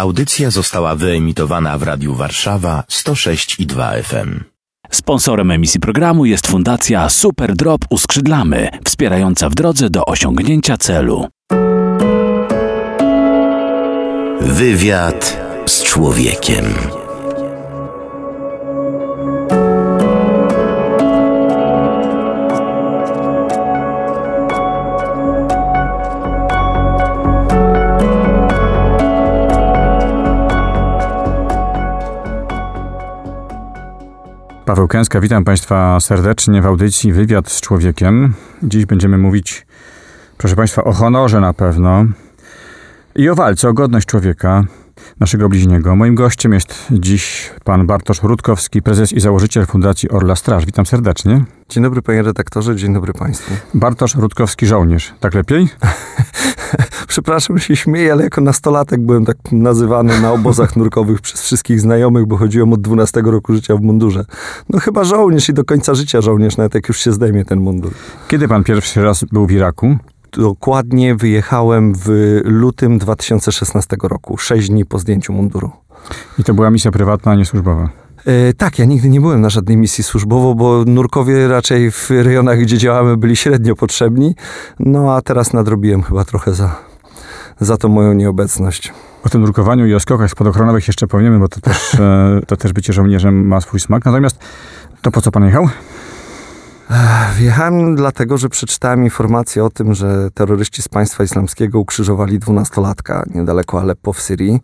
Audycja 0.00 0.50
została 0.50 0.94
wyemitowana 0.94 1.78
w 1.78 1.82
Radiu 1.82 2.14
Warszawa 2.14 2.84
106 2.88 3.60
i 3.60 3.66
2 3.66 3.92
FM. 4.02 4.40
Sponsorem 4.90 5.50
emisji 5.50 5.80
programu 5.80 6.24
jest 6.24 6.46
Fundacja 6.46 7.08
Super 7.08 7.56
Drop 7.56 7.80
Uskrzydlamy, 7.90 8.68
wspierająca 8.84 9.48
w 9.48 9.54
drodze 9.54 9.90
do 9.90 10.04
osiągnięcia 10.04 10.76
celu. 10.76 11.28
Wywiad 14.40 15.40
z 15.66 15.82
człowiekiem. 15.82 16.64
Paweł 34.70 34.88
Kęska, 34.88 35.20
witam 35.20 35.44
Państwa 35.44 36.00
serdecznie 36.00 36.62
w 36.62 36.66
audycji 36.66 37.12
Wywiad 37.12 37.50
z 37.50 37.60
Człowiekiem. 37.60 38.34
Dziś 38.62 38.86
będziemy 38.86 39.18
mówić, 39.18 39.66
proszę 40.38 40.56
Państwa, 40.56 40.84
o 40.84 40.92
honorze 40.92 41.40
na 41.40 41.52
pewno 41.54 42.04
i 43.16 43.28
o 43.28 43.34
walce 43.34 43.68
o 43.68 43.72
godność 43.72 44.06
człowieka, 44.06 44.64
naszego 45.20 45.48
bliźniego. 45.48 45.96
Moim 45.96 46.14
gościem 46.14 46.52
jest 46.52 46.86
dziś 46.90 47.50
pan 47.64 47.86
Bartosz 47.86 48.22
Rutkowski, 48.22 48.82
prezes 48.82 49.12
i 49.12 49.20
założyciel 49.20 49.66
Fundacji 49.66 50.10
Orla 50.10 50.36
Straż. 50.36 50.66
Witam 50.66 50.86
serdecznie. 50.86 51.44
Dzień 51.68 51.82
dobry 51.82 52.02
panie 52.02 52.22
redaktorze, 52.22 52.76
dzień 52.76 52.94
dobry 52.94 53.12
państwu. 53.12 53.54
Bartosz 53.74 54.14
Rutkowski, 54.14 54.66
żołnierz. 54.66 55.14
Tak 55.20 55.34
lepiej? 55.34 55.68
Przepraszam, 57.08 57.58
że 57.58 57.64
się 57.64 57.76
śmieję, 57.76 58.12
ale 58.12 58.24
jako 58.24 58.40
nastolatek 58.40 59.00
byłem 59.00 59.24
tak 59.24 59.36
nazywany 59.52 60.20
na 60.20 60.32
obozach 60.32 60.76
nurkowych 60.76 61.20
przez 61.26 61.42
wszystkich 61.42 61.80
znajomych, 61.80 62.26
bo 62.26 62.36
chodziłem 62.36 62.72
od 62.72 62.80
12 62.80 63.22
roku 63.24 63.54
życia 63.54 63.76
w 63.76 63.80
mundurze. 63.80 64.24
No 64.68 64.78
chyba 64.78 65.04
żołnierz 65.04 65.48
i 65.48 65.54
do 65.54 65.64
końca 65.64 65.94
życia 65.94 66.20
żołnierz, 66.20 66.56
nawet 66.56 66.74
jak 66.74 66.88
już 66.88 67.00
się 67.00 67.12
zdejmie 67.12 67.44
ten 67.44 67.60
mundur. 67.60 67.92
Kiedy 68.28 68.48
pan 68.48 68.64
pierwszy 68.64 69.02
raz 69.02 69.24
był 69.24 69.46
w 69.46 69.50
Iraku? 69.50 69.96
Dokładnie 70.32 71.14
wyjechałem 71.14 71.94
w 71.94 72.40
lutym 72.44 72.98
2016 72.98 73.96
roku, 74.02 74.38
sześć 74.38 74.68
dni 74.68 74.84
po 74.84 74.98
zdjęciu 74.98 75.32
munduru. 75.32 75.70
I 76.38 76.44
to 76.44 76.54
była 76.54 76.70
misja 76.70 76.90
prywatna, 76.90 77.32
a 77.32 77.34
nie 77.34 77.44
służbowa? 77.44 77.99
E, 78.26 78.52
tak, 78.52 78.78
ja 78.78 78.84
nigdy 78.84 79.08
nie 79.08 79.20
byłem 79.20 79.40
na 79.40 79.50
żadnej 79.50 79.76
misji 79.76 80.04
służbowo, 80.04 80.54
bo 80.54 80.84
nurkowie 80.86 81.48
raczej 81.48 81.90
w 81.90 82.10
rejonach, 82.10 82.58
gdzie 82.58 82.78
działamy, 82.78 83.16
byli 83.16 83.36
średnio 83.36 83.76
potrzebni. 83.76 84.34
No 84.80 85.14
a 85.14 85.22
teraz 85.22 85.52
nadrobiłem 85.52 86.02
chyba 86.02 86.24
trochę 86.24 86.54
za, 86.54 86.76
za 87.60 87.76
tą 87.76 87.88
moją 87.88 88.12
nieobecność. 88.12 88.92
O 89.24 89.28
tym 89.28 89.42
drukowaniu 89.44 89.86
i 89.86 89.94
o 89.94 90.00
skokach 90.00 90.30
spadochronowych 90.30 90.88
jeszcze 90.88 91.06
powiemy, 91.06 91.38
bo 91.38 91.48
to 91.48 91.60
też, 91.60 91.94
e, 91.94 92.40
to 92.46 92.56
też 92.56 92.72
bycie 92.72 92.92
żołnierzem 92.92 93.46
ma 93.46 93.60
swój 93.60 93.80
smak. 93.80 94.04
Natomiast 94.04 94.38
to 95.02 95.10
po 95.10 95.20
co 95.20 95.30
pan 95.30 95.44
jechał? 95.44 95.68
Wjechałem 97.36 97.96
dlatego, 97.96 98.38
że 98.38 98.48
przeczytałem 98.48 99.04
informację 99.04 99.64
o 99.64 99.70
tym, 99.70 99.94
że 99.94 100.30
terroryści 100.34 100.82
z 100.82 100.88
państwa 100.88 101.24
islamskiego 101.24 101.78
ukrzyżowali 101.78 102.38
dwunastolatka 102.38 103.24
niedaleko 103.34 103.80
Aleppo 103.80 104.12
w 104.12 104.20
Syrii. 104.20 104.60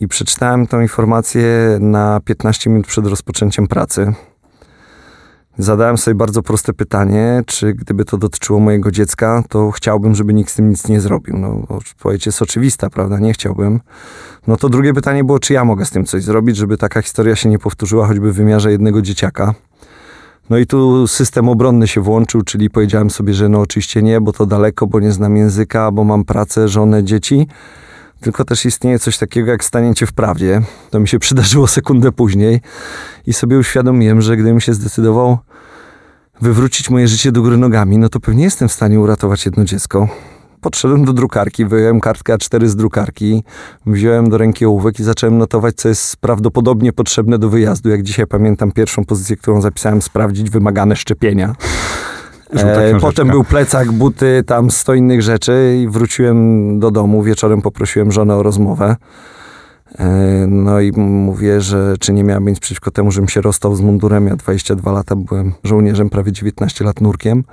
I 0.00 0.08
przeczytałem 0.08 0.66
tę 0.66 0.82
informację 0.82 1.78
na 1.80 2.20
15 2.24 2.70
minut 2.70 2.86
przed 2.86 3.06
rozpoczęciem 3.06 3.66
pracy. 3.66 4.12
Zadałem 5.58 5.98
sobie 5.98 6.14
bardzo 6.14 6.42
proste 6.42 6.72
pytanie, 6.72 7.42
czy 7.46 7.74
gdyby 7.74 8.04
to 8.04 8.18
dotyczyło 8.18 8.60
mojego 8.60 8.90
dziecka, 8.90 9.42
to 9.48 9.70
chciałbym, 9.70 10.14
żeby 10.14 10.34
nikt 10.34 10.52
z 10.52 10.54
tym 10.54 10.70
nic 10.70 10.88
nie 10.88 11.00
zrobił. 11.00 11.38
No, 11.38 11.66
odpowiedź 11.68 12.26
jest 12.26 12.42
oczywista, 12.42 12.90
prawda? 12.90 13.18
Nie 13.18 13.32
chciałbym. 13.32 13.80
No 14.46 14.56
to 14.56 14.68
drugie 14.68 14.94
pytanie 14.94 15.24
było, 15.24 15.38
czy 15.38 15.52
ja 15.52 15.64
mogę 15.64 15.84
z 15.84 15.90
tym 15.90 16.04
coś 16.04 16.22
zrobić, 16.22 16.56
żeby 16.56 16.76
taka 16.76 17.02
historia 17.02 17.36
się 17.36 17.48
nie 17.48 17.58
powtórzyła, 17.58 18.06
choćby 18.06 18.32
w 18.32 18.36
wymiarze 18.36 18.72
jednego 18.72 19.02
dzieciaka. 19.02 19.54
No 20.50 20.58
i 20.58 20.66
tu 20.66 21.06
system 21.06 21.48
obronny 21.48 21.88
się 21.88 22.00
włączył, 22.00 22.42
czyli 22.42 22.70
powiedziałem 22.70 23.10
sobie, 23.10 23.34
że 23.34 23.48
no 23.48 23.60
oczywiście 23.60 24.02
nie, 24.02 24.20
bo 24.20 24.32
to 24.32 24.46
daleko, 24.46 24.86
bo 24.86 25.00
nie 25.00 25.12
znam 25.12 25.36
języka, 25.36 25.90
bo 25.90 26.04
mam 26.04 26.24
pracę, 26.24 26.68
żonę, 26.68 27.04
dzieci. 27.04 27.46
Tylko 28.20 28.44
też 28.44 28.66
istnieje 28.66 28.98
coś 28.98 29.18
takiego 29.18 29.50
jak 29.50 29.64
stanięcie 29.64 30.06
w 30.06 30.12
prawdzie. 30.12 30.62
To 30.90 31.00
mi 31.00 31.08
się 31.08 31.18
przydarzyło 31.18 31.66
sekundę 31.66 32.12
później 32.12 32.60
i 33.26 33.32
sobie 33.32 33.58
uświadomiłem, 33.58 34.20
że 34.20 34.36
gdybym 34.36 34.60
się 34.60 34.74
zdecydował 34.74 35.38
wywrócić 36.40 36.90
moje 36.90 37.08
życie 37.08 37.32
do 37.32 37.42
góry 37.42 37.56
nogami, 37.56 37.98
no 37.98 38.08
to 38.08 38.20
pewnie 38.20 38.44
jestem 38.44 38.68
w 38.68 38.72
stanie 38.72 39.00
uratować 39.00 39.46
jedno 39.46 39.64
dziecko. 39.64 40.08
Podszedłem 40.60 41.04
do 41.04 41.12
drukarki, 41.12 41.64
wyjąłem 41.64 42.00
kartkę 42.00 42.34
A4 42.34 42.66
z 42.66 42.76
drukarki, 42.76 43.44
wziąłem 43.86 44.30
do 44.30 44.38
ręki 44.38 44.66
ołówek 44.66 45.00
i 45.00 45.04
zacząłem 45.04 45.38
notować, 45.38 45.74
co 45.74 45.88
jest 45.88 46.16
prawdopodobnie 46.16 46.92
potrzebne 46.92 47.38
do 47.38 47.48
wyjazdu. 47.48 47.90
Jak 47.90 48.02
dzisiaj 48.02 48.26
pamiętam 48.26 48.72
pierwszą 48.72 49.04
pozycję, 49.04 49.36
którą 49.36 49.60
zapisałem, 49.60 50.02
sprawdzić 50.02 50.50
wymagane 50.50 50.96
szczepienia. 50.96 51.54
E, 52.56 53.00
potem 53.00 53.28
był 53.28 53.44
plecak, 53.44 53.92
buty, 53.92 54.42
tam 54.46 54.70
sto 54.70 54.94
innych 54.94 55.22
rzeczy 55.22 55.78
i 55.82 55.88
wróciłem 55.88 56.78
do 56.80 56.90
domu. 56.90 57.22
Wieczorem 57.22 57.62
poprosiłem 57.62 58.12
żonę 58.12 58.36
o 58.36 58.42
rozmowę. 58.42 58.96
E, 59.98 60.06
no 60.48 60.80
i 60.80 60.92
mówię, 61.00 61.60
że 61.60 61.94
czy 62.00 62.12
nie 62.12 62.24
miałem 62.24 62.48
nic 62.48 62.60
przeciwko 62.60 62.90
temu, 62.90 63.10
żebym 63.10 63.28
się 63.28 63.40
rozstał 63.40 63.76
z 63.76 63.80
mundurem. 63.80 64.26
Ja 64.26 64.36
22 64.36 64.92
lata 64.92 65.16
byłem 65.16 65.52
żołnierzem, 65.64 66.10
prawie 66.10 66.32
19 66.32 66.84
lat 66.84 67.00
nurkiem. 67.00 67.44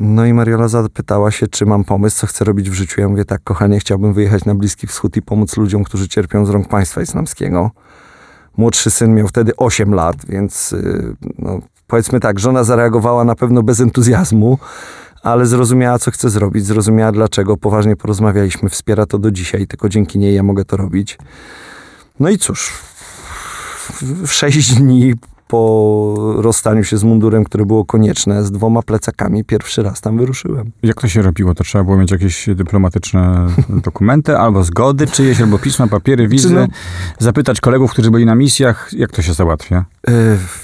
No 0.00 0.26
i 0.26 0.32
Mariola 0.32 0.68
zapytała 0.68 1.30
się, 1.30 1.46
czy 1.48 1.66
mam 1.66 1.84
pomysł, 1.84 2.20
co 2.20 2.26
chcę 2.26 2.44
robić 2.44 2.70
w 2.70 2.72
życiu. 2.72 3.00
Ja 3.00 3.08
mówię, 3.08 3.24
tak, 3.24 3.40
kochanie, 3.44 3.80
chciałbym 3.80 4.12
wyjechać 4.12 4.44
na 4.44 4.54
Bliski 4.54 4.86
Wschód 4.86 5.16
i 5.16 5.22
pomóc 5.22 5.56
ludziom, 5.56 5.84
którzy 5.84 6.08
cierpią 6.08 6.46
z 6.46 6.50
rąk 6.50 6.68
państwa 6.68 7.02
islamskiego. 7.02 7.70
Młodszy 8.56 8.90
syn 8.90 9.14
miał 9.14 9.28
wtedy 9.28 9.56
8 9.56 9.94
lat, 9.94 10.16
więc 10.28 10.72
y, 10.72 11.16
no, 11.38 11.60
powiedzmy 11.92 12.20
tak, 12.20 12.40
żona 12.40 12.64
zareagowała 12.64 13.24
na 13.24 13.34
pewno 13.34 13.62
bez 13.62 13.80
entuzjazmu, 13.80 14.58
ale 15.22 15.46
zrozumiała, 15.46 15.98
co 15.98 16.10
chce 16.10 16.30
zrobić, 16.30 16.66
zrozumiała 16.66 17.12
dlaczego, 17.12 17.56
poważnie 17.56 17.96
porozmawialiśmy, 17.96 18.68
wspiera 18.68 19.06
to 19.06 19.18
do 19.18 19.30
dzisiaj, 19.30 19.66
tylko 19.66 19.88
dzięki 19.88 20.18
niej 20.18 20.34
ja 20.34 20.42
mogę 20.42 20.64
to 20.64 20.76
robić. 20.76 21.18
No 22.20 22.28
i 22.28 22.38
cóż, 22.38 22.72
sześć 24.26 24.74
dni 24.74 25.14
po 25.52 26.34
rozstaniu 26.36 26.84
się 26.84 26.96
z 26.96 27.04
mundurem, 27.04 27.44
które 27.44 27.66
było 27.66 27.84
konieczne, 27.84 28.44
z 28.44 28.50
dwoma 28.50 28.82
plecakami, 28.82 29.44
pierwszy 29.44 29.82
raz 29.82 30.00
tam 30.00 30.18
wyruszyłem. 30.18 30.70
Jak 30.82 31.00
to 31.00 31.08
się 31.08 31.22
robiło? 31.22 31.54
To 31.54 31.64
trzeba 31.64 31.84
było 31.84 31.96
mieć 31.96 32.10
jakieś 32.10 32.48
dyplomatyczne 32.54 33.46
dokumenty, 33.86 34.36
albo 34.38 34.64
zgody 34.64 35.06
czyjeś, 35.06 35.40
albo 35.40 35.58
pisma, 35.58 35.86
papiery, 35.86 36.28
wizy, 36.28 36.54
no, 36.54 36.66
zapytać 37.18 37.60
kolegów, 37.60 37.90
którzy 37.90 38.10
byli 38.10 38.26
na 38.26 38.34
misjach, 38.34 38.90
jak 38.92 39.10
to 39.10 39.22
się 39.22 39.32
załatwia? 39.32 39.84
Yy, 40.08 40.14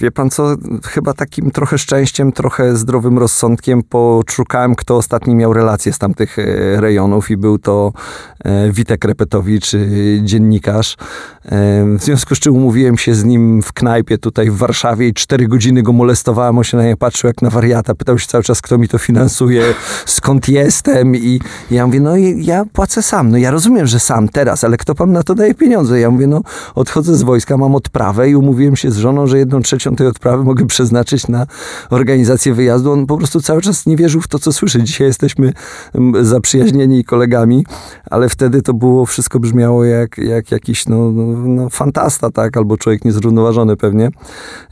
wie 0.00 0.10
pan 0.10 0.31
co, 0.31 0.56
chyba 0.84 1.15
takim 1.15 1.50
trochę 1.50 1.78
szczęściem, 1.78 2.32
trochę 2.32 2.76
zdrowym 2.76 3.19
rozsądkiem 3.19 3.82
poszukałem, 3.82 4.75
kto 4.75 4.97
ostatni 4.97 5.34
miał 5.34 5.53
relacje 5.53 5.93
z 5.93 5.99
tamtych 5.99 6.38
e, 6.38 6.44
rejonów 6.81 7.31
i 7.31 7.37
był 7.37 7.59
to 7.59 7.93
e, 8.44 8.72
Witek 8.72 9.05
Repetowicz, 9.05 9.72
dziennikarz. 10.22 10.97
W 11.99 11.99
związku 12.00 12.34
z 12.34 12.38
czym 12.38 12.56
umówiłem 12.56 12.99
się 12.99 13.15
z 13.15 13.25
nim 13.25 13.62
w 13.62 13.72
knajpie 13.72 14.19
tutaj 14.19 14.50
w 14.50 14.56
Warszawie 14.56 14.77
i 15.00 15.14
cztery 15.14 15.48
godziny 15.48 15.82
go 15.82 15.92
molestowałem, 15.92 16.58
on 16.58 16.64
się 16.64 16.76
na 16.76 16.82
mnie 16.82 16.96
patrzył 16.96 17.28
jak 17.28 17.42
na 17.42 17.50
wariata, 17.50 17.94
pytał 17.94 18.18
się 18.18 18.26
cały 18.26 18.44
czas, 18.44 18.62
kto 18.62 18.78
mi 18.78 18.88
to 18.88 18.98
finansuje, 18.98 19.62
skąd 20.06 20.48
jestem 20.48 21.16
i 21.16 21.40
ja 21.70 21.86
mówię, 21.86 22.00
no 22.00 22.16
ja 22.36 22.64
płacę 22.72 23.02
sam, 23.02 23.30
no 23.30 23.36
ja 23.36 23.50
rozumiem, 23.50 23.86
że 23.86 24.00
sam 24.00 24.28
teraz, 24.28 24.64
ale 24.64 24.76
kto 24.76 24.94
pan 24.94 25.12
na 25.12 25.22
to 25.22 25.34
daje 25.34 25.54
pieniądze? 25.54 26.00
Ja 26.00 26.10
mówię, 26.10 26.26
no 26.26 26.42
odchodzę 26.74 27.16
z 27.16 27.22
wojska, 27.22 27.56
mam 27.56 27.74
odprawę 27.74 28.30
i 28.30 28.36
umówiłem 28.36 28.76
się 28.76 28.90
z 28.90 28.96
żoną, 28.96 29.26
że 29.26 29.38
jedną 29.38 29.62
trzecią 29.62 29.96
tej 29.96 30.06
odprawy 30.06 30.44
mogę 30.44 30.66
przeznaczyć 30.66 31.28
na 31.28 31.46
organizację 31.90 32.54
wyjazdu. 32.54 32.92
On 32.92 33.06
po 33.06 33.16
prostu 33.16 33.40
cały 33.40 33.62
czas 33.62 33.86
nie 33.86 33.96
wierzył 33.96 34.20
w 34.20 34.28
to, 34.28 34.38
co 34.38 34.52
słyszy. 34.52 34.82
Dzisiaj 34.82 35.06
jesteśmy 35.06 35.52
zaprzyjaźnieni 36.20 37.04
kolegami, 37.04 37.66
ale 38.10 38.28
wtedy 38.28 38.62
to 38.62 38.74
było, 38.74 39.06
wszystko 39.06 39.40
brzmiało 39.40 39.84
jak, 39.84 40.18
jak 40.18 40.52
jakiś, 40.52 40.86
no, 40.86 41.12
no, 41.12 41.22
no 41.48 41.70
fantasta, 41.70 42.31
tak, 42.31 42.56
albo 42.56 42.76
człowiek 42.76 43.04
niezrównoważony 43.04 43.76
pewnie. 43.76 44.10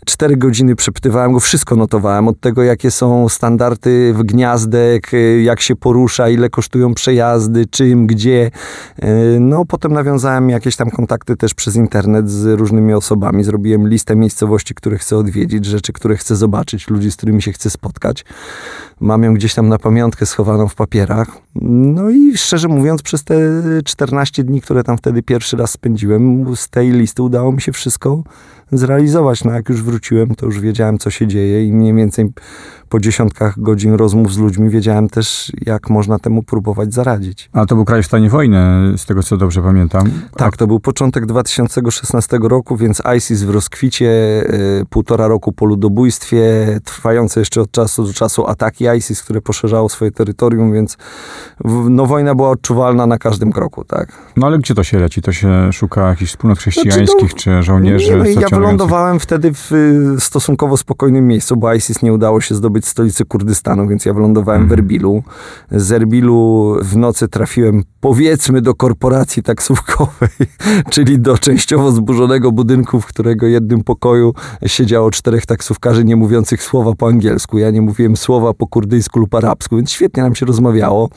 Cztery 0.04 0.36
godziny 0.36 0.76
przepytywałem 0.76 1.32
go, 1.32 1.40
wszystko 1.40 1.76
notowałem, 1.76 2.28
od 2.28 2.40
tego, 2.40 2.62
jakie 2.62 2.90
są 2.90 3.28
standardy 3.28 4.12
w 4.14 4.22
gniazdek, 4.22 5.10
jak 5.42 5.60
się 5.60 5.76
porusza, 5.76 6.28
ile 6.28 6.50
kosztują 6.50 6.94
przejazdy, 6.94 7.66
czym, 7.66 8.06
gdzie. 8.06 8.50
No, 9.40 9.64
potem 9.64 9.92
nawiązałem 9.92 10.50
jakieś 10.50 10.76
tam 10.76 10.90
kontakty 10.90 11.36
też 11.36 11.54
przez 11.54 11.76
internet 11.76 12.30
z 12.30 12.58
różnymi 12.58 12.94
osobami. 12.94 13.44
Zrobiłem 13.44 13.88
listę 13.88 14.16
miejscowości, 14.16 14.74
które 14.74 14.98
chcę 14.98 15.16
odwiedzić, 15.16 15.64
rzeczy, 15.64 15.92
które 15.92 16.16
chcę 16.16 16.36
zobaczyć, 16.36 16.90
ludzi, 16.90 17.10
z 17.10 17.16
którymi 17.16 17.42
się 17.42 17.52
chcę 17.52 17.70
spotkać. 17.70 18.24
Mam 19.00 19.22
ją 19.22 19.34
gdzieś 19.34 19.54
tam 19.54 19.68
na 19.68 19.78
pamiątkę 19.78 20.26
schowaną 20.26 20.68
w 20.68 20.74
papierach. 20.74 21.28
No 21.62 22.10
i 22.10 22.36
szczerze 22.36 22.68
mówiąc, 22.68 23.02
przez 23.02 23.24
te 23.24 23.34
14 23.84 24.44
dni, 24.44 24.60
które 24.60 24.84
tam 24.84 24.98
wtedy 24.98 25.22
pierwszy 25.22 25.56
raz 25.56 25.70
spędziłem, 25.70 26.56
z 26.56 26.68
tej 26.68 26.90
listy 26.90 27.22
udało 27.22 27.52
mi 27.52 27.60
się 27.60 27.72
wszystko 27.72 28.22
zrealizować. 28.72 29.44
No 29.44 29.52
jak 29.52 29.68
już 29.68 29.82
wróciłem, 29.82 30.34
to 30.34 30.46
już 30.46 30.60
wiedziałem, 30.60 30.98
co 30.98 31.10
się 31.10 31.26
dzieje 31.26 31.66
i 31.66 31.72
mniej 31.72 31.94
więcej 31.94 32.32
po 32.88 33.00
dziesiątkach 33.00 33.60
godzin 33.60 33.94
rozmów 33.94 34.32
z 34.32 34.38
ludźmi 34.38 34.70
wiedziałem 34.70 35.08
też, 35.08 35.52
jak 35.66 35.90
można 35.90 36.18
temu 36.18 36.42
próbować 36.42 36.94
zaradzić. 36.94 37.50
A 37.52 37.66
to 37.66 37.74
był 37.74 37.84
kraj 37.84 38.02
w 38.02 38.06
stanie 38.06 38.30
wojny, 38.30 38.58
z 38.96 39.06
tego 39.06 39.22
co 39.22 39.36
dobrze 39.36 39.62
pamiętam. 39.62 40.10
Tak, 40.36 40.56
to 40.56 40.66
był 40.66 40.80
początek 40.80 41.26
2016 41.26 42.38
roku, 42.42 42.76
więc 42.76 43.02
ISIS 43.16 43.42
w 43.42 43.50
rozkwicie, 43.50 44.06
y, 44.80 44.84
półtora 44.90 45.28
roku 45.28 45.52
po 45.52 45.66
ludobójstwie, 45.66 46.40
trwające 46.84 47.40
jeszcze 47.40 47.60
od 47.60 47.70
czasu 47.70 48.04
do 48.04 48.12
czasu 48.12 48.46
ataki 48.46 48.85
ISIS, 48.94 49.22
które 49.22 49.40
poszerzało 49.40 49.88
swoje 49.88 50.10
terytorium, 50.10 50.72
więc 50.72 50.96
w, 51.64 51.90
no, 51.90 52.06
wojna 52.06 52.34
była 52.34 52.50
odczuwalna 52.50 53.06
na 53.06 53.18
każdym 53.18 53.52
kroku, 53.52 53.84
tak. 53.84 54.12
No 54.36 54.46
ale 54.46 54.58
gdzie 54.58 54.74
to 54.74 54.84
się 54.84 54.98
leci? 54.98 55.22
To 55.22 55.32
się 55.32 55.72
szuka 55.72 56.08
jakichś 56.08 56.30
wspólnot 56.30 56.58
chrześcijańskich, 56.58 57.20
Znaczy, 57.20 57.34
czy 57.36 57.62
żołnierzy? 57.62 58.10
Nie, 58.10 58.16
no, 58.16 58.40
ja 58.40 58.48
wylądowałem 58.48 59.20
wtedy 59.20 59.54
w 59.54 59.72
y, 59.72 60.20
stosunkowo 60.20 60.76
spokojnym 60.76 61.26
miejscu, 61.26 61.56
bo 61.56 61.74
ISIS 61.74 62.02
nie 62.02 62.12
udało 62.12 62.40
się 62.40 62.54
zdobyć 62.54 62.86
stolicy 62.86 63.24
Kurdystanu, 63.24 63.88
więc 63.88 64.04
ja 64.04 64.14
wylądowałem 64.14 64.62
w 64.62 64.64
Mhm. 64.64 64.80
Erbilu. 64.80 65.22
Z 65.70 65.92
Erbilu 65.92 66.76
w 66.82 66.96
nocy 66.96 67.28
trafiłem 67.28 67.82
powiedzmy 68.00 68.60
do 68.62 68.74
korporacji 68.74 69.42
taksówkowej, 69.42 70.28
czyli 70.92 71.18
do 71.18 71.38
częściowo 71.38 71.92
zburzonego 71.92 72.52
budynku, 72.52 73.00
w 73.00 73.06
którego 73.06 73.46
jednym 73.46 73.84
pokoju 73.84 74.34
siedziało 74.66 75.10
czterech 75.10 75.46
taksówkarzy 75.46 76.04
nie 76.04 76.16
mówiących 76.16 76.62
słowa 76.62 76.92
po 76.98 77.06
angielsku. 77.06 77.58
Ja 77.58 77.70
nie 77.70 77.82
mówiłem 77.82 78.16
słowa 78.16 78.54
po 78.54 78.66
kurdyjsku 78.76 79.18
lub 79.20 79.34
arabsku, 79.34 79.76
więc 79.76 79.90
świetnie 79.90 80.22
nam 80.22 80.34
się 80.34 80.46
rozmawiało. 80.46 81.08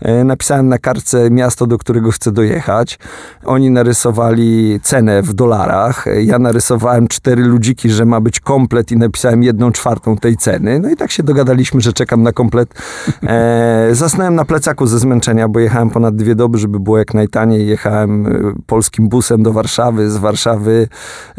E, 0.00 0.24
Napisałem 0.24 0.68
na 0.68 0.78
kartce 0.78 1.30
miasto, 1.30 1.66
do 1.66 1.78
którego 1.78 2.10
chcę 2.10 2.32
dojechać. 2.32 2.98
Oni 3.44 3.70
narysowali 3.70 4.80
cenę 4.82 5.22
w 5.22 5.32
dolarach. 5.32 6.06
E, 6.06 6.22
Ja 6.22 6.38
narysowałem 6.38 7.08
cztery 7.08 7.44
ludziki, 7.44 7.90
że 7.90 8.04
ma 8.04 8.20
być 8.20 8.40
komplet 8.40 8.92
i 8.92 8.96
napisałem 8.96 9.42
jedną 9.42 9.72
czwartą 9.72 10.16
tej 10.16 10.36
ceny. 10.36 10.78
No 10.78 10.90
i 10.90 10.96
tak 10.96 11.10
się 11.10 11.22
dogadaliśmy, 11.22 11.80
że 11.80 11.92
czekam 11.92 12.22
na 12.22 12.32
komplet. 12.32 12.74
E, 13.22 13.88
zasnąłem 13.92 14.34
na 14.34 14.44
plecaku 14.44 14.86
ze 14.86 14.98
zmęczenia, 14.98 15.48
bo 15.48 15.60
jechałem 15.60 15.90
ponad 15.90 16.16
dwie 16.16 16.34
doby, 16.34 16.58
żeby 16.58 16.80
było 16.80 16.98
jak 16.98 17.14
najtaniej. 17.14 17.66
Jechałem 17.66 18.26
e, 18.26 18.30
polskim 18.66 19.08
busem 19.08 19.42
do 19.42 19.52
Warszawy, 19.52 20.10
z 20.10 20.16
Warszawy 20.16 20.88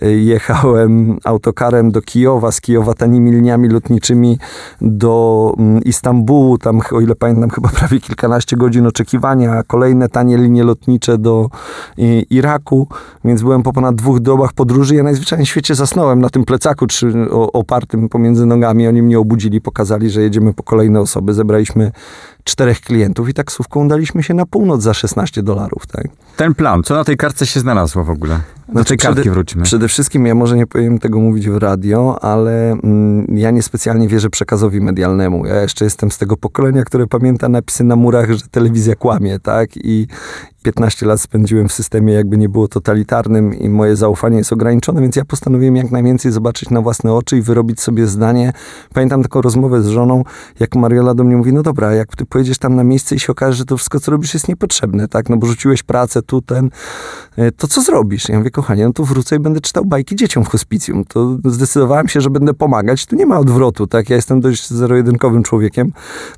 jechałem 0.02 1.18
autokarem 1.24 1.92
do 1.92 2.02
Kijowa, 2.02 2.52
z 2.52 2.62
Kijowa 2.62 2.94
tanimi 2.94 3.32
liniami 3.32 3.70
lotniczymi 3.70 4.40
do 4.82 5.54
Istambułu, 5.86 6.58
tam 6.58 6.82
o 6.92 7.02
ile 7.02 7.16
pamiętam 7.16 7.50
chyba 7.50 7.70
prawie 7.80 8.00
kilkanaście 8.00 8.58
godzin 8.58 8.88
oczekiwania, 8.88 9.64
kolejne 9.64 10.10
tanie 10.10 10.38
linie 10.38 10.64
lotnicze 10.64 11.18
do 11.18 11.50
Iraku, 12.30 12.88
więc 13.26 13.42
byłem 13.42 13.64
po 13.64 13.74
ponad 13.74 13.96
dwóch 13.96 14.20
dobach 14.20 14.54
podróży. 14.54 14.96
Ja 14.96 15.04
najzwyczajniej 15.04 15.46
w 15.46 15.50
świecie 15.50 15.76
zasnąłem 15.76 16.22
na 16.22 16.30
tym 16.30 16.46
plecaku 16.46 16.88
czy, 16.88 17.14
opartym 17.54 18.10
pomiędzy 18.10 18.46
nogami. 18.46 18.88
Oni 18.88 19.02
mnie 19.02 19.20
obudzili, 19.20 19.62
pokazali, 19.62 20.10
że 20.10 20.22
jedziemy 20.22 20.54
po 20.54 20.64
kolejne 20.64 21.00
osoby. 21.00 21.34
Zebraliśmy 21.34 21.92
czterech 22.48 22.82
klientów 22.82 23.30
i 23.30 23.34
taksówką 23.34 23.86
udaliśmy 23.86 24.24
się 24.24 24.34
na 24.34 24.46
północ 24.46 24.82
za 24.82 24.94
16 24.94 25.44
dolarów. 25.44 25.88
Tak? 25.88 26.08
Ten 26.38 26.56
plan, 26.56 26.84
co 26.84 26.96
na 26.96 27.04
tej 27.04 27.18
kartce 27.18 27.46
się 27.46 27.60
znalazło 27.60 28.04
w 28.04 28.10
ogóle? 28.10 28.40
Do 28.68 28.72
Znaczy, 28.72 28.88
tej 28.88 28.98
kartki 28.98 29.22
przede- 29.22 29.34
wróćmy. 29.34 29.64
Przede 29.64 29.88
wszystkim 29.88 30.26
ja 30.26 30.36
może 30.36 30.56
nie 30.58 30.68
powinien 30.68 31.00
tego 31.00 31.20
mówić 31.20 31.50
w 31.50 31.58
radio, 31.58 32.18
ale 32.24 32.72
mm, 32.72 33.26
ja 33.38 33.52
niespecjalnie 33.52 34.08
wierzę 34.08 34.30
przekazowi 34.30 34.82
medialnemu. 34.82 35.46
Ja 35.46 35.62
jeszcze 35.62 35.86
jestem 35.86 36.12
z 36.12 36.18
tego 36.18 36.38
pokolenia, 36.38 36.84
które 36.84 37.08
pamięta 37.08 37.50
napisy 37.50 37.84
na 37.84 37.96
murach, 37.96 38.32
że 38.32 38.42
telewizja 38.52 38.96
kłamie, 38.96 39.40
tak? 39.40 39.70
I 39.76 40.08
15 40.64 41.06
lat 41.06 41.22
spędziłem 41.22 41.68
w 41.68 41.74
systemie, 41.74 42.14
jakby 42.14 42.38
nie 42.38 42.50
było 42.50 42.68
totalitarnym 42.68 43.54
i 43.54 43.70
moje 43.70 43.96
zaufanie 43.96 44.38
jest 44.38 44.54
ograniczone, 44.54 45.02
więc 45.02 45.16
ja 45.16 45.26
postanowiłem 45.26 45.76
jak 45.76 45.92
najwięcej 45.92 46.32
zobaczyć 46.32 46.70
na 46.70 46.82
własne 46.82 47.14
oczy 47.14 47.38
i 47.38 47.42
wyrobić 47.42 47.82
sobie 47.82 48.08
zdanie. 48.08 48.54
Pamiętam 48.94 49.24
taką 49.24 49.42
rozmowę 49.42 49.82
z 49.82 49.88
żoną, 49.88 50.24
jak 50.60 50.76
Mariola 50.76 51.14
do 51.14 51.24
mnie 51.24 51.38
mówi, 51.38 51.54
no 51.54 51.64
dobra, 51.64 51.94
jak 51.94 52.16
ty 52.16 52.26
pojedziesz 52.36 52.58
tam 52.58 52.76
na 52.76 52.84
miejsce 52.84 53.16
i 53.16 53.20
się 53.20 53.32
okaże, 53.32 53.58
że 53.58 53.66
to 53.66 53.78
wszystko, 53.78 54.00
co 54.00 54.12
robisz 54.12 54.34
jest 54.34 54.48
niepotrzebne, 54.48 55.08
tak? 55.08 55.30
No 55.30 55.38
bo 55.38 55.48
rzuciłeś 55.48 55.84
pracę 55.84 56.22
tu, 56.22 56.42
ten, 56.42 56.70
e, 57.38 57.52
to 57.52 57.68
co 57.68 57.82
zrobisz? 57.82 58.30
Ja 58.30 58.38
mówię, 58.38 58.52
kochanie, 58.52 58.86
no 58.86 58.94
to 58.94 59.04
wrócę 59.04 59.36
i 59.36 59.40
będę 59.40 59.62
czytał 59.62 59.86
bajki 59.86 60.16
dzieciom 60.16 60.44
w 60.44 60.48
hospicjum. 60.48 61.06
To 61.06 61.38
zdecydowałem 61.46 62.08
się, 62.08 62.22
że 62.22 62.30
będę 62.30 62.54
pomagać. 62.54 63.06
Tu 63.06 63.16
nie 63.16 63.26
ma 63.26 63.40
odwrotu, 63.40 63.88
tak? 63.88 64.10
Ja 64.10 64.16
jestem 64.16 64.42
dość 64.42 64.70
zero-jedynkowym 64.70 65.44
człowiekiem, 65.44 65.92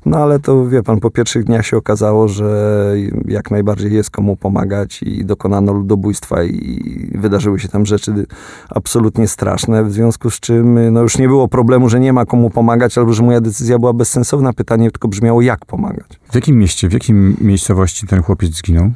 no 0.06 0.18
ale 0.18 0.40
to, 0.40 0.66
wie 0.66 0.82
pan, 0.82 1.00
po 1.00 1.10
pierwszych 1.10 1.44
dniach 1.44 1.66
się 1.66 1.76
okazało, 1.76 2.28
że 2.28 2.94
jak 3.24 3.50
najbardziej 3.50 3.92
jest 3.92 4.10
komu 4.10 4.36
pomagać 4.36 5.02
i 5.02 5.24
dokonano 5.24 5.72
ludobójstwa 5.72 6.44
i 6.44 7.10
wydarzyły 7.14 7.58
się 7.58 7.68
tam 7.68 7.86
rzeczy 7.86 8.26
absolutnie 8.68 9.28
straszne, 9.28 9.84
w 9.84 9.92
związku 9.92 10.30
z 10.30 10.40
czym 10.40 10.92
no 10.92 11.02
już 11.02 11.18
nie 11.18 11.28
było 11.28 11.48
problemu, 11.48 11.88
że 11.88 12.00
nie 12.00 12.12
ma 12.12 12.26
komu 12.26 12.50
pomagać, 12.50 12.98
albo 12.98 13.12
że 13.12 13.22
moja 13.22 13.40
decyzja 13.40 13.78
była 13.78 13.92
bezsensowna. 13.92 14.52
Pytanie 14.52 14.90
tylko 14.90 15.08
brzmiało, 15.08 15.42
jak 15.42 15.66
pomagać. 15.66 15.87
W 16.30 16.34
jakim 16.34 16.58
mieście, 16.58 16.88
w 16.88 16.92
jakim 16.92 17.36
miejscowości 17.40 18.06
ten 18.06 18.22
chłopiec 18.22 18.54
zginął? 18.54 18.90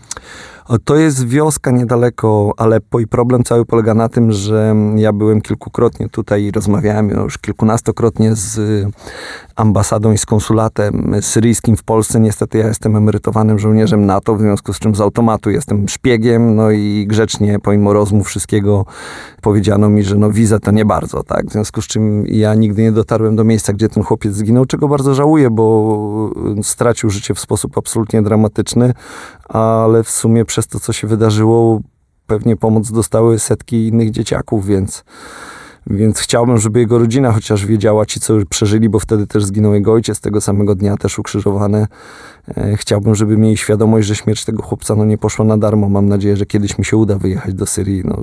To 0.84 0.96
jest 0.96 1.28
wioska 1.28 1.70
niedaleko 1.70 2.52
Aleppo 2.56 3.00
i 3.00 3.06
problem 3.06 3.44
cały 3.44 3.64
polega 3.64 3.94
na 3.94 4.08
tym, 4.08 4.32
że 4.32 4.74
ja 4.96 5.12
byłem 5.12 5.40
kilkukrotnie 5.40 6.08
tutaj 6.08 6.42
i 6.42 6.50
rozmawiałem 6.50 7.10
już 7.10 7.38
kilkunastokrotnie 7.38 8.34
z 8.34 8.60
ambasadą 9.56 10.12
i 10.12 10.18
z 10.18 10.26
konsulatem 10.26 11.14
syryjskim 11.20 11.76
w 11.76 11.82
Polsce. 11.82 12.20
Niestety 12.20 12.58
ja 12.58 12.68
jestem 12.68 12.96
emerytowanym 12.96 13.58
żołnierzem 13.58 14.06
NATO, 14.06 14.36
w 14.36 14.40
związku 14.40 14.72
z 14.72 14.78
czym 14.78 14.94
z 14.94 15.00
automatu 15.00 15.50
jestem 15.50 15.88
szpiegiem, 15.88 16.56
no 16.56 16.70
i 16.70 17.06
grzecznie 17.08 17.58
pomimo 17.58 17.92
rozmów 17.92 18.26
wszystkiego 18.26 18.84
powiedziano 19.40 19.88
mi, 19.88 20.02
że 20.02 20.16
no 20.16 20.30
wiza 20.30 20.58
to 20.58 20.70
nie 20.70 20.84
bardzo, 20.84 21.22
tak? 21.22 21.46
W 21.46 21.52
związku 21.52 21.82
z 21.82 21.86
czym 21.86 22.26
ja 22.26 22.54
nigdy 22.54 22.82
nie 22.82 22.92
dotarłem 22.92 23.36
do 23.36 23.44
miejsca, 23.44 23.72
gdzie 23.72 23.88
ten 23.88 24.02
chłopiec 24.02 24.34
zginął, 24.34 24.66
czego 24.66 24.88
bardzo 24.88 25.14
żałuję, 25.14 25.50
bo 25.50 26.30
stracił 26.62 27.10
życie 27.10 27.34
w 27.34 27.40
sposób 27.40 27.78
absolutnie 27.78 28.22
dramatyczny, 28.22 28.94
ale 29.48 30.02
w 30.02 30.10
sumie 30.10 30.44
przez 30.44 30.66
to, 30.66 30.80
co 30.80 30.92
się 30.92 31.06
wydarzyło, 31.06 31.80
pewnie 32.26 32.56
pomoc 32.56 32.92
dostały 32.92 33.38
setki 33.38 33.86
innych 33.86 34.10
dzieciaków, 34.10 34.66
więc, 34.66 35.04
więc 35.86 36.18
chciałbym, 36.18 36.58
żeby 36.58 36.80
jego 36.80 36.98
rodzina 36.98 37.32
chociaż 37.32 37.66
wiedziała, 37.66 38.06
ci, 38.06 38.20
co 38.20 38.34
przeżyli, 38.50 38.88
bo 38.88 38.98
wtedy 38.98 39.26
też 39.26 39.44
zginął 39.44 39.74
jego 39.74 39.92
ojciec 39.92 40.20
tego 40.20 40.40
samego 40.40 40.74
dnia, 40.74 40.96
też 40.96 41.18
ukrzyżowany. 41.18 41.86
E, 42.56 42.76
Chciałbym, 42.76 43.14
żeby 43.14 43.36
mieli 43.36 43.56
świadomość, 43.56 44.08
że 44.08 44.16
śmierć 44.16 44.44
tego 44.44 44.62
chłopca 44.62 44.94
no, 44.94 45.04
nie 45.04 45.18
poszła 45.18 45.44
na 45.44 45.58
darmo. 45.58 45.88
Mam 45.88 46.08
nadzieję, 46.08 46.36
że 46.36 46.46
kiedyś 46.46 46.78
mi 46.78 46.84
się 46.84 46.96
uda 46.96 47.18
wyjechać 47.18 47.54
do 47.54 47.66
Syrii. 47.66 48.02
No, 48.04 48.22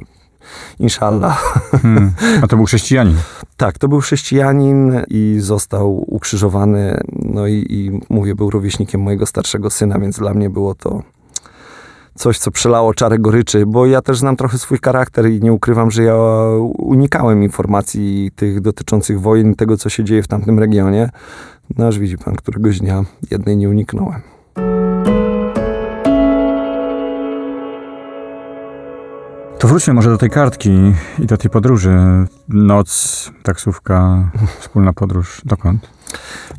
inshallah. 0.79 1.69
Hmm. 1.71 2.11
A 2.41 2.47
to 2.47 2.55
był 2.55 2.65
chrześcijanin. 2.71 3.17
Tak, 3.57 3.77
to 3.77 3.87
był 3.87 3.99
chrześcijanin 3.99 5.01
i 5.07 5.35
został 5.39 6.13
ukrzyżowany. 6.15 7.01
No 7.11 7.47
i, 7.47 7.65
i 7.69 7.99
mówię, 8.09 8.35
był 8.35 8.49
rówieśnikiem 8.49 9.01
mojego 9.01 9.25
starszego 9.25 9.69
syna, 9.69 9.99
więc 9.99 10.19
dla 10.19 10.33
mnie 10.33 10.49
było 10.49 10.75
to 10.75 11.03
coś, 12.19 12.39
co 12.39 12.51
przelało 12.51 12.93
czarę 12.93 13.19
goryczy, 13.19 13.65
bo 13.65 13.85
ja 13.85 14.01
też 14.01 14.17
znam 14.17 14.35
trochę 14.35 14.57
swój 14.57 14.77
charakter 14.83 15.29
i 15.29 15.39
nie 15.41 15.53
ukrywam, 15.53 15.91
że 15.91 16.03
ja 16.03 16.15
unikałem 16.77 17.43
informacji 17.43 18.31
tych 18.35 18.61
dotyczących 18.61 19.21
wojen 19.21 19.55
tego, 19.55 19.77
co 19.77 19.89
się 19.89 20.03
dzieje 20.03 20.23
w 20.23 20.27
tamtym 20.27 20.59
regionie. 20.59 21.09
No 21.77 21.87
aż 21.87 21.99
widzi 21.99 22.17
pan, 22.17 22.35
któregoś 22.35 22.79
dnia 22.79 23.03
jednej 23.31 23.57
nie 23.57 23.69
uniknąłem. 23.69 24.21
To 29.59 29.67
wróćmy 29.67 29.93
może 29.93 30.09
do 30.09 30.17
tej 30.17 30.29
kartki 30.29 30.93
i 31.19 31.25
do 31.25 31.37
tej 31.37 31.51
podróży. 31.51 31.97
Noc, 32.49 33.31
taksówka, 33.43 34.31
wspólna 34.59 34.93
podróż. 34.93 35.41
Dokąd? 35.45 35.98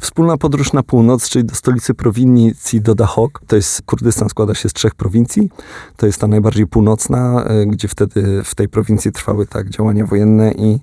Wspólna 0.01 0.37
podróż 0.37 0.73
na 0.73 0.83
północ, 0.83 1.29
czyli 1.29 1.45
do 1.45 1.55
stolicy 1.55 1.95
prowincji 1.95 2.81
do 2.81 2.95
Dahok. 2.95 3.41
To 3.47 3.57
jest, 3.57 3.83
Kurdystan 3.83 4.29
składa 4.29 4.55
się 4.55 4.69
z 4.69 4.73
trzech 4.73 4.95
prowincji. 4.95 5.51
To 5.97 6.07
jest 6.07 6.21
ta 6.21 6.27
najbardziej 6.27 6.67
północna, 6.67 7.45
e, 7.45 7.67
gdzie 7.67 7.89
wtedy 7.89 8.43
w 8.45 8.55
tej 8.55 8.69
prowincji 8.69 9.13
trwały 9.13 9.47
tak 9.47 9.69
działania 9.69 10.07
wojenne 10.07 10.53
i 10.53 10.79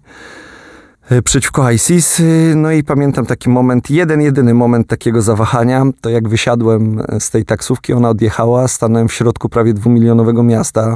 e, 1.09 1.21
przeciwko 1.21 1.71
ISIS. 1.71 2.19
Y, 2.19 2.53
No 2.55 2.71
i 2.71 2.83
pamiętam 2.83 3.25
taki 3.25 3.49
moment, 3.49 3.89
jeden, 3.89 4.21
jedyny 4.21 4.53
moment 4.53 4.87
takiego 4.87 5.21
zawahania, 5.21 5.83
to 6.01 6.09
jak 6.09 6.29
wysiadłem 6.29 7.01
e, 7.07 7.19
z 7.19 7.29
tej 7.29 7.45
taksówki, 7.45 7.93
ona 7.93 8.09
odjechała, 8.09 8.67
stanąłem 8.67 9.07
w 9.07 9.13
środku 9.13 9.49
prawie 9.49 9.73
dwumilionowego 9.73 10.43
miasta, 10.43 10.95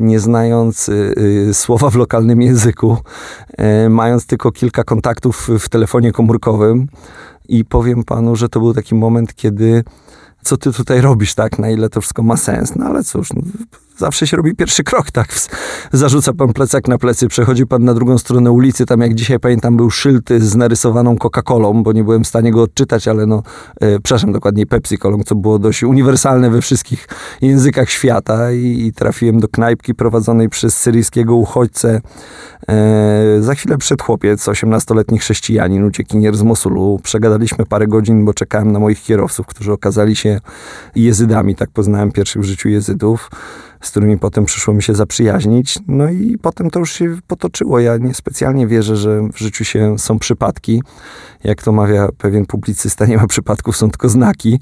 nie 0.00 0.20
znając 0.20 0.88
y, 0.88 1.14
y, 1.48 1.54
słowa 1.54 1.90
w 1.90 1.96
lokalnym 1.96 2.42
języku, 2.42 2.96
e, 3.58 3.88
mając 3.88 4.26
tylko 4.26 4.52
kilka 4.52 4.84
kontaktów 4.84 5.48
w 5.58 5.68
telefonie 5.68 6.12
komórkowym. 6.12 6.88
I 7.48 7.64
powiem 7.64 8.04
panu, 8.04 8.36
że 8.36 8.48
to 8.48 8.60
był 8.60 8.74
taki 8.74 8.94
moment, 8.94 9.34
kiedy 9.34 9.84
co 10.42 10.56
ty 10.56 10.72
tutaj 10.72 11.00
robisz, 11.00 11.34
tak, 11.34 11.58
na 11.58 11.70
ile 11.70 11.88
to 11.88 12.00
wszystko 12.00 12.22
ma 12.22 12.36
sens, 12.36 12.76
no 12.76 12.86
ale 12.86 13.04
cóż, 13.04 13.32
no, 13.32 13.42
zawsze 14.00 14.26
się 14.26 14.36
robi 14.36 14.54
pierwszy 14.54 14.84
krok, 14.84 15.10
tak? 15.10 15.34
Zarzuca 15.92 16.32
pan 16.32 16.52
plecak 16.52 16.88
na 16.88 16.98
plecy, 16.98 17.28
przechodzi 17.28 17.66
pan 17.66 17.84
na 17.84 17.94
drugą 17.94 18.18
stronę 18.18 18.50
ulicy, 18.50 18.86
tam 18.86 19.00
jak 19.00 19.14
dzisiaj 19.14 19.40
pamiętam 19.40 19.76
był 19.76 19.90
szyld 19.90 20.28
z 20.38 20.56
narysowaną 20.56 21.16
Coca-Colą, 21.16 21.82
bo 21.82 21.92
nie 21.92 22.04
byłem 22.04 22.24
w 22.24 22.26
stanie 22.26 22.52
go 22.52 22.62
odczytać, 22.62 23.08
ale 23.08 23.26
no, 23.26 23.42
e, 23.80 24.00
przepraszam, 24.00 24.32
dokładnie 24.32 24.66
Pepsi-Colą, 24.66 25.22
co 25.24 25.34
było 25.34 25.58
dość 25.58 25.82
uniwersalne 25.82 26.50
we 26.50 26.62
wszystkich 26.62 27.08
językach 27.42 27.90
świata 27.90 28.52
i, 28.52 28.86
i 28.86 28.92
trafiłem 28.92 29.40
do 29.40 29.48
knajpki 29.48 29.94
prowadzonej 29.94 30.48
przez 30.48 30.76
syryjskiego 30.76 31.34
uchodźcę. 31.34 32.00
E, 32.68 33.42
za 33.42 33.54
chwilę 33.54 33.78
przed 33.78 34.02
chłopiec, 34.02 34.48
18-letni 34.48 35.18
chrześcijanin, 35.18 35.84
uciekinier 35.84 36.36
z 36.36 36.42
Mosulu. 36.42 37.00
Przegadaliśmy 37.02 37.66
parę 37.66 37.86
godzin, 37.86 38.24
bo 38.24 38.34
czekałem 38.34 38.72
na 38.72 38.78
moich 38.78 39.02
kierowców, 39.02 39.46
którzy 39.46 39.72
okazali 39.72 40.16
się 40.16 40.40
jezydami. 40.96 41.54
Tak 41.54 41.70
poznałem 41.70 42.12
pierwszych 42.12 42.42
w 42.42 42.44
życiu 42.44 42.68
jezydów 42.68 43.30
z 43.80 43.90
którymi 43.90 44.18
potem 44.18 44.44
przyszło 44.44 44.74
mi 44.74 44.82
się 44.82 44.94
zaprzyjaźnić. 44.94 45.78
No 45.88 46.10
i 46.10 46.38
potem 46.42 46.70
to 46.70 46.78
już 46.78 46.92
się 46.92 47.16
potoczyło. 47.26 47.80
Ja 47.80 47.96
niespecjalnie 47.96 48.66
wierzę, 48.66 48.96
że 48.96 49.28
w 49.32 49.38
życiu 49.38 49.64
się 49.64 49.98
są 49.98 50.18
przypadki. 50.18 50.82
Jak 51.44 51.62
to 51.62 51.72
mawia 51.72 52.08
pewien 52.18 52.46
publicysta, 52.46 53.06
nie 53.06 53.16
ma 53.16 53.26
przypadków, 53.26 53.76
są 53.76 53.90
tylko 53.90 54.08
znaki. 54.08 54.60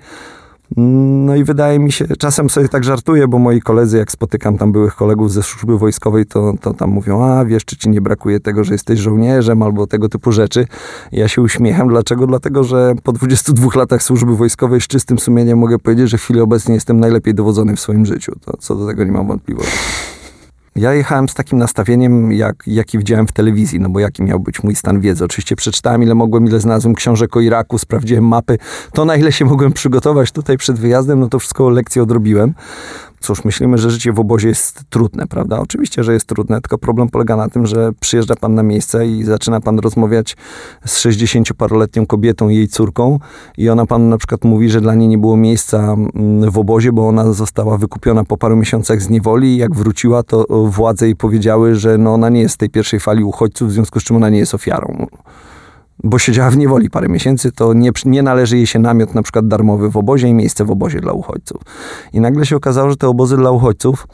No 0.77 1.37
i 1.37 1.45
wydaje 1.45 1.79
mi 1.79 1.93
się, 1.93 2.07
czasem 2.19 2.51
sobie 2.51 2.69
tak 2.69 2.85
żartuję, 2.85 3.29
bo 3.29 3.39
moi 3.39 3.61
koledzy, 3.61 3.99
jak 3.99 4.13
spotykam 4.13 4.59
tam 4.59 4.73
byłych 4.73 4.95
kolegów 4.95 5.33
ze 5.33 5.43
służby 5.43 5.79
wojskowej, 5.79 6.27
to, 6.27 6.53
to 6.61 6.75
tam 6.75 6.91
mówią, 6.91 7.25
a 7.25 7.45
wiesz, 7.45 7.65
czy 7.65 7.77
ci 7.77 7.89
nie 7.89 8.01
brakuje 8.01 8.41
tego, 8.41 8.65
że 8.65 8.73
jesteś 8.75 9.01
żołnierzem, 9.01 9.63
albo 9.63 9.87
tego 9.87 10.09
typu 10.09 10.33
rzeczy. 10.33 10.67
Ja 11.13 11.29
się 11.29 11.43
uśmiecham. 11.43 11.89
Dlaczego? 11.89 12.27
Dlatego, 12.27 12.65
że 12.65 12.95
po 13.03 13.13
22 13.13 13.69
latach 13.75 14.03
służby 14.03 14.37
wojskowej 14.37 14.81
z 14.81 14.87
czystym 14.87 15.19
sumieniem 15.19 15.59
mogę 15.59 15.79
powiedzieć, 15.79 16.11
że 16.11 16.19
w 16.19 16.23
chwili 16.23 16.41
obecnej 16.41 16.75
jestem 16.75 17.01
najlepiej 17.01 17.35
dowodzony 17.35 17.77
w 17.77 17.81
swoim 17.81 18.07
życiu. 18.07 18.33
To, 18.45 18.57
co 18.57 18.75
do 18.75 18.87
tego 18.87 19.05
nie 19.05 19.13
mam 19.13 19.27
wątpliwości. 19.27 19.79
Ja 20.79 20.95
jechałem 20.95 21.29
z 21.29 21.35
takim 21.35 21.59
nastawieniem, 21.59 22.33
jak, 22.33 22.63
jaki 22.67 22.99
widziałem 22.99 23.27
w 23.27 23.33
telewizji, 23.33 23.81
no 23.81 23.89
bo 23.89 24.01
jaki 24.01 24.23
miał 24.23 24.41
być 24.41 24.63
mój 24.63 24.75
stan 24.75 25.01
wiedzy. 25.01 25.25
Oczywiście 25.25 25.57
przeczytałem, 25.57 26.03
ile 26.03 26.15
mogłem, 26.15 26.47
ile 26.47 26.61
znalazłem 26.61 26.95
książek 26.95 27.37
o 27.37 27.41
Iraku, 27.41 27.79
sprawdziłem 27.79 28.25
mapy. 28.25 28.59
To, 28.93 29.05
na 29.05 29.17
ile 29.17 29.33
się 29.33 29.45
mogłem 29.45 29.73
przygotować 29.73 30.33
tutaj 30.33 30.57
przed 30.57 30.79
wyjazdem, 30.79 31.21
no 31.21 31.29
to 31.29 31.39
wszystko 31.39 31.71
lekcję 31.71 32.03
odrobiłem. 32.03 32.55
Cóż, 33.21 33.45
myślimy, 33.45 33.79
że 33.79 33.91
życie 33.91 34.13
w 34.13 34.21
obozie 34.21 34.49
jest 34.49 34.83
trudne, 34.91 35.27
prawda? 35.27 35.59
Oczywiście, 35.61 36.05
że 36.05 36.13
jest 36.13 36.27
trudne, 36.27 36.61
tylko 36.61 36.79
problem 36.79 37.09
polega 37.09 37.37
na 37.37 37.49
tym, 37.49 37.67
że 37.67 37.91
przyjeżdża 38.01 38.35
pan 38.35 38.55
na 38.55 38.63
miejsce 38.63 39.07
i 39.07 39.25
zaczyna 39.25 39.61
pan 39.61 39.79
rozmawiać 39.79 40.37
z 40.85 40.99
60-paroletnią 40.99 42.07
kobietą 42.07 42.49
i 42.49 42.57
jej 42.57 42.69
córką 42.69 43.19
i 43.59 43.69
ona 43.69 43.87
panu 43.87 44.09
na 44.09 44.19
przykład 44.19 44.45
mówi, 44.45 44.71
że 44.71 44.81
dla 44.81 44.95
niej 44.95 45.09
nie 45.09 45.19
było 45.19 45.37
miejsca 45.37 45.79
mm, 45.79 46.51
w 46.51 46.59
obozie, 46.59 46.93
bo 46.93 47.09
ona 47.09 47.33
została 47.33 47.79
wykupiona 47.79 48.25
po 48.25 48.37
paru 48.37 48.57
miesiącach 48.57 49.03
z 49.03 49.09
niewoli 49.09 49.49
i 49.49 49.57
jak 49.57 49.75
wróciła, 49.75 50.23
to 50.23 50.47
władze 50.65 51.07
jej 51.07 51.17
powiedziały, 51.17 51.75
że 51.75 51.99
no 51.99 52.15
ona 52.15 52.29
nie 52.29 52.41
jest 52.41 52.55
z 52.55 52.59
tej 52.59 52.71
pierwszej 52.71 53.01
fali 53.01 53.25
uchodźców, 53.25 53.69
w 53.69 53.73
związku 53.73 54.01
z 54.01 54.05
czym 54.05 54.17
ona 54.17 54.29
nie 54.29 54.39
jest 54.39 54.55
ofiarą 54.55 55.07
bo 56.05 56.19
siedziała 56.19 56.51
w 56.51 56.57
niewoli 56.57 56.91
parę 56.91 57.09
miesięcy, 57.09 57.53
to 57.53 57.73
nie, 57.75 57.91
nie 58.05 58.23
należy 58.23 58.57
jej 58.57 58.67
się 58.67 58.79
namiot 58.79 59.15
na 59.15 59.23
przykład 59.23 59.49
darmowy 59.49 59.91
w 59.91 59.97
obozie 59.97 60.29
i 60.29 60.35
miejsce 60.35 60.65
w 60.65 60.71
obozie 60.71 61.01
dla 61.01 61.13
uchodźców. 61.13 61.63
I 62.13 62.21
nagle 62.21 62.47
się 62.47 62.57
okazało, 62.57 62.91
że 62.91 62.97
te 62.97 63.09
obozy 63.09 63.37
dla 63.37 63.51
uchodźców, 63.51 64.07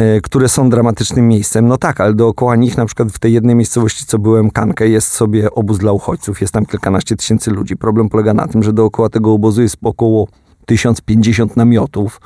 y, 0.00 0.20
które 0.22 0.48
są 0.48 0.70
dramatycznym 0.70 1.28
miejscem, 1.28 1.68
no 1.68 1.76
tak, 1.76 2.00
ale 2.00 2.14
dookoła 2.14 2.56
nich 2.56 2.76
na 2.76 2.86
przykład 2.86 3.08
w 3.08 3.18
tej 3.18 3.32
jednej 3.32 3.56
miejscowości, 3.56 4.06
co 4.06 4.18
byłem, 4.18 4.50
Kankę, 4.50 4.88
jest 4.88 5.12
sobie 5.12 5.50
obóz 5.50 5.78
dla 5.78 5.92
uchodźców, 5.92 6.40
jest 6.40 6.52
tam 6.52 6.66
kilkanaście 6.66 7.16
tysięcy 7.16 7.50
ludzi. 7.50 7.76
Problem 7.76 8.08
polega 8.08 8.34
na 8.34 8.46
tym, 8.46 8.62
że 8.62 8.72
dookoła 8.72 9.08
tego 9.08 9.32
obozu 9.32 9.62
jest 9.62 9.76
około 9.82 10.28
1050 10.66 11.56
namiotów 11.56 12.20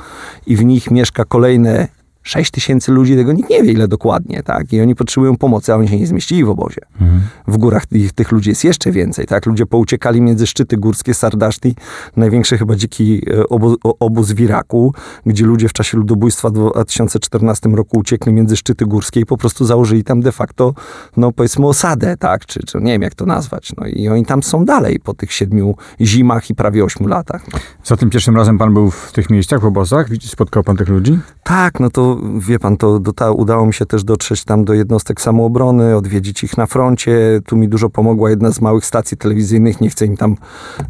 i 0.46 0.56
w 0.56 0.64
nich 0.64 0.90
mieszka 0.90 1.24
kolejne 1.24 1.88
6 2.22 2.50
tysięcy 2.50 2.92
ludzi, 2.92 3.16
tego 3.16 3.32
nikt 3.32 3.50
nie 3.50 3.62
wie 3.62 3.72
ile 3.72 3.88
dokładnie, 3.88 4.42
tak? 4.42 4.72
I 4.72 4.80
oni 4.80 4.94
potrzebują 4.94 5.36
pomocy, 5.36 5.72
a 5.72 5.76
oni 5.76 5.88
się 5.88 5.98
nie 5.98 6.06
zmieścili 6.06 6.44
w 6.44 6.48
obozie. 6.48 6.80
Mhm. 7.00 7.20
W 7.48 7.56
górach 7.56 7.86
tych, 7.86 8.12
tych 8.12 8.32
ludzi 8.32 8.50
jest 8.50 8.64
jeszcze 8.64 8.92
więcej, 8.92 9.26
tak? 9.26 9.46
Ludzie 9.46 9.66
pouciekali 9.66 10.20
między 10.20 10.46
szczyty 10.46 10.76
górskie 10.76 11.14
Sardaszti, 11.14 11.74
największy 12.16 12.58
chyba 12.58 12.76
dziki 12.76 13.22
e, 13.30 13.48
obóz, 13.48 13.76
obóz 13.82 14.32
w 14.32 14.40
Iraku, 14.40 14.94
gdzie 15.26 15.44
ludzie 15.44 15.68
w 15.68 15.72
czasie 15.72 15.98
ludobójstwa 15.98 16.48
w 16.48 16.52
2014 16.52 17.68
roku 17.68 17.98
uciekli 17.98 18.32
między 18.32 18.56
szczyty 18.56 18.86
górskie 18.86 19.20
i 19.20 19.26
po 19.26 19.36
prostu 19.36 19.64
założyli 19.64 20.04
tam 20.04 20.20
de 20.20 20.32
facto, 20.32 20.74
no 21.16 21.32
powiedzmy 21.32 21.66
osadę, 21.66 22.16
tak? 22.16 22.46
Czy, 22.46 22.60
czy 22.66 22.78
nie 22.78 22.92
wiem 22.92 23.02
jak 23.02 23.14
to 23.14 23.26
nazwać. 23.26 23.72
No 23.76 23.86
i 23.86 24.08
oni 24.08 24.26
tam 24.26 24.42
są 24.42 24.64
dalej 24.64 25.00
po 25.00 25.14
tych 25.14 25.32
siedmiu 25.32 25.76
zimach 26.00 26.50
i 26.50 26.54
prawie 26.54 26.84
ośmiu 26.84 27.06
latach. 27.06 27.42
No. 27.52 27.58
Za 27.84 27.96
tym 27.96 28.10
pierwszym 28.10 28.36
razem 28.36 28.58
pan 28.58 28.74
był 28.74 28.90
w 28.90 29.12
tych 29.12 29.30
miejscach, 29.30 29.60
w 29.60 29.64
obozach? 29.64 30.06
Spotkał 30.20 30.62
pan 30.62 30.76
tych 30.76 30.88
ludzi? 30.88 31.18
Tak, 31.42 31.80
no 31.80 31.90
to 31.90 32.11
wie 32.38 32.58
pan, 32.58 32.76
to 32.76 32.98
do, 32.98 33.34
udało 33.34 33.66
mi 33.66 33.74
się 33.74 33.86
też 33.86 34.04
dotrzeć 34.04 34.44
tam 34.44 34.64
do 34.64 34.74
jednostek 34.74 35.20
samoobrony, 35.20 35.96
odwiedzić 35.96 36.44
ich 36.44 36.58
na 36.58 36.66
froncie. 36.66 37.40
Tu 37.46 37.56
mi 37.56 37.68
dużo 37.68 37.90
pomogła 37.90 38.30
jedna 38.30 38.50
z 38.50 38.60
małych 38.60 38.86
stacji 38.86 39.16
telewizyjnych, 39.16 39.80
nie 39.80 39.90
chcę 39.90 40.06
im 40.06 40.16
tam 40.16 40.36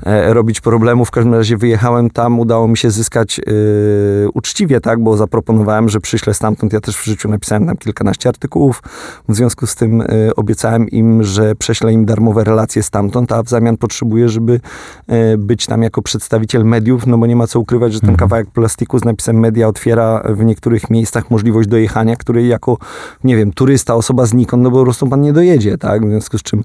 e, 0.07 0.35
robić 0.35 0.61
problemów. 0.61 1.09
W 1.09 1.11
każdym 1.11 1.35
razie 1.35 1.57
wyjechałem 1.57 2.11
tam, 2.11 2.41
udało 2.41 2.69
mi 2.69 2.77
się 2.77 2.91
zyskać 2.91 3.41
e, 3.41 3.43
uczciwie, 4.35 4.81
tak, 4.81 5.03
bo 5.03 5.17
zaproponowałem, 5.17 5.89
że 5.89 6.01
przyślę 6.01 6.35
stamtąd. 6.35 6.73
Ja 6.73 6.81
też 6.81 6.97
w 6.97 7.05
życiu 7.05 7.29
napisałem 7.29 7.67
tam 7.67 7.77
kilkanaście 7.77 8.29
artykułów. 8.29 8.83
W 9.29 9.35
związku 9.35 9.67
z 9.67 9.75
tym 9.75 10.01
e, 10.01 10.07
obiecałem 10.37 10.89
im, 10.89 11.25
że 11.25 11.55
prześlę 11.55 11.93
im 11.93 12.05
darmowe 12.05 12.45
relacje 12.45 12.83
stamtąd, 12.83 13.33
a 13.33 13.43
w 13.43 13.49
zamian 13.49 13.77
potrzebuję, 13.77 14.29
żeby 14.29 14.61
e, 15.07 15.39
być 15.39 15.67
tam 15.67 15.83
jako 15.83 16.03
przedstawiciel 16.03 16.65
mediów, 16.65 17.07
no 17.07 17.19
bo 17.19 17.27
nie 17.27 17.37
ma 17.37 17.47
co 17.47 17.61
ukrywać, 17.61 17.93
że 17.93 18.01
ten 18.01 18.11
mhm. 18.11 18.19
kawałek 18.19 18.51
plastiku 18.51 18.99
z 18.99 19.05
napisem 19.05 19.39
media 19.39 19.69
otwiera 19.69 20.23
w 20.29 20.45
niektórych 20.45 20.91
miejscach 20.91 21.12
miejscach 21.13 21.31
możliwość 21.31 21.69
dojechania, 21.69 22.17
której 22.17 22.49
jako, 22.49 22.79
nie 23.25 23.37
wiem, 23.37 23.53
turysta, 23.53 23.95
osoba 23.95 24.27
znikąd, 24.27 24.63
no 24.63 24.71
bo 24.71 24.79
po 24.79 24.85
prostu 24.85 25.09
pan 25.09 25.21
nie 25.21 25.33
dojedzie, 25.33 25.79
tak? 25.79 26.07
W 26.07 26.09
związku 26.09 26.39
z 26.39 26.43
czym 26.43 26.65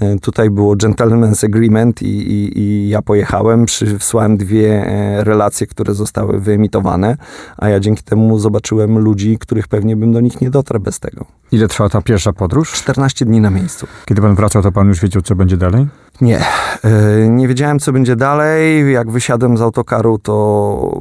e, 0.00 0.18
tutaj 0.18 0.50
było 0.50 0.76
gentleman's 0.76 1.44
agreement 1.44 2.02
i, 2.02 2.06
i, 2.06 2.58
i 2.58 2.88
ja 2.88 3.02
pojechałem, 3.02 3.64
przysłałem 3.64 4.36
dwie 4.36 4.86
e, 4.86 5.24
relacje, 5.24 5.66
które 5.66 5.94
zostały 5.94 6.40
wyemitowane, 6.40 7.16
a 7.56 7.68
ja 7.68 7.80
dzięki 7.80 8.02
temu 8.02 8.38
zobaczyłem 8.38 8.98
ludzi, 8.98 9.38
których 9.38 9.68
pewnie 9.68 9.96
bym 9.96 10.12
do 10.12 10.20
nich 10.20 10.40
nie 10.40 10.50
dotarł 10.50 10.80
bez 10.80 11.00
tego. 11.00 11.24
Ile 11.52 11.68
trwała 11.68 11.90
ta 11.90 12.02
pierwsza 12.02 12.32
podróż? 12.32 12.72
14 12.72 13.24
dni 13.24 13.40
na 13.40 13.50
miejscu. 13.50 13.86
Kiedy 14.06 14.22
pan 14.22 14.34
wracał, 14.34 14.62
to 14.62 14.72
pan 14.72 14.88
już 14.88 15.00
wiedział, 15.00 15.22
co 15.22 15.34
będzie 15.34 15.56
dalej? 15.56 15.86
Nie. 16.20 16.40
E, 16.84 17.28
nie 17.28 17.48
wiedziałem, 17.48 17.78
co 17.78 17.92
będzie 17.92 18.16
dalej. 18.16 18.92
Jak 18.92 19.10
wysiadłem 19.10 19.56
z 19.56 19.60
autokaru, 19.60 20.18
to 20.18 20.34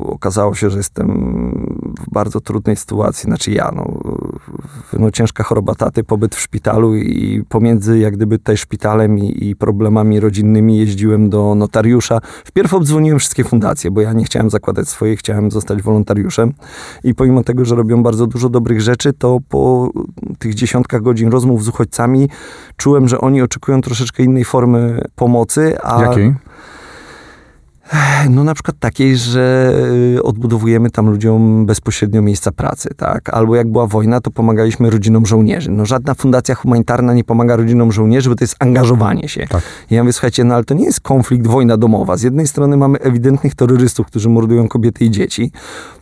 okazało 0.05 0.55
się, 0.55 0.69
że 0.69 0.77
jestem 0.77 1.07
w 1.99 2.13
bardzo 2.13 2.41
trudnej 2.41 2.75
sytuacji. 2.75 3.23
Znaczy 3.27 3.51
ja, 3.51 3.71
no, 3.75 3.99
no 4.99 5.11
ciężka 5.11 5.43
choroba 5.43 5.75
taty, 5.75 6.03
pobyt 6.03 6.35
w 6.35 6.39
szpitalu 6.39 6.95
i 6.95 7.43
pomiędzy 7.49 7.99
jak 7.99 8.15
gdyby 8.15 8.37
tutaj 8.37 8.57
szpitalem 8.57 9.19
i, 9.19 9.49
i 9.49 9.55
problemami 9.55 10.19
rodzinnymi 10.19 10.77
jeździłem 10.77 11.29
do 11.29 11.55
notariusza. 11.55 12.19
Wpierw 12.45 12.73
obdzwoniłem 12.73 13.19
wszystkie 13.19 13.43
fundacje, 13.43 13.91
bo 13.91 14.01
ja 14.01 14.13
nie 14.13 14.23
chciałem 14.23 14.49
zakładać 14.49 14.89
swojej, 14.89 15.17
chciałem 15.17 15.51
zostać 15.51 15.81
wolontariuszem. 15.81 16.53
I 17.03 17.15
pomimo 17.15 17.43
tego, 17.43 17.65
że 17.65 17.75
robią 17.75 18.03
bardzo 18.03 18.27
dużo 18.27 18.49
dobrych 18.49 18.81
rzeczy, 18.81 19.13
to 19.13 19.37
po 19.49 19.89
tych 20.39 20.53
dziesiątkach 20.53 21.01
godzin 21.01 21.29
rozmów 21.29 21.63
z 21.63 21.67
uchodźcami 21.67 22.29
czułem, 22.77 23.07
że 23.07 23.21
oni 23.21 23.41
oczekują 23.41 23.81
troszeczkę 23.81 24.23
innej 24.23 24.45
formy 24.45 25.01
pomocy. 25.15 25.77
A 25.83 26.01
Jakiej? 26.01 26.33
No 28.29 28.43
na 28.43 28.53
przykład 28.53 28.79
takiej, 28.79 29.17
że 29.17 29.73
y, 30.17 30.23
odbudowujemy 30.23 30.91
tam 30.91 31.09
ludziom 31.09 31.65
bezpośrednio 31.65 32.21
miejsca 32.21 32.51
pracy, 32.51 32.89
tak? 32.97 33.29
Albo 33.29 33.55
jak 33.55 33.71
była 33.71 33.87
wojna, 33.87 34.21
to 34.21 34.31
pomagaliśmy 34.31 34.89
rodzinom 34.89 35.25
żołnierzy. 35.25 35.71
No 35.71 35.85
żadna 35.85 36.13
fundacja 36.13 36.55
humanitarna 36.55 37.13
nie 37.13 37.23
pomaga 37.23 37.55
rodzinom 37.55 37.91
żołnierzy, 37.91 38.29
bo 38.29 38.35
to 38.35 38.43
jest 38.43 38.55
angażowanie 38.59 39.29
się. 39.29 39.47
Tak. 39.47 39.61
Ja 39.89 40.03
mówię, 40.03 40.13
słuchajcie, 40.13 40.43
no 40.43 40.55
ale 40.55 40.63
to 40.63 40.73
nie 40.73 40.85
jest 40.85 41.01
konflikt, 41.01 41.47
wojna 41.47 41.77
domowa. 41.77 42.17
Z 42.17 42.21
jednej 42.21 42.47
strony 42.47 42.77
mamy 42.77 42.99
ewidentnych 42.99 43.55
terrorystów, 43.55 44.07
którzy 44.07 44.29
mordują 44.29 44.67
kobiety 44.67 45.05
i 45.05 45.11
dzieci 45.11 45.51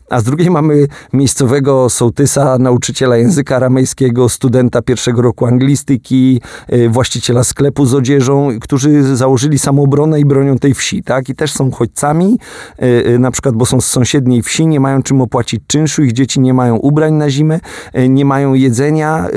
a 0.10 0.20
z 0.20 0.24
drugiej 0.24 0.50
mamy 0.50 0.88
miejscowego 1.14 1.90
sołtysa, 1.90 2.58
nauczyciela 2.58 3.18
języka 3.18 3.56
aramejskiego, 3.56 4.30
studenta 4.30 4.82
pierwszego 4.82 5.22
roku 5.22 5.46
anglistyki, 5.46 6.42
y, 6.74 6.90
właściciela 6.90 7.44
sklepu 7.44 7.86
z 7.86 7.96
odzieżą, 7.96 8.50
którzy 8.62 9.16
założyli 9.16 9.60
samoobronę 9.60 10.20
i 10.20 10.26
bronią 10.26 10.58
tej 10.58 10.74
wsi, 10.74 11.04
tak? 11.04 11.30
I 11.30 11.36
też 11.36 11.52
są 11.52 11.68
uchodźcami, 11.68 12.40
y, 12.82 12.86
y, 12.86 13.20
na 13.20 13.32
przykład, 13.32 13.56
bo 13.56 13.66
są 13.66 13.82
z 13.82 13.86
sąsiedniej 13.86 14.42
wsi, 14.42 14.68
nie 14.68 14.80
mają 14.80 15.04
czym 15.04 15.22
opłacić 15.22 15.62
czynszu, 15.68 16.04
ich 16.04 16.14
dzieci 16.14 16.40
nie 16.40 16.54
mają 16.54 16.76
ubrań 16.76 17.14
na 17.14 17.30
zimę, 17.30 17.60
nie 18.10 18.26
mają 18.26 18.54
jedzenia, 18.54 19.28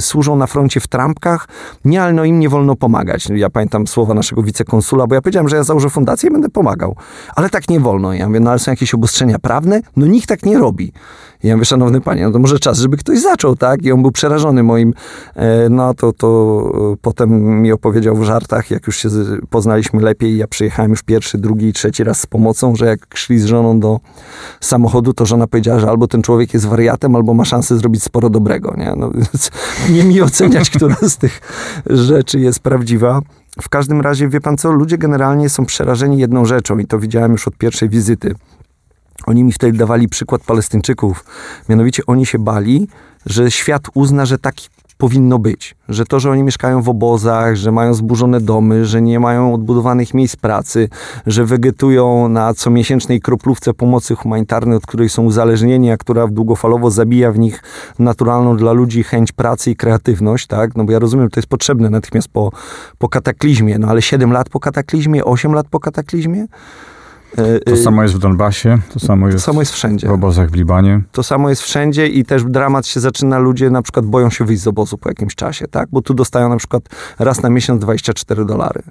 służą 0.00 0.36
na 0.36 0.46
froncie 0.46 0.80
w 0.80 0.88
trampkach. 0.88 1.48
Nie, 1.84 2.02
ale 2.02 2.12
no 2.12 2.24
im 2.24 2.40
nie 2.40 2.48
wolno 2.48 2.76
pomagać. 2.76 3.28
Ja 3.30 3.50
pamiętam 3.50 3.86
słowa 3.86 4.14
naszego 4.14 4.42
wicekonsula, 4.42 5.06
bo 5.06 5.14
ja 5.14 5.22
powiedziałem, 5.22 5.48
że 5.48 5.56
ja 5.56 5.62
założę 5.62 5.90
fundację 5.90 6.28
i 6.28 6.32
będę 6.32 6.48
pomagał. 6.48 6.96
Ale 7.36 7.50
tak 7.50 7.68
nie 7.68 7.80
wolno. 7.80 8.12
Ja 8.12 8.28
mówię, 8.28 8.40
no 8.40 8.50
ale 8.50 8.58
są 8.58 8.70
jakieś 8.70 8.94
obostrzenia 8.94 9.38
prawne? 9.38 9.80
No 9.96 10.06
nikt 10.06 10.28
tak 10.28 10.46
nie 10.46 10.58
robi. 10.58 10.92
I 11.44 11.48
ja 11.48 11.56
mówię, 11.56 11.64
szanowny 11.64 12.00
panie, 12.00 12.22
no 12.26 12.32
to 12.32 12.38
może 12.38 12.58
czas, 12.58 12.78
żeby 12.78 12.96
ktoś 12.96 13.20
zaczął, 13.20 13.56
tak? 13.56 13.82
I 13.82 13.92
on 13.92 14.02
był 14.02 14.12
przerażony 14.12 14.62
moim, 14.62 14.94
e, 15.34 15.68
no 15.68 15.94
to, 15.94 16.12
to 16.12 16.70
e, 16.92 16.96
potem 17.02 17.60
mi 17.62 17.72
opowiedział 17.72 18.16
w 18.16 18.24
żartach, 18.24 18.70
jak 18.70 18.86
już 18.86 18.96
się 18.96 19.08
poznaliśmy 19.50 20.02
lepiej, 20.02 20.36
ja 20.36 20.46
przyjechałem 20.46 20.90
już 20.90 21.02
pierwszy, 21.02 21.38
drugi 21.38 21.66
i 21.66 21.72
trzeci 21.72 22.04
raz 22.04 22.20
z 22.20 22.26
pomocą, 22.26 22.76
że 22.76 22.86
jak 22.86 23.06
szli 23.14 23.38
z 23.38 23.44
żoną 23.44 23.80
do 23.80 24.00
samochodu, 24.60 25.12
to 25.12 25.26
żona 25.26 25.46
powiedziała, 25.46 25.80
że 25.80 25.88
albo 25.88 26.06
ten 26.06 26.22
człowiek 26.22 26.54
jest 26.54 26.66
wariatem, 26.66 27.16
albo 27.16 27.34
ma 27.34 27.44
szansę 27.44 27.76
zrobić 27.76 28.02
sporo 28.02 28.30
dobrego, 28.30 28.74
nie? 28.76 28.92
No, 28.96 29.10
nie 29.94 30.04
mi 30.04 30.22
oceniać, 30.22 30.70
która 30.70 30.96
z 31.02 31.16
tych 31.16 31.40
rzeczy 31.86 32.40
jest 32.40 32.60
prawdziwa. 32.60 33.20
W 33.62 33.68
każdym 33.68 34.00
razie, 34.00 34.28
wie 34.28 34.40
pan 34.40 34.56
co, 34.56 34.72
ludzie 34.72 34.98
generalnie 34.98 35.48
są 35.48 35.66
przerażeni 35.66 36.18
jedną 36.18 36.44
rzeczą 36.44 36.78
i 36.78 36.86
to 36.86 36.98
widziałem 36.98 37.32
już 37.32 37.48
od 37.48 37.56
pierwszej 37.56 37.88
wizyty. 37.88 38.34
Oni 39.26 39.44
mi 39.44 39.52
wtedy 39.52 39.78
dawali 39.78 40.08
przykład 40.08 40.42
Palestyńczyków. 40.42 41.24
Mianowicie 41.68 42.02
oni 42.06 42.26
się 42.26 42.38
bali, 42.38 42.88
że 43.26 43.50
świat 43.50 43.82
uzna, 43.94 44.26
że 44.26 44.38
tak 44.38 44.54
powinno 44.98 45.38
być. 45.38 45.76
Że 45.88 46.04
to, 46.04 46.20
że 46.20 46.30
oni 46.30 46.42
mieszkają 46.42 46.82
w 46.82 46.88
obozach, 46.88 47.56
że 47.56 47.72
mają 47.72 47.94
zburzone 47.94 48.40
domy, 48.40 48.84
że 48.84 49.02
nie 49.02 49.20
mają 49.20 49.54
odbudowanych 49.54 50.14
miejsc 50.14 50.36
pracy, 50.36 50.88
że 51.26 51.44
wegetują 51.44 52.28
na 52.28 52.54
comiesięcznej 52.54 53.20
kroplówce 53.20 53.74
pomocy 53.74 54.14
humanitarnej, 54.14 54.76
od 54.76 54.86
której 54.86 55.08
są 55.08 55.24
uzależnieni, 55.24 55.90
a 55.90 55.96
która 55.96 56.26
długofalowo 56.26 56.90
zabija 56.90 57.32
w 57.32 57.38
nich 57.38 57.62
naturalną 57.98 58.56
dla 58.56 58.72
ludzi 58.72 59.02
chęć 59.02 59.32
pracy 59.32 59.70
i 59.70 59.76
kreatywność, 59.76 60.46
tak? 60.46 60.76
No 60.76 60.84
bo 60.84 60.92
ja 60.92 60.98
rozumiem, 60.98 61.30
to 61.30 61.40
jest 61.40 61.48
potrzebne 61.48 61.90
natychmiast 61.90 62.28
po, 62.28 62.52
po 62.98 63.08
kataklizmie, 63.08 63.78
no 63.78 63.88
ale 63.88 64.02
7 64.02 64.32
lat 64.32 64.48
po 64.48 64.60
kataklizmie, 64.60 65.24
8 65.24 65.52
lat 65.52 65.66
po 65.70 65.80
kataklizmie? 65.80 66.46
To 67.36 67.72
e, 67.72 67.76
samo 67.76 68.02
jest 68.02 68.14
w 68.14 68.18
Donbasie, 68.18 68.78
to 68.92 69.00
samo 69.00 69.26
to 69.26 69.32
jest, 69.32 69.44
samo 69.44 69.60
jest 69.60 69.72
wszędzie. 69.72 70.08
w 70.08 70.10
obozach 70.10 70.50
w 70.50 70.54
Libanie. 70.54 71.00
To 71.12 71.22
samo 71.22 71.50
jest 71.50 71.62
wszędzie 71.62 72.06
i 72.08 72.24
też 72.24 72.44
dramat 72.44 72.86
się 72.86 73.00
zaczyna, 73.00 73.38
ludzie 73.38 73.70
na 73.70 73.82
przykład 73.82 74.06
boją 74.06 74.30
się 74.30 74.44
wyjść 74.44 74.62
z 74.62 74.66
obozu 74.66 74.98
po 74.98 75.08
jakimś 75.08 75.34
czasie, 75.34 75.68
tak? 75.68 75.88
Bo 75.92 76.02
tu 76.02 76.14
dostają 76.14 76.48
na 76.48 76.56
przykład 76.56 76.82
raz 77.18 77.42
na 77.42 77.50
miesiąc 77.50 77.80
24 77.80 78.44
dolary. 78.44 78.82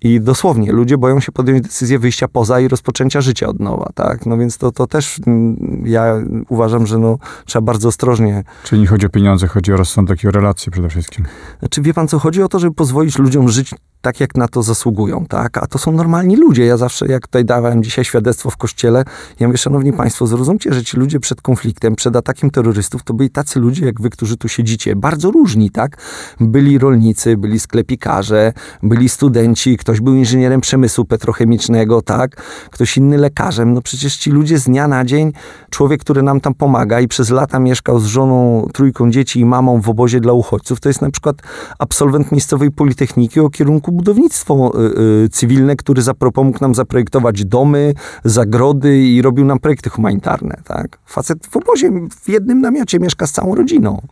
I 0.00 0.20
dosłownie 0.20 0.72
ludzie 0.72 0.98
boją 0.98 1.20
się 1.20 1.32
podjąć 1.32 1.62
decyzję 1.62 1.98
wyjścia 1.98 2.28
poza 2.28 2.60
i 2.60 2.68
rozpoczęcia 2.68 3.20
życia 3.20 3.46
od 3.46 3.60
nowa, 3.60 3.90
tak? 3.94 4.26
No 4.26 4.38
więc 4.38 4.58
to, 4.58 4.72
to 4.72 4.86
też 4.86 5.20
mm, 5.26 5.82
ja 5.86 6.14
uważam, 6.48 6.86
że 6.86 6.98
no, 6.98 7.18
trzeba 7.46 7.62
bardzo 7.62 7.88
ostrożnie 7.88 8.44
Czyli 8.64 8.80
nie 8.80 8.86
chodzi 8.86 9.06
o 9.06 9.08
pieniądze, 9.08 9.46
chodzi 9.46 9.72
o 9.72 9.76
rozsądek 9.76 10.24
i 10.24 10.28
o 10.28 10.30
relacje 10.30 10.72
przede 10.72 10.88
wszystkim. 10.88 11.24
Znaczy, 11.58 11.82
wie 11.82 11.94
pan 11.94 12.08
co, 12.08 12.18
chodzi 12.18 12.42
o 12.42 12.48
to, 12.48 12.58
żeby 12.58 12.74
pozwolić 12.74 13.18
ludziom 13.18 13.48
żyć 13.48 13.74
tak, 14.04 14.20
jak 14.20 14.34
na 14.34 14.48
to 14.48 14.62
zasługują, 14.62 15.26
tak? 15.28 15.58
A 15.58 15.66
to 15.66 15.78
są 15.78 15.92
normalni 15.92 16.36
ludzie. 16.36 16.64
Ja 16.64 16.76
zawsze, 16.76 17.06
jak 17.06 17.26
tutaj 17.26 17.44
dawałem 17.44 17.82
dzisiaj 17.82 18.04
świadectwo 18.04 18.50
w 18.50 18.56
kościele, 18.56 19.04
ja 19.40 19.46
mówię, 19.46 19.58
szanowni 19.58 19.92
państwo, 19.92 20.26
zrozumcie, 20.26 20.72
że 20.72 20.84
ci 20.84 20.96
ludzie 20.96 21.20
przed 21.20 21.42
konfliktem, 21.42 21.96
przed 21.96 22.16
atakiem 22.16 22.50
terrorystów, 22.50 23.02
to 23.02 23.14
byli 23.14 23.30
tacy 23.30 23.60
ludzie, 23.60 23.86
jak 23.86 24.00
wy, 24.00 24.10
którzy 24.10 24.36
tu 24.36 24.48
siedzicie. 24.48 24.96
Bardzo 24.96 25.30
różni, 25.30 25.70
tak? 25.70 25.96
Byli 26.40 26.78
rolnicy, 26.78 27.36
byli 27.36 27.60
sklepikarze, 27.60 28.52
byli 28.82 29.08
studenci, 29.08 29.76
ktoś 29.76 30.00
był 30.00 30.14
inżynierem 30.14 30.60
przemysłu 30.60 31.04
petrochemicznego, 31.04 32.02
tak? 32.02 32.42
Ktoś 32.70 32.96
inny 32.96 33.18
lekarzem. 33.18 33.72
No 33.72 33.82
przecież 33.82 34.16
ci 34.16 34.30
ludzie 34.30 34.58
z 34.58 34.64
dnia 34.64 34.88
na 34.88 35.04
dzień, 35.04 35.32
człowiek, 35.70 36.00
który 36.00 36.22
nam 36.22 36.40
tam 36.40 36.54
pomaga 36.54 37.00
i 37.00 37.08
przez 37.08 37.30
lata 37.30 37.58
mieszkał 37.58 38.00
z 38.00 38.06
żoną, 38.06 38.68
trójką 38.72 39.10
dzieci 39.10 39.40
i 39.40 39.44
mamą 39.44 39.80
w 39.80 39.88
obozie 39.88 40.20
dla 40.20 40.32
uchodźców, 40.32 40.80
to 40.80 40.88
jest 40.88 41.02
na 41.02 41.10
przykład 41.10 41.36
absolwent 41.78 42.32
miejscowej 42.32 42.70
politechniki 42.70 43.40
o 43.40 43.50
kierunku 43.50 43.93
budownictwo 43.94 44.72
y, 44.80 45.24
y, 45.24 45.28
cywilne, 45.28 45.76
który 45.76 46.02
pomógł 46.32 46.58
nam 46.60 46.74
zaprojektować 46.74 47.44
domy, 47.44 47.94
zagrody 48.24 48.98
i 48.98 49.22
robił 49.22 49.44
nam 49.44 49.58
projekty 49.58 49.90
humanitarne, 49.90 50.60
tak? 50.64 50.98
Facet 51.06 51.46
w 51.46 51.56
obozie, 51.56 51.90
w 52.20 52.28
jednym 52.28 52.60
namiocie 52.60 52.98
mieszka 52.98 53.26
z 53.26 53.32
całą 53.32 53.54
rodziną. 53.54 54.02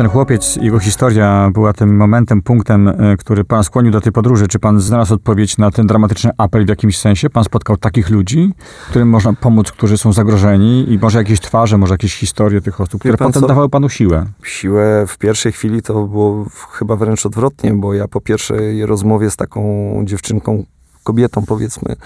Ten 0.00 0.08
chłopiec, 0.08 0.56
jego 0.56 0.78
historia 0.78 1.50
była 1.52 1.72
tym 1.72 1.96
momentem, 1.96 2.42
punktem, 2.42 2.88
e, 2.88 3.16
który 3.18 3.44
pan 3.44 3.64
skłonił 3.64 3.92
do 3.92 4.00
tej 4.00 4.12
podróży. 4.12 4.48
Czy 4.48 4.58
pan 4.58 4.80
znalazł 4.80 5.14
odpowiedź 5.14 5.58
na 5.58 5.70
ten 5.70 5.86
dramatyczny 5.86 6.30
apel 6.38 6.66
w 6.66 6.68
jakimś 6.68 6.98
sensie? 6.98 7.30
Pan 7.30 7.44
spotkał 7.44 7.76
takich 7.76 8.10
ludzi, 8.10 8.52
którym 8.90 9.08
można 9.08 9.32
pomóc, 9.32 9.72
którzy 9.72 9.98
są 9.98 10.12
zagrożeni 10.12 10.92
i 10.92 10.98
może 10.98 11.18
jakieś 11.18 11.40
twarze, 11.40 11.78
może 11.78 11.94
jakieś 11.94 12.14
historie 12.14 12.60
tych 12.60 12.80
osób, 12.80 13.00
które 13.00 13.16
pan 13.16 13.28
potem 13.28 13.42
co? 13.42 13.48
dawały 13.48 13.68
panu 13.68 13.88
siłę. 13.88 14.26
Siłę 14.42 15.04
w 15.08 15.18
pierwszej 15.18 15.52
chwili 15.52 15.82
to 15.82 16.06
było 16.06 16.46
chyba 16.70 16.96
wręcz 16.96 17.26
odwrotnie, 17.26 17.72
bo 17.72 17.94
ja 17.94 18.08
po 18.08 18.20
pierwszej 18.20 18.86
rozmowie 18.86 19.30
z 19.30 19.36
taką 19.36 19.62
dziewczynką, 20.04 20.64
kobietą 21.10 21.42
powiedzmy, 21.46 21.96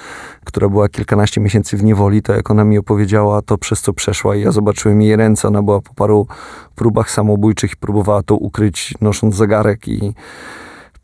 która 0.45 0.69
była 0.69 0.89
kilkanaście 0.89 1.41
miesięcy 1.41 1.77
w 1.77 1.85
niewoli, 1.85 2.23
to 2.23 2.33
jak 2.33 2.51
ona 2.51 2.65
mi 2.65 2.79
opowiedziała 2.79 3.43
to, 3.43 3.59
przez 3.59 3.81
co 3.81 3.93
przeszła 3.93 4.37
i 4.37 4.41
ja 4.41 4.53
zobaczyłem 4.53 5.03
jej 5.03 5.17
ręce, 5.17 5.49
ona 5.49 5.63
była 5.63 5.81
po 5.81 5.95
paru 5.95 6.27
próbach 6.75 7.11
samobójczych 7.11 7.73
i 7.73 7.77
próbowała 7.77 8.23
to 8.23 8.37
ukryć 8.37 8.95
nosząc 9.01 9.35
zegarek 9.35 9.89
i 9.89 10.15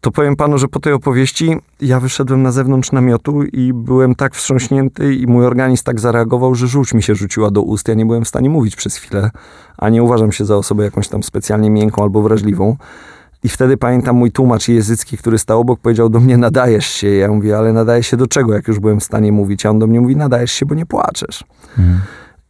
to 0.01 0.11
powiem 0.11 0.37
panu, 0.37 0.59
że 0.59 0.69
po 0.69 0.81
tej 0.81 0.93
opowieści 0.93 1.57
ja 1.81 2.01
wyszedłem 2.01 2.43
na 2.43 2.53
zewnątrz 2.53 2.93
namiotu 2.93 3.43
i 3.43 3.73
byłem 3.73 4.15
tak 4.15 4.35
wstrząśnięty 4.35 5.15
i 5.15 5.27
mój 5.27 5.47
organizm 5.47 5.85
tak 5.85 6.01
zareagował, 6.01 6.55
że 6.55 6.67
żółć 6.67 6.95
mi 6.95 7.03
się 7.03 7.15
rzuciła 7.15 7.51
do 7.51 7.63
ust. 7.63 7.89
Ja 7.89 7.95
nie 7.95 8.07
byłem 8.07 8.25
w 8.25 8.29
stanie 8.29 8.51
mówić 8.51 8.77
przez 8.77 8.97
chwilę, 8.97 9.31
a 9.77 9.89
nie 9.89 10.03
uważam 10.03 10.33
się 10.33 10.45
za 10.45 10.57
osobę 10.57 10.85
jakąś 10.85 11.09
tam 11.09 11.23
specjalnie 11.23 11.71
miękką 11.71 12.03
albo 12.03 12.23
wrażliwą. 12.23 12.77
I 13.45 13.49
wtedy 13.49 13.77
pamiętam 13.77 14.17
mój 14.17 14.33
tłumacz 14.33 14.69
języcki, 14.69 15.17
który 15.19 15.39
stał 15.39 15.61
obok, 15.61 15.81
powiedział 15.81 16.09
do 16.09 16.21
mnie, 16.21 16.37
nadajesz 16.37 16.87
się. 16.87 17.09
Ja 17.09 17.29
mówię, 17.29 17.59
ale 17.59 17.73
nadajesz 17.73 18.07
się 18.07 18.17
do 18.17 18.27
czego, 18.27 18.55
jak 18.55 18.69
już 18.69 18.79
byłem 18.79 19.01
w 19.01 19.05
stanie 19.05 19.33
mówić? 19.33 19.67
A 19.67 19.71
on 19.71 19.79
do 19.79 19.87
mnie 19.87 20.01
mówi, 20.01 20.17
nadajesz 20.17 20.53
się, 20.53 20.67
bo 20.67 20.75
nie 20.75 20.87
płaczesz. 20.87 21.45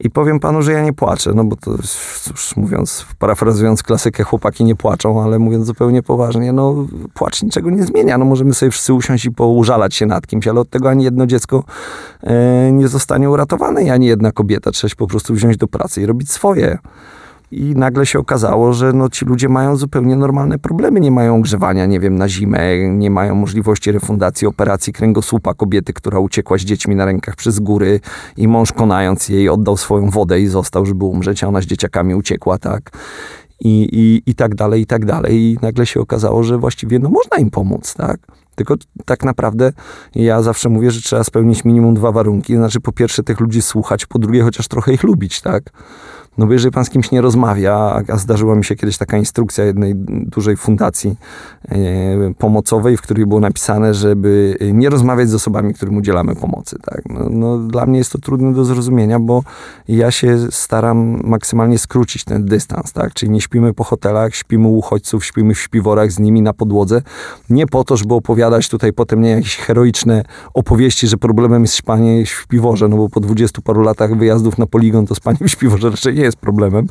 I 0.00 0.11
powiem 0.11 0.40
panu, 0.40 0.62
że 0.62 0.72
ja 0.72 0.83
nie 0.83 0.92
płaczę, 0.92 1.33
no 1.35 1.44
bo 1.44 1.57
to, 1.57 1.79
cóż, 2.22 2.57
mówiąc, 2.57 3.07
parafrazując 3.18 3.83
klasykę, 3.83 4.24
chłopaki 4.24 4.64
nie 4.64 4.76
płaczą, 4.76 5.22
ale 5.22 5.38
mówiąc 5.38 5.66
zupełnie 5.66 6.03
poważnie, 6.03 6.53
no 6.53 6.87
płacz 7.14 7.42
niczego 7.42 7.70
nie 7.70 7.83
zmienia. 7.83 8.18
No 8.18 8.24
możemy 8.24 8.55
sobie 8.55 8.70
wszyscy 8.70 8.94
usiąść 8.94 9.24
i 9.24 9.31
poużalać 9.31 9.94
się 9.94 10.07
nad 10.07 10.26
kimś, 10.26 10.48
ale 10.48 10.61
od 10.61 10.70
tego 10.70 10.90
ani 10.90 11.05
jedno 11.05 11.26
dziecko 11.26 11.64
e, 12.22 12.72
nie 12.72 12.88
zostanie 12.88 13.31
uratowane 13.31 13.85
i 13.85 13.90
ani 13.90 14.07
jedna 14.07 14.33
kobieta. 14.33 14.70
Trzeba 14.70 14.88
się 14.88 14.96
po 14.96 15.07
prostu 15.07 15.35
wziąć 15.35 15.57
do 15.57 15.66
pracy 15.66 16.03
i 16.03 16.07
robić 16.07 16.31
swoje. 16.31 16.79
I 17.51 17.75
nagle 17.75 18.07
się 18.07 18.19
okazało, 18.19 18.73
że 18.73 18.93
no, 18.93 19.09
ci 19.09 19.25
ludzie 19.25 19.49
mają 19.49 19.77
zupełnie 19.77 20.17
normalne 20.17 20.59
problemy. 20.59 21.01
Nie 21.01 21.11
mają 21.11 21.37
ogrzewania, 21.37 21.87
nie 21.87 22.01
wiem, 22.01 22.17
na 22.17 22.29
zimę, 22.29 22.89
nie 22.89 23.11
mają 23.11 23.35
możliwości 23.35 23.93
refundacji 23.93 24.47
operacji 24.47 24.93
kręgosłupa 24.93 25.55
kobiety, 25.55 25.93
która 25.93 26.19
uciekła 26.19 26.59
z 26.59 26.61
dziećmi 26.61 26.95
na 26.95 27.05
rękach 27.05 27.37
przez 27.37 27.61
góry 27.61 28.01
i 28.37 28.49
mąż 28.49 28.73
konając 28.73 29.29
jej 29.29 29.49
oddał 29.49 29.77
swoją 29.77 30.11
wodę 30.11 30.41
i 30.41 30.47
został, 30.47 30.87
żeby 30.87 31.05
umrzeć, 31.05 31.45
a 31.45 31.49
ona 31.49 31.61
z 31.61 31.67
dzieciakami 31.67 32.15
uciekła, 32.15 32.59
tak? 32.59 32.91
I, 33.61 33.89
i, 33.93 34.31
i 34.31 34.35
tak 34.35 34.55
dalej, 34.55 34.83
i 34.83 34.87
tak 34.87 35.05
dalej. 35.05 35.35
I 35.43 35.59
nagle 35.63 35.87
się 35.87 36.01
okazało, 36.01 36.43
że 36.43 36.59
właściwie 36.59 36.99
no, 36.99 37.09
można 37.09 37.37
im 37.37 37.51
pomóc, 37.51 37.95
tak? 37.95 38.21
Tylko 38.55 38.75
tak 39.05 39.25
naprawdę 39.25 39.73
ja 40.15 40.43
zawsze 40.43 40.69
mówię, 40.69 40.91
że 40.91 41.01
trzeba 41.01 41.25
spełnić 41.25 41.65
minimum 41.65 41.95
dwa 41.95 42.13
warunki. 42.13 42.57
Znaczy, 42.57 42.81
po 42.81 42.93
pierwsze, 42.93 43.23
tych 43.23 43.41
ludzi 43.41 43.63
słuchać, 43.63 44.07
po 44.07 44.19
drugie, 44.19 44.43
chociaż 44.43 44.69
trochę 44.69 44.93
ich 44.93 45.03
lubić, 45.03 45.41
tak? 45.41 45.63
No 46.40 46.46
bo 46.46 46.53
jeżeli 46.53 46.72
pan 46.72 46.85
z 46.85 46.90
kimś 46.90 47.11
nie 47.11 47.20
rozmawia, 47.20 48.03
a- 48.09 48.16
zdarzyła 48.16 48.55
mi 48.55 48.64
się 48.64 48.76
kiedyś 48.76 48.98
taka 48.98 49.16
instrukcja 49.16 49.64
jednej 49.64 49.92
dużej 50.26 50.57
fundacji 50.57 51.16
e, 51.68 51.76
pomocowej, 52.38 52.96
w 52.96 53.03
której 53.03 53.26
było 53.26 53.40
napisane, 53.40 53.94
żeby 53.94 54.57
nie 54.72 54.90
rozmawiać 54.90 55.29
z 55.29 55.35
osobami, 55.35 55.74
którym 55.74 55.96
udzielamy 55.96 56.37
pomocy. 56.37 56.76
Tak? 56.85 57.03
No, 57.11 57.29
no, 57.31 57.59
dla 57.59 57.87
mnie 57.87 57.98
jest 57.98 58.12
to 58.12 58.18
trudne 58.18 58.53
do 58.53 58.64
zrozumienia, 58.64 59.18
bo 59.20 59.42
ja 59.88 60.11
się 60.11 60.38
staram 60.50 61.20
maksymalnie 61.24 61.79
skrócić 61.79 62.24
ten 62.24 62.44
dystans. 62.44 62.92
Tak? 62.92 63.14
Czyli 63.14 63.33
nie 63.33 63.40
śpimy 63.40 63.74
po 63.74 63.85
hotelach, 63.85 64.35
śpimy 64.35 64.68
u 64.68 64.79
uchodźców, 64.79 65.24
śpimy 65.24 65.55
w 65.55 65.61
śpiworach 65.61 66.12
z 66.12 66.18
nimi 66.18 66.42
na 66.42 66.53
podłodze. 66.53 67.03
Nie 67.50 67.66
po 67.66 67.85
to, 67.85 67.96
żeby 67.96 68.14
opowiadać 68.14 68.68
tutaj 68.68 68.92
potem 68.92 69.20
nie 69.20 69.31
jakieś 69.31 69.57
heroiczne 69.57 70.24
opowieści, 70.55 71.09
że 71.09 71.16
problemem 71.16 71.62
jest 71.62 71.74
spanie 71.74 72.24
w 72.24 72.29
śpiworze, 72.29 72.88
no 72.88 72.96
bo 72.96 73.09
po 73.09 73.20
dwudziestu 73.20 73.62
paru 73.62 73.83
latach 73.83 74.16
wyjazdów 74.16 74.59
na 74.59 74.66
poligon 74.66 75.07
to 75.07 75.14
spanie 75.14 75.38
w 75.40 75.48
śpiworze 75.48 75.90
raczej 75.90 76.14
nie 76.14 76.22
jest 76.22 76.30
problemem. 76.37 76.87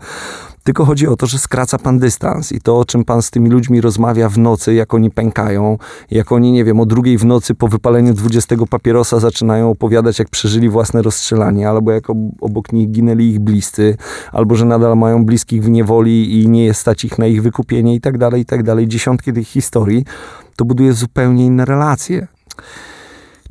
Tylko 0.63 0.85
chodzi 0.85 1.07
o 1.07 1.15
to, 1.15 1.27
że 1.27 1.39
skraca 1.39 1.77
pan 1.77 1.99
dystans 1.99 2.51
i 2.51 2.61
to, 2.61 2.79
o 2.79 2.85
czym 2.85 3.03
pan 3.03 3.21
z 3.21 3.31
tymi 3.31 3.49
ludźmi 3.49 3.81
rozmawia 3.81 4.29
w 4.29 4.37
nocy, 4.37 4.73
jak 4.73 4.93
oni 4.93 5.11
pękają, 5.11 5.77
jak 6.11 6.31
oni, 6.31 6.51
nie 6.51 6.65
wiem, 6.65 6.79
o 6.79 6.85
drugiej 6.85 7.17
w 7.17 7.25
nocy 7.25 7.55
po 7.55 7.67
wypaleniu 7.67 8.13
20 8.13 8.55
papierosa 8.69 9.19
zaczynają 9.19 9.71
opowiadać, 9.71 10.19
jak 10.19 10.29
przeżyli 10.29 10.69
własne 10.69 11.01
rozstrzelanie, 11.01 11.69
albo 11.69 11.91
jak 11.91 12.09
ob- 12.09 12.17
obok 12.41 12.73
nich 12.73 12.91
ginęli 12.91 13.29
ich 13.29 13.39
bliscy, 13.39 13.97
albo 14.31 14.55
że 14.55 14.65
nadal 14.65 14.97
mają 14.97 15.25
bliskich 15.25 15.63
w 15.63 15.69
niewoli 15.69 16.41
i 16.41 16.47
nie 16.47 16.65
jest 16.65 16.81
stać 16.81 17.05
ich 17.05 17.17
na 17.17 17.27
ich 17.27 17.41
wykupienie 17.41 17.95
i 17.95 18.01
tak 18.01 18.17
dalej, 18.17 18.41
i 18.41 18.45
tak 18.45 18.63
dalej. 18.63 18.87
Dziesiątki 18.87 19.33
tych 19.33 19.47
historii, 19.47 20.05
to 20.55 20.65
buduje 20.65 20.93
zupełnie 20.93 21.45
inne 21.45 21.65
relacje 21.65 22.27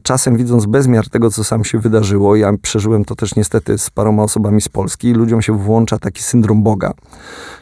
czasem 0.09 0.37
widząc 0.37 0.67
bezmiar 0.67 1.09
tego, 1.09 1.31
co 1.31 1.45
sam 1.45 1.65
się 1.65 1.79
wydarzyło, 1.79 2.37
ja 2.37 2.53
przeżyłem 2.63 3.05
to 3.05 3.15
też 3.15 3.37
niestety 3.37 3.79
z 3.79 3.91
paroma 3.91 4.23
osobami 4.23 4.61
z 4.61 4.69
Polski, 4.69 5.13
ludziom 5.13 5.43
się 5.43 5.59
włącza 5.59 5.99
taki 5.99 6.23
syndrom 6.23 6.63
Boga. 6.63 6.93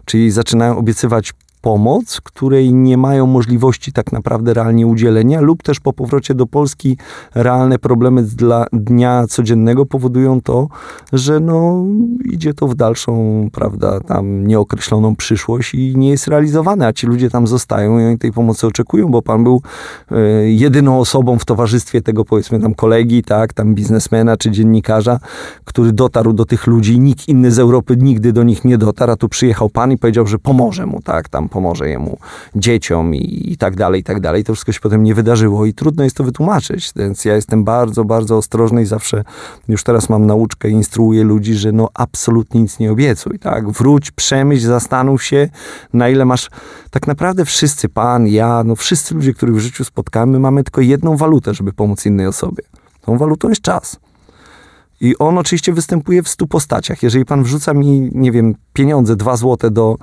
Czyli 0.04 0.30
zaczynają 0.30 0.78
obiecywać 0.78 1.32
pomoc, 1.60 2.20
której 2.20 2.74
nie 2.74 2.96
mają 2.96 3.26
możliwości 3.26 3.92
tak 3.92 4.12
naprawdę 4.12 4.54
realnie 4.54 4.86
udzielenia, 4.86 5.40
lub 5.40 5.62
też 5.62 5.80
po 5.80 5.92
powrocie 5.92 6.34
do 6.34 6.46
Polski 6.46 6.96
realne 7.34 7.78
problemy 7.78 8.22
dla 8.22 8.66
dnia 8.72 9.26
codziennego 9.28 9.86
powodują 9.86 10.40
to, 10.40 10.68
że 11.12 11.40
no, 11.40 11.84
idzie 12.24 12.54
to 12.54 12.66
w 12.66 12.74
dalszą, 12.74 13.48
prawda, 13.52 14.00
tam 14.00 14.46
nieokreśloną 14.46 15.16
przyszłość 15.16 15.74
i 15.74 15.96
nie 15.96 16.10
jest 16.10 16.28
realizowane, 16.28 16.86
a 16.86 16.92
ci 16.92 17.06
ludzie 17.06 17.30
tam 17.30 17.46
zostają 17.46 17.98
i 17.98 18.04
oni 18.04 18.18
tej 18.18 18.32
pomocy 18.32 18.66
oczekują, 18.66 19.08
bo 19.08 19.22
pan 19.22 19.44
był 19.44 19.62
e, 20.10 20.16
jedyną 20.50 21.00
osobą 21.00 21.38
w 21.38 21.44
towarzystwie 21.44 22.02
tego, 22.02 22.24
powiedzmy, 22.24 22.60
tam 22.60 22.74
kolegi, 22.74 23.22
tak, 23.22 23.52
tam 23.52 23.74
biznesmena 23.74 24.36
czy 24.36 24.50
dziennikarza, 24.50 25.18
który 25.64 25.92
dotarł 25.92 26.32
do 26.32 26.44
tych 26.44 26.66
ludzi, 26.66 27.00
nikt 27.00 27.28
inny 27.28 27.50
z 27.50 27.58
Europy 27.58 27.96
nigdy 27.96 28.32
do 28.32 28.42
nich 28.42 28.64
nie 28.64 28.78
dotarł, 28.78 29.12
a 29.12 29.16
tu 29.16 29.28
przyjechał 29.28 29.68
pan 29.68 29.92
i 29.92 29.98
powiedział, 29.98 30.26
że 30.26 30.38
pomoże 30.38 30.86
mu, 30.86 31.02
tak, 31.02 31.28
tam 31.28 31.48
pomoże 31.56 31.88
jemu, 31.88 32.18
dzieciom 32.56 33.14
i, 33.14 33.52
i 33.52 33.56
tak 33.56 33.76
dalej, 33.76 34.00
i 34.00 34.04
tak 34.04 34.20
dalej. 34.20 34.44
To 34.44 34.52
wszystko 34.52 34.72
się 34.72 34.80
potem 34.80 35.02
nie 35.04 35.14
wydarzyło 35.14 35.66
i 35.66 35.74
trudno 35.74 36.04
jest 36.04 36.16
to 36.16 36.24
wytłumaczyć, 36.24 36.92
więc 36.96 37.24
ja 37.24 37.34
jestem 37.34 37.64
bardzo, 37.64 38.04
bardzo 38.04 38.36
ostrożny 38.36 38.82
i 38.82 38.86
zawsze 38.86 39.24
już 39.68 39.84
teraz 39.84 40.08
mam 40.08 40.26
nauczkę 40.26 40.68
instruuję 40.68 41.24
ludzi, 41.24 41.54
że 41.54 41.72
no 41.72 41.88
absolutnie 41.94 42.60
nic 42.60 42.78
nie 42.78 42.92
obiecuj, 42.92 43.38
tak, 43.38 43.70
wróć, 43.70 44.10
przemyśl, 44.10 44.66
zastanów 44.66 45.24
się, 45.24 45.48
na 45.92 46.08
ile 46.08 46.24
masz, 46.24 46.50
tak 46.90 47.06
naprawdę 47.06 47.44
wszyscy, 47.44 47.88
pan, 47.88 48.26
ja, 48.26 48.64
no 48.64 48.76
wszyscy 48.76 49.14
ludzie, 49.14 49.34
których 49.34 49.56
w 49.56 49.58
życiu 49.58 49.84
spotkamy, 49.84 50.38
mamy 50.38 50.64
tylko 50.64 50.80
jedną 50.80 51.16
walutę, 51.16 51.54
żeby 51.54 51.72
pomóc 51.72 52.06
innej 52.06 52.26
osobie. 52.26 52.62
Tą 53.00 53.18
walutą 53.18 53.48
jest 53.48 53.62
czas. 53.62 53.96
I 55.00 55.18
on 55.18 55.38
oczywiście 55.38 55.72
występuje 55.72 56.22
w 56.22 56.28
stu 56.28 56.46
postaciach. 56.46 57.02
Jeżeli 57.02 57.24
pan 57.24 57.42
wrzuca 57.42 57.74
mi, 57.74 58.10
nie 58.14 58.32
wiem, 58.32 58.54
pieniądze, 58.72 59.16
dwa 59.16 59.36
złote 59.36 59.70
do 59.70 59.96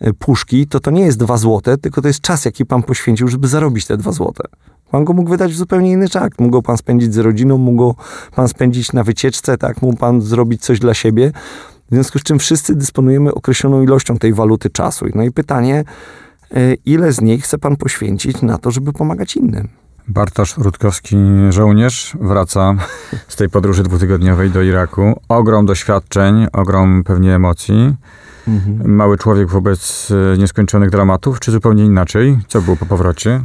e, 0.00 0.12
puszki, 0.12 0.66
to 0.66 0.80
to 0.80 0.90
nie 0.90 1.02
jest 1.02 1.18
dwa 1.18 1.36
złote, 1.36 1.78
tylko 1.78 2.02
to 2.02 2.08
jest 2.08 2.20
czas, 2.20 2.44
jaki 2.44 2.66
pan 2.66 2.82
poświęcił, 2.82 3.28
żeby 3.28 3.48
zarobić 3.48 3.86
te 3.86 3.96
dwa 3.96 4.12
złote. 4.12 4.44
Pan 4.90 5.04
go 5.04 5.12
mógł 5.12 5.30
wydać 5.30 5.52
w 5.52 5.56
zupełnie 5.56 5.92
inny 5.92 6.08
czas. 6.08 6.28
Mógł 6.38 6.52
go 6.52 6.62
pan 6.62 6.76
spędzić 6.76 7.14
z 7.14 7.18
rodziną, 7.18 7.58
mógł 7.58 7.78
go 7.78 7.94
pan 8.34 8.48
spędzić 8.48 8.92
na 8.92 9.04
wycieczce, 9.04 9.58
tak, 9.58 9.82
mógł 9.82 9.96
pan 9.96 10.20
zrobić 10.20 10.62
coś 10.62 10.78
dla 10.78 10.94
siebie. 10.94 11.32
W 11.90 11.94
związku 11.94 12.18
z 12.18 12.22
czym 12.22 12.38
wszyscy 12.38 12.74
dysponujemy 12.74 13.34
określoną 13.34 13.82
ilością 13.82 14.18
tej 14.18 14.34
waluty 14.34 14.70
czasu. 14.70 15.06
No 15.14 15.22
i 15.22 15.30
pytanie, 15.30 15.84
e, 16.50 16.74
ile 16.74 17.12
z 17.12 17.20
niej 17.20 17.40
chce 17.40 17.58
pan 17.58 17.76
poświęcić 17.76 18.42
na 18.42 18.58
to, 18.58 18.70
żeby 18.70 18.92
pomagać 18.92 19.36
innym? 19.36 19.68
Bartosz 20.08 20.58
Rutkowski, 20.58 21.16
żołnierz, 21.50 22.16
wraca 22.20 22.74
z 23.28 23.36
tej 23.36 23.48
podróży 23.48 23.82
dwutygodniowej 23.82 24.50
do 24.50 24.62
Iraku. 24.62 25.20
Ogrom 25.28 25.66
doświadczeń, 25.66 26.46
ogrom 26.52 27.04
pewnie 27.04 27.34
emocji. 27.34 27.94
Mały 28.84 29.18
człowiek 29.18 29.48
wobec 29.48 30.10
e, 30.34 30.38
nieskończonych 30.38 30.90
dramatów, 30.90 31.40
czy 31.40 31.50
zupełnie 31.50 31.84
inaczej? 31.84 32.38
Co 32.48 32.62
było 32.62 32.76
po 32.76 32.86
powrocie? 32.86 33.40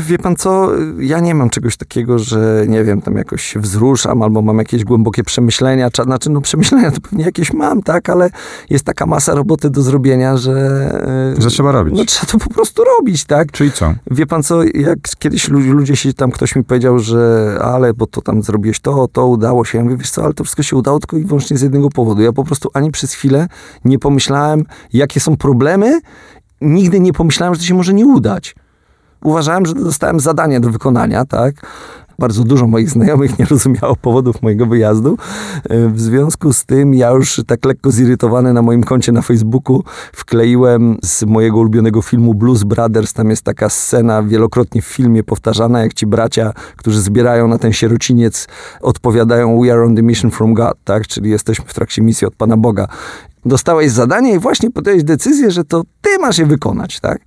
Wie 0.00 0.18
pan 0.18 0.36
co, 0.36 0.70
ja 0.98 1.20
nie 1.20 1.34
mam 1.34 1.50
czegoś 1.50 1.76
takiego, 1.76 2.18
że 2.18 2.64
nie 2.68 2.84
wiem, 2.84 3.02
tam 3.02 3.16
jakoś 3.16 3.42
się 3.44 3.60
wzruszam 3.60 4.22
albo 4.22 4.42
mam 4.42 4.58
jakieś 4.58 4.84
głębokie 4.84 5.24
przemyślenia, 5.24 5.88
cza- 5.88 6.04
znaczy 6.04 6.30
no 6.30 6.40
przemyślenia 6.40 6.90
to 6.90 7.00
pewnie 7.00 7.24
jakieś 7.24 7.52
mam, 7.52 7.82
tak, 7.82 8.08
ale 8.10 8.30
jest 8.70 8.84
taka 8.84 9.06
masa 9.06 9.34
roboty 9.34 9.70
do 9.70 9.82
zrobienia, 9.82 10.36
że... 10.36 10.52
e, 11.38 11.42
Że 11.42 11.48
trzeba 11.50 11.72
robić. 11.72 11.94
No 11.98 12.04
trzeba 12.04 12.32
to 12.32 12.38
po 12.38 12.50
prostu 12.50 12.82
robić, 12.98 13.24
tak. 13.24 13.52
Czyli 13.52 13.72
co? 13.72 13.94
Wie 14.10 14.26
pan 14.26 14.42
co, 14.42 14.62
jak 14.64 14.98
kiedyś 15.18 15.48
lu- 15.48 15.60
ludzie 15.60 15.96
się 15.96 16.12
tam, 16.12 16.30
ktoś 16.30 16.56
mi 16.56 16.64
powiedział, 16.64 16.98
że 16.98 17.58
ale, 17.62 17.94
bo 17.94 18.06
to 18.06 18.20
tam 18.22 18.42
zrobiłeś 18.42 18.80
to, 18.80 19.08
to 19.12 19.26
udało 19.26 19.64
się. 19.64 19.78
Ja 19.78 19.84
mówię, 19.84 19.96
wiesz 19.96 20.10
co, 20.10 20.24
ale 20.24 20.34
to 20.34 20.44
wszystko 20.44 20.62
się 20.62 20.76
udało 20.76 20.98
tylko 20.98 21.16
i 21.16 21.24
wyłącznie 21.24 21.58
z 21.58 21.62
jednego 21.62 21.90
powodu. 21.90 22.22
Ja 22.22 22.32
po 22.32 22.44
prostu 22.44 22.70
ani 22.74 22.90
przez 22.90 23.12
chwilę 23.12 23.46
nie 23.84 23.98
pomyślałem, 23.98 24.64
jakie 24.92 25.20
są 25.20 25.36
problemy. 25.36 26.00
Nigdy 26.60 27.00
nie 27.00 27.12
pomyślałem, 27.12 27.54
że 27.54 27.60
to 27.60 27.66
się 27.66 27.74
może 27.74 27.94
nie 27.94 28.06
udać. 28.06 28.54
Uważałem, 29.24 29.66
że 29.66 29.74
dostałem 29.74 30.20
zadanie 30.20 30.60
do 30.60 30.70
wykonania, 30.70 31.24
tak? 31.24 31.66
Bardzo 32.18 32.44
dużo 32.44 32.66
moich 32.66 32.90
znajomych 32.90 33.38
nie 33.38 33.44
rozumiało 33.44 33.96
powodów 33.96 34.42
mojego 34.42 34.66
wyjazdu. 34.66 35.18
W 35.70 36.00
związku 36.00 36.52
z 36.52 36.64
tym 36.64 36.94
ja 36.94 37.10
już 37.10 37.40
tak 37.46 37.64
lekko 37.64 37.90
zirytowany 37.90 38.52
na 38.52 38.62
moim 38.62 38.84
koncie 38.84 39.12
na 39.12 39.22
Facebooku 39.22 39.84
wkleiłem 40.12 40.98
z 41.02 41.22
mojego 41.22 41.58
ulubionego 41.58 42.02
filmu 42.02 42.34
Blues 42.34 42.64
Brothers. 42.64 43.12
Tam 43.12 43.30
jest 43.30 43.42
taka 43.42 43.68
scena 43.68 44.22
wielokrotnie 44.22 44.82
w 44.82 44.86
filmie 44.86 45.22
powtarzana, 45.24 45.82
jak 45.82 45.94
ci 45.94 46.06
bracia, 46.06 46.52
którzy 46.76 47.02
zbierają 47.02 47.48
na 47.48 47.58
ten 47.58 47.72
sierociniec, 47.72 48.48
odpowiadają 48.80 49.60
We 49.60 49.72
are 49.72 49.84
on 49.84 49.96
the 49.96 50.02
mission 50.02 50.30
from 50.30 50.54
God, 50.54 50.74
tak? 50.84 51.06
Czyli 51.06 51.30
jesteśmy 51.30 51.64
w 51.68 51.74
trakcie 51.74 52.02
misji 52.02 52.26
od 52.26 52.34
Pana 52.34 52.56
Boga. 52.56 52.88
Dostałeś 53.44 53.90
zadanie 53.90 54.34
i 54.34 54.38
właśnie 54.38 54.70
podjąłeś 54.70 55.04
decyzję, 55.04 55.50
że 55.50 55.64
to 55.64 55.82
ty 56.00 56.18
masz 56.18 56.38
je 56.38 56.46
wykonać, 56.46 57.00
tak? 57.00 57.20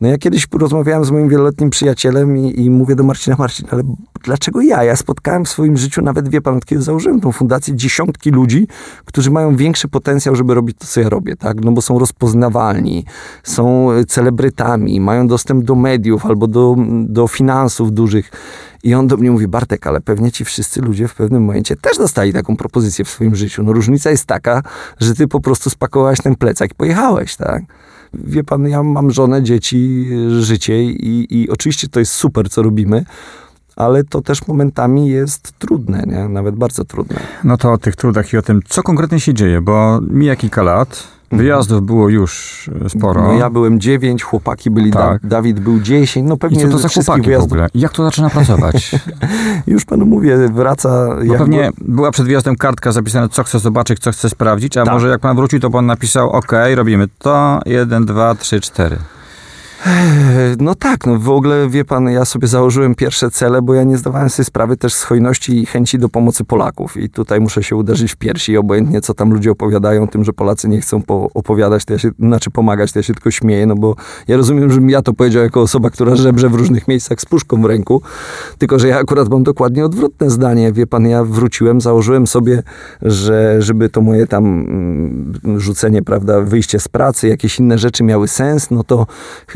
No 0.00 0.08
ja 0.08 0.18
kiedyś 0.18 0.46
rozmawiałem 0.52 1.04
z 1.04 1.10
moim 1.10 1.28
wieloletnim 1.28 1.70
przyjacielem 1.70 2.36
i, 2.36 2.60
i 2.60 2.70
mówię 2.70 2.94
do 2.94 3.04
Marcina, 3.04 3.36
Marcin, 3.38 3.66
ale 3.70 3.82
dlaczego 4.24 4.60
ja? 4.60 4.84
Ja 4.84 4.96
spotkałem 4.96 5.44
w 5.44 5.48
swoim 5.48 5.76
życiu, 5.76 6.02
nawet 6.02 6.28
wie 6.28 6.40
pan, 6.40 6.60
kiedy 6.60 6.82
założyłem 6.82 7.20
tą 7.20 7.32
fundację, 7.32 7.76
dziesiątki 7.76 8.30
ludzi, 8.30 8.68
którzy 9.04 9.30
mają 9.30 9.56
większy 9.56 9.88
potencjał, 9.88 10.36
żeby 10.36 10.54
robić 10.54 10.76
to, 10.78 10.86
co 10.86 11.00
ja 11.00 11.08
robię, 11.08 11.36
tak? 11.36 11.64
No 11.64 11.72
bo 11.72 11.82
są 11.82 11.98
rozpoznawalni, 11.98 13.04
są 13.42 13.92
e, 13.92 14.04
celebrytami, 14.04 15.00
mają 15.00 15.26
dostęp 15.26 15.64
do 15.64 15.74
mediów 15.74 16.26
albo 16.26 16.46
do, 16.46 16.76
do 17.08 17.28
finansów 17.28 17.92
dużych. 17.92 18.30
I 18.82 18.94
on 18.94 19.06
do 19.06 19.16
mnie 19.16 19.30
mówi, 19.30 19.48
Bartek, 19.48 19.86
ale 19.86 20.00
pewnie 20.00 20.32
ci 20.32 20.44
wszyscy 20.44 20.80
ludzie 20.80 21.08
w 21.08 21.14
pewnym 21.14 21.44
momencie 21.44 21.76
też 21.76 21.98
dostali 21.98 22.32
taką 22.32 22.56
propozycję 22.56 23.04
w 23.04 23.08
swoim 23.10 23.36
życiu. 23.36 23.62
No 23.62 23.72
różnica 23.72 24.10
jest 24.10 24.26
taka, 24.26 24.62
że 25.00 25.14
ty 25.14 25.28
po 25.28 25.40
prostu 25.40 25.70
spakowałeś 25.70 26.20
ten 26.20 26.36
plecak 26.36 26.70
i 26.70 26.74
pojechałeś, 26.74 27.36
tak? 27.36 27.62
Wie 28.24 28.44
pan, 28.44 28.68
ja 28.68 28.82
mam 28.82 29.10
żonę, 29.10 29.42
dzieci, 29.42 30.06
życie 30.40 30.84
i, 30.84 31.26
i 31.30 31.50
oczywiście 31.50 31.88
to 31.88 32.00
jest 32.00 32.12
super, 32.12 32.50
co 32.50 32.62
robimy, 32.62 33.04
ale 33.76 34.04
to 34.04 34.22
też 34.22 34.46
momentami 34.46 35.08
jest 35.08 35.52
trudne, 35.58 36.02
nie? 36.06 36.28
Nawet 36.28 36.54
bardzo 36.54 36.84
trudne. 36.84 37.20
No 37.44 37.56
to 37.56 37.72
o 37.72 37.78
tych 37.78 37.96
trudach 37.96 38.32
i 38.32 38.36
o 38.36 38.42
tym, 38.42 38.60
co 38.68 38.82
konkretnie 38.82 39.20
się 39.20 39.34
dzieje, 39.34 39.60
bo 39.60 40.00
mija 40.10 40.36
kilka 40.36 40.62
lat, 40.62 41.15
wyjazdów 41.32 41.82
było 41.86 42.08
już 42.08 42.70
e, 42.84 42.88
sporo. 42.88 43.22
No 43.22 43.32
ja 43.32 43.50
byłem 43.50 43.80
dziewięć, 43.80 44.22
chłopaki 44.22 44.70
byli, 44.70 44.92
Tak. 44.92 45.22
da, 45.22 45.28
Dawid 45.28 45.60
był 45.60 45.80
dziesięć, 45.80 46.28
no 46.28 46.34
I 46.34 46.38
pewnie 46.38 46.62
co 46.66 46.68
to 46.70 46.78
za 46.78 46.88
chłopaki 46.88 47.22
w 47.22 47.24
wyjazdów- 47.24 47.42
ogóle? 47.52 47.68
I 47.74 47.80
jak 47.80 47.92
to 47.92 48.04
zaczyna 48.04 48.30
pracować? 48.30 48.90
Już 49.66 49.84
panu 49.84 50.06
mówię, 50.06 50.36
wraca... 50.48 51.06
Bo 51.16 51.22
jak 51.22 51.38
pewnie 51.38 51.70
była 51.78 52.10
przed 52.10 52.26
wyjazdem 52.26 52.56
kartka 52.56 52.92
zapisana, 52.92 53.28
co 53.28 53.44
chce 53.44 53.58
zobaczyć, 53.58 53.98
co 53.98 54.12
chce 54.12 54.28
sprawdzić, 54.30 54.76
a 54.76 54.84
Tak. 54.84 54.94
może 54.94 55.08
jak 55.08 55.20
pan 55.20 55.36
wrócił, 55.36 55.60
to 55.60 55.70
pan 55.70 55.86
napisał, 55.86 56.30
ok, 56.30 56.52
robimy 56.74 57.08
to, 57.18 57.60
jeden, 57.66 58.06
dwa, 58.06 58.34
trzy, 58.34 58.60
cztery. 58.60 58.96
No 60.58 60.74
tak, 60.74 61.06
no 61.06 61.18
w 61.18 61.28
ogóle 61.28 61.68
wie 61.68 61.84
pan, 61.84 62.08
ja 62.10 62.24
sobie 62.24 62.48
założyłem 62.48 62.94
pierwsze 62.94 63.30
cele, 63.30 63.62
bo 63.62 63.74
ja 63.74 63.84
nie 63.84 63.96
zdawałem 63.96 64.30
sobie 64.30 64.44
sprawy 64.44 64.76
też 64.76 64.94
z 64.94 65.02
hojności 65.02 65.62
i 65.62 65.66
chęci 65.66 65.98
do 65.98 66.08
pomocy 66.08 66.44
Polaków. 66.44 66.96
I 66.96 67.10
tutaj 67.10 67.40
muszę 67.40 67.62
się 67.62 67.76
uderzyć 67.76 68.12
w 68.12 68.16
piersi, 68.16 68.56
obojętnie 68.56 69.00
co 69.00 69.14
tam 69.14 69.32
ludzie 69.32 69.50
opowiadają 69.50 70.08
tym, 70.08 70.24
że 70.24 70.32
Polacy 70.32 70.68
nie 70.68 70.80
chcą 70.80 71.02
po- 71.02 71.28
opowiadać, 71.34 71.84
to 71.84 71.92
ja 71.92 71.98
się, 71.98 72.10
znaczy 72.18 72.50
pomagać, 72.50 72.92
to 72.92 72.98
ja 72.98 73.02
się 73.02 73.14
tylko 73.14 73.30
śmieję, 73.30 73.66
no 73.66 73.74
bo 73.74 73.96
ja 74.28 74.36
rozumiem, 74.36 74.72
żebym 74.72 74.90
ja 74.90 75.02
to 75.02 75.12
powiedział 75.12 75.42
jako 75.42 75.60
osoba, 75.60 75.90
która 75.90 76.16
żebrze 76.16 76.48
w 76.48 76.54
różnych 76.54 76.88
miejscach 76.88 77.20
z 77.20 77.24
puszką 77.24 77.62
w 77.62 77.64
ręku, 77.64 78.02
tylko 78.58 78.78
że 78.78 78.88
ja 78.88 78.98
akurat 78.98 79.28
mam 79.28 79.42
dokładnie 79.42 79.84
odwrotne 79.84 80.30
zdanie. 80.30 80.72
Wie 80.72 80.86
pan, 80.86 81.06
ja 81.06 81.24
wróciłem, 81.24 81.80
założyłem 81.80 82.26
sobie, 82.26 82.62
że 83.02 83.62
żeby 83.62 83.88
to 83.88 84.00
moje 84.00 84.26
tam 84.26 84.44
mm, 84.44 85.60
rzucenie, 85.60 86.02
prawda, 86.02 86.40
wyjście 86.40 86.78
z 86.80 86.88
pracy, 86.88 87.28
jakieś 87.28 87.58
inne 87.58 87.78
rzeczy 87.78 88.04
miały 88.04 88.28
sens, 88.28 88.70
no 88.70 88.84
to 88.84 89.06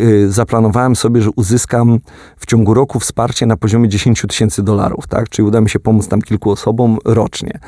y, 0.01 0.10
zaplanowałem 0.29 0.97
sobie, 0.97 1.23
że 1.23 1.31
uzyskam 1.37 1.99
w 2.37 2.47
ciągu 2.47 2.75
roku 2.75 3.01
wsparcie 3.01 3.47
na 3.47 3.57
poziomie 3.57 3.89
10 3.89 4.23
tysięcy 4.29 4.63
dolarów, 4.63 5.07
tak? 5.07 5.29
Czyli 5.29 5.49
uda 5.49 5.61
mi 5.61 5.71
się 5.71 5.81
pomóc 5.81 6.09
tam 6.09 6.23
kilku 6.23 6.51
osobom 6.51 6.99
rocznie. 7.05 7.59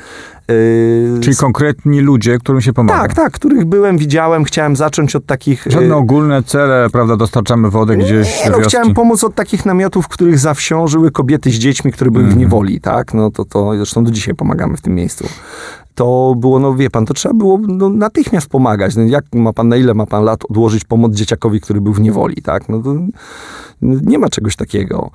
Y, 0.51 1.19
Czyli 1.21 1.35
konkretni 1.35 1.99
ludzie, 1.99 2.37
którym 2.37 2.61
się 2.61 2.73
pomaga. 2.73 2.99
tak, 3.01 3.13
tak, 3.13 3.33
których 3.33 3.65
byłem, 3.65 3.97
widziałem, 3.97 4.43
chciałem 4.43 4.75
zacząć 4.75 5.15
od 5.15 5.25
takich... 5.25 5.65
Żadne 5.69 5.95
ogólne 5.95 6.43
cele, 6.43 6.87
prawda, 6.91 7.15
dostarczamy 7.17 7.69
wodę 7.69 7.97
gdzieś 7.97 8.45
nie, 8.45 8.51
no, 8.51 8.57
chciałem 8.59 8.93
pomóc 8.93 9.23
od 9.23 9.35
takich 9.35 9.65
namiotów, 9.65 10.05
w 10.05 10.07
których 10.07 10.39
za 10.39 10.53
wsią 10.53 10.87
żyły 10.87 11.11
kobiety 11.11 11.49
z 11.51 11.53
dziećmi, 11.53 11.91
które 11.91 12.11
były 12.11 12.23
Mhm. 12.23 12.37
w 12.39 12.39
niewoli, 12.41 12.81
tak? 12.81 13.13
No 13.13 13.31
to, 13.31 13.45
to 13.45 13.75
zresztą 13.77 14.03
do 14.03 14.11
dzisiaj 14.11 14.35
pomagamy 14.35 14.77
w 14.77 14.81
tym 14.81 14.95
miejscu. 14.95 15.25
To 15.95 16.35
było, 16.37 16.59
no 16.59 16.75
wie 16.75 16.89
pan, 16.89 17.05
to 17.05 17.13
trzeba 17.13 17.35
było 17.35 17.59
no, 17.67 17.89
natychmiast 17.89 18.47
pomagać. 18.47 18.95
No, 18.95 19.03
jak 19.03 19.25
ma 19.33 19.53
pan, 19.53 19.67
na 19.67 19.75
ile 19.77 19.93
ma 19.93 20.05
pan 20.05 20.23
lat 20.23 20.39
odłożyć 20.49 20.83
pomoc 20.83 21.13
dzieciakowi, 21.13 21.61
który 21.61 21.81
był 21.81 21.93
w 21.93 21.99
niewoli, 22.01 22.35
tak? 22.41 22.69
No 22.69 22.79
to 22.81 22.95
nie 23.81 24.19
ma 24.19 24.29
czegoś 24.29 24.55
takiego. 24.55 25.09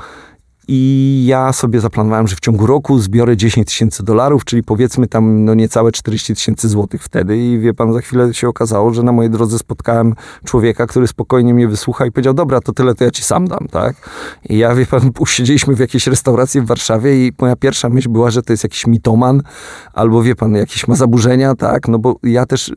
I 0.71 1.25
ja 1.27 1.53
sobie 1.53 1.81
zaplanowałem, 1.81 2.29
że 2.29 2.37
w 2.37 2.41
ciągu 2.41 2.67
roku 2.67 2.99
zbiorę 2.99 3.37
10 3.37 3.67
tysięcy 3.67 4.03
dolarów, 4.03 4.45
czyli 4.45 4.63
powiedzmy 4.63 5.07
tam 5.07 5.45
no 5.45 5.55
niecałe 5.55 5.93
40 5.93 6.35
tysięcy 6.35 6.69
złotych 6.69 7.03
wtedy. 7.03 7.39
I 7.39 7.59
wie 7.59 7.75
pan, 7.75 7.93
za 7.93 8.01
chwilę 8.01 8.35
się 8.35 8.49
okazało, 8.49 8.95
że 8.95 9.03
na 9.03 9.13
mojej 9.13 9.31
drodze 9.31 9.59
spotkałem 9.59 10.15
człowieka, 10.45 10.87
który 10.87 11.07
spokojnie 11.07 11.55
mnie 11.55 11.69
wysłucha 11.69 12.07
i 12.07 12.13
powiedział, 12.13 12.35
dobra, 12.35 12.61
to 12.61 12.73
tyle 12.73 12.95
to 12.95 13.05
ja 13.05 13.11
ci 13.11 13.23
sam 13.23 13.49
dam, 13.49 13.67
tak? 13.71 13.97
I 14.49 14.59
ja, 14.59 14.75
wie 14.75 14.87
pan, 14.87 15.11
usiedzieliśmy 15.19 15.75
w 15.75 15.79
jakiejś 15.79 16.07
restauracji 16.07 16.61
w 16.61 16.67
Warszawie 16.67 17.27
i 17.27 17.33
moja 17.41 17.57
pierwsza 17.57 17.89
myśl 17.89 18.09
była, 18.09 18.31
że 18.31 18.43
to 18.43 18.53
jest 18.53 18.65
jakiś 18.65 18.87
mitoman, 18.87 19.43
albo 19.93 20.23
wie 20.23 20.35
pan, 20.35 20.55
jakieś 20.55 20.89
ma 20.89 20.95
zaburzenia, 20.95 21.55
tak? 21.55 21.89
No 21.89 21.99
bo 21.99 22.17
ja 22.23 22.47
też 22.47 22.73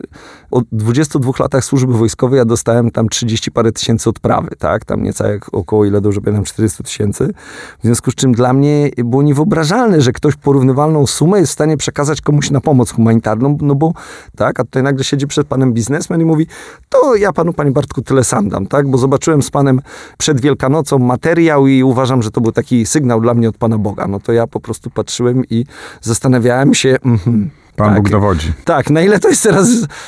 od 0.51 0.63
22 0.71 1.31
latach 1.39 1.65
służby 1.65 1.93
wojskowej 1.93 2.37
ja 2.37 2.45
dostałem 2.45 2.91
tam 2.91 3.09
30 3.09 3.51
parę 3.51 3.71
tysięcy 3.71 4.09
odprawy, 4.09 4.49
tak? 4.59 4.85
Tam 4.85 5.03
niecałe 5.03 5.39
około, 5.51 5.85
ile 5.85 6.01
dobrze 6.01 6.21
pamiętam, 6.21 6.45
400 6.45 6.83
tysięcy. 6.83 7.33
W 7.81 7.83
związku 7.83 8.11
z 8.11 8.15
czym 8.15 8.31
dla 8.31 8.53
mnie 8.53 8.89
było 8.97 9.21
niewyobrażalne, 9.21 10.01
że 10.01 10.11
ktoś 10.11 10.35
porównywalną 10.35 11.07
sumę 11.07 11.39
jest 11.39 11.51
w 11.51 11.53
stanie 11.53 11.77
przekazać 11.77 12.21
komuś 12.21 12.51
na 12.51 12.61
pomoc 12.61 12.91
humanitarną, 12.91 13.57
no 13.61 13.75
bo 13.75 13.93
tak, 14.37 14.59
a 14.59 14.63
tutaj 14.63 14.83
nagle 14.83 15.03
siedzi 15.03 15.27
przed 15.27 15.47
panem 15.47 15.73
biznesmen 15.73 16.21
i 16.21 16.25
mówi, 16.25 16.47
to 16.89 17.15
ja 17.15 17.33
panu, 17.33 17.53
panie 17.53 17.71
Bartku, 17.71 18.01
tyle 18.01 18.23
sam 18.23 18.49
dam, 18.49 18.67
tak? 18.67 18.89
Bo 18.89 18.97
zobaczyłem 18.97 19.41
z 19.41 19.51
panem 19.51 19.81
przed 20.17 20.41
Wielkanocą 20.41 20.99
materiał 20.99 21.67
i 21.67 21.83
uważam, 21.83 22.23
że 22.23 22.31
to 22.31 22.41
był 22.41 22.51
taki 22.51 22.85
sygnał 22.85 23.21
dla 23.21 23.33
mnie 23.33 23.49
od 23.49 23.57
Pana 23.57 23.77
Boga. 23.77 24.07
No 24.07 24.19
to 24.19 24.33
ja 24.33 24.47
po 24.47 24.59
prostu 24.59 24.89
patrzyłem 24.89 25.43
i 25.49 25.65
zastanawiałem 26.01 26.73
się, 26.73 26.97
mhm, 27.05 27.49
Pan 27.81 27.93
tak. 27.93 28.03
Bóg 28.03 28.09
dowodzi. 28.09 28.53
Tak, 28.65 28.89
na 28.89 29.01
ile 29.01 29.19
to 29.19 29.29
jest 29.29 29.43
teraz 29.43 29.67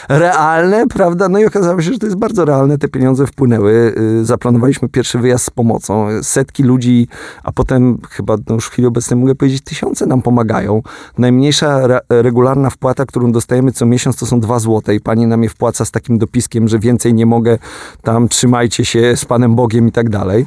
realne, 0.09 0.88
prawda? 0.88 1.29
No 1.29 1.39
i 1.39 1.45
okazało 1.45 1.81
się, 1.81 1.93
że 1.93 1.99
to 1.99 2.05
jest 2.05 2.17
bardzo 2.17 2.45
realne. 2.45 2.77
Te 2.77 2.88
pieniądze 2.88 3.27
wpłynęły. 3.27 3.95
Y, 4.21 4.25
Zaplanowaliśmy 4.25 4.89
pierwszy 4.89 5.19
wyjazd 5.19 5.45
z 5.45 5.49
pomocą. 5.49 6.07
Setki 6.21 6.63
ludzi, 6.63 7.07
a 7.43 7.51
potem 7.51 7.97
chyba 8.09 8.36
no 8.49 8.55
już 8.55 8.65
w 8.65 8.69
chwili 8.69 8.88
obecnej 8.88 9.19
mogę 9.19 9.36
powiedzieć, 9.36 9.62
tysiące 9.63 10.05
nam 10.05 10.21
pomagają. 10.21 10.81
Najmniejsza 11.17 11.79
re 11.79 11.99
regularna 12.09 12.69
wpłata, 12.69 13.05
którą 13.05 13.31
dostajemy 13.31 13.71
co 13.71 13.86
miesiąc, 13.86 14.15
to 14.17 14.25
są 14.25 14.39
dwa 14.39 14.59
złote 14.59 14.95
i 14.95 14.99
pani 14.99 15.27
nam 15.27 15.43
je 15.43 15.49
wpłaca 15.49 15.86
z 15.86 15.91
takim 15.91 16.17
dopiskiem, 16.17 16.67
że 16.67 16.79
więcej 16.79 17.13
nie 17.13 17.25
mogę, 17.25 17.57
tam 18.01 18.27
trzymajcie 18.27 18.86
się 18.86 19.17
z 19.17 19.25
Panem 19.25 19.55
Bogiem 19.55 19.88
i 19.88 19.91
tak 19.91 20.09
dalej. 20.09 20.45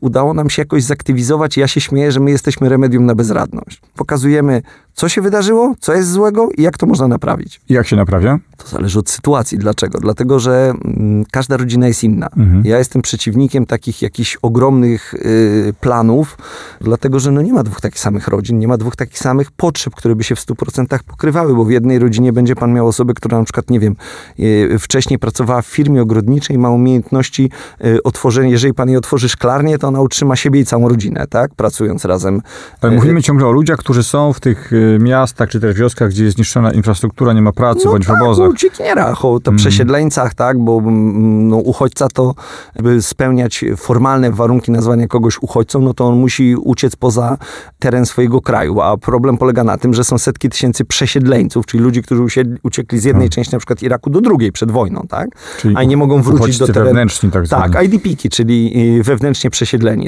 Udało 0.00 0.34
nam 0.34 0.50
się 0.50 0.62
jakoś 0.62 0.82
zaktywizować 0.82 1.56
ja 1.56 1.68
się 1.68 1.80
śmieję, 1.80 2.12
że 2.12 2.20
my 2.20 2.30
jesteśmy 2.30 2.68
remedium 2.68 3.06
na 3.06 3.14
bezradność. 3.14 3.80
Pokazujemy, 3.96 4.62
co 4.96 5.08
się 5.08 5.20
wydarzyło, 5.20 5.74
co 5.80 5.94
jest 5.94 6.10
złego 6.10 6.48
i 6.56 6.62
jak 6.62 6.78
to 6.78 6.86
można 6.86 7.08
naprawić. 7.08 7.60
Jak 7.68 7.86
się 7.86 7.96
naprawia? 7.96 8.38
To 8.56 8.68
zależy 8.68 8.98
od 8.98 9.10
sytuacji. 9.10 9.58
Dlaczego? 9.58 9.98
Dlatego, 9.98 10.38
że 10.38 10.72
mm, 10.84 11.24
każda 11.30 11.56
rodzina 11.56 11.88
jest 11.88 12.04
inna. 12.04 12.28
Mhm. 12.36 12.62
Ja 12.64 12.78
jestem 12.78 13.02
przeciwnikiem 13.02 13.66
takich 13.66 14.02
jakichś 14.02 14.36
ogromnych 14.42 15.14
y, 15.14 15.74
planów, 15.80 16.38
dlatego, 16.80 17.20
że 17.20 17.30
no 17.30 17.42
nie 17.42 17.52
ma 17.52 17.62
dwóch 17.62 17.80
takich 17.80 18.00
samych 18.00 18.28
rodzin, 18.28 18.58
nie 18.58 18.68
ma 18.68 18.76
dwóch 18.76 18.96
takich 18.96 19.18
samych 19.18 19.50
potrzeb, 19.50 19.94
które 19.94 20.16
by 20.16 20.24
się 20.24 20.36
w 20.36 20.38
100% 20.38 20.98
pokrywały, 21.06 21.54
bo 21.54 21.64
w 21.64 21.70
jednej 21.70 21.98
rodzinie 21.98 22.32
będzie 22.32 22.54
pan 22.54 22.72
miał 22.72 22.86
osobę, 22.88 23.14
która 23.14 23.38
na 23.38 23.44
przykład, 23.44 23.70
nie 23.70 23.80
wiem, 23.80 23.96
y, 24.40 24.78
wcześniej 24.78 25.18
pracowała 25.18 25.62
w 25.62 25.66
firmie 25.66 26.02
ogrodniczej, 26.02 26.58
ma 26.58 26.70
umiejętności 26.70 27.50
y, 27.84 28.02
otworzenia, 28.02 28.50
jeżeli 28.50 28.74
pan 28.74 28.88
jej 28.88 28.98
otworzy 28.98 29.28
szklarnię, 29.28 29.78
to 29.78 29.88
ona 29.96 30.02
utrzyma 30.02 30.36
siebie 30.36 30.60
i 30.60 30.64
całą 30.64 30.88
rodzinę, 30.88 31.24
tak? 31.30 31.54
Pracując 31.54 32.04
razem. 32.04 32.42
Ale 32.80 32.92
Y, 32.92 32.96
mówimy 32.96 33.22
ciągle 33.22 33.46
o 33.46 33.50
ludziach, 33.50 33.78
którzy 33.78 34.02
są 34.02 34.32
w 34.32 34.40
tych 34.40 34.72
y, 34.72 34.98
miastach 35.00 35.48
czy 35.48 35.60
też 35.60 35.76
wioskach, 35.76 36.08
gdzie 36.10 36.24
jest 36.24 36.36
zniszczona 36.36 36.72
infrastruktura, 36.72 37.32
nie 37.32 37.42
ma 37.42 37.52
pracy, 37.52 37.88
bądź 37.88 38.04
w 38.04 38.06
tak, 38.08 38.22
obozach. 38.22 38.46
o 38.46 38.50
uciekinierach, 38.50 39.24
o 39.24 39.36
Mhm. 39.36 39.56
przesiedleńcach, 39.56 40.34
tak, 40.34 40.58
bo 40.58 40.78
mm, 40.78 41.48
no, 41.48 41.56
uchodźca 41.56 42.08
to, 42.08 42.34
żeby 42.76 43.02
spełniać 43.02 43.64
formalne 43.76 44.30
warunki 44.32 44.72
nazwania 44.72 45.06
kogoś 45.06 45.38
uchodźcą, 45.42 45.80
no 45.80 45.94
to 45.94 46.04
on 46.04 46.14
musi 46.18 46.56
uciec 46.56 46.96
poza 46.96 47.38
teren 47.78 48.06
swojego 48.06 48.40
kraju, 48.40 48.80
a 48.80 48.96
problem 48.96 49.36
polega 49.38 49.64
na 49.64 49.76
tym, 49.78 49.94
że 49.94 50.04
są 50.04 50.18
setki 50.18 50.48
tysięcy 50.48 50.84
przesiedleńców, 50.84 51.66
czyli 51.66 51.82
ludzi, 51.82 52.02
którzy 52.02 52.22
usiedli, 52.22 52.58
uciekli 52.62 52.98
z 52.98 53.04
jednej 53.04 53.28
części 53.28 53.52
na 53.52 53.58
przykład 53.58 53.82
Iraku 53.82 54.10
do 54.10 54.20
drugiej 54.20 54.52
przed 54.52 54.70
wojną, 54.70 55.06
tak. 55.08 55.28
Czyli 55.60 55.76
a 55.76 55.84
nie 55.84 55.96
mogą 55.96 56.22
wrócić 56.22 56.58
do 56.58 56.66
terenu. 56.66 56.84
wewnętrzni 56.86 57.30
tak. 57.30 57.48
Tak, 57.48 57.84
IDP-ki, 57.84 58.28
czyli 58.28 58.72
y, 58.98 59.02
wewnętrznie 59.02 59.50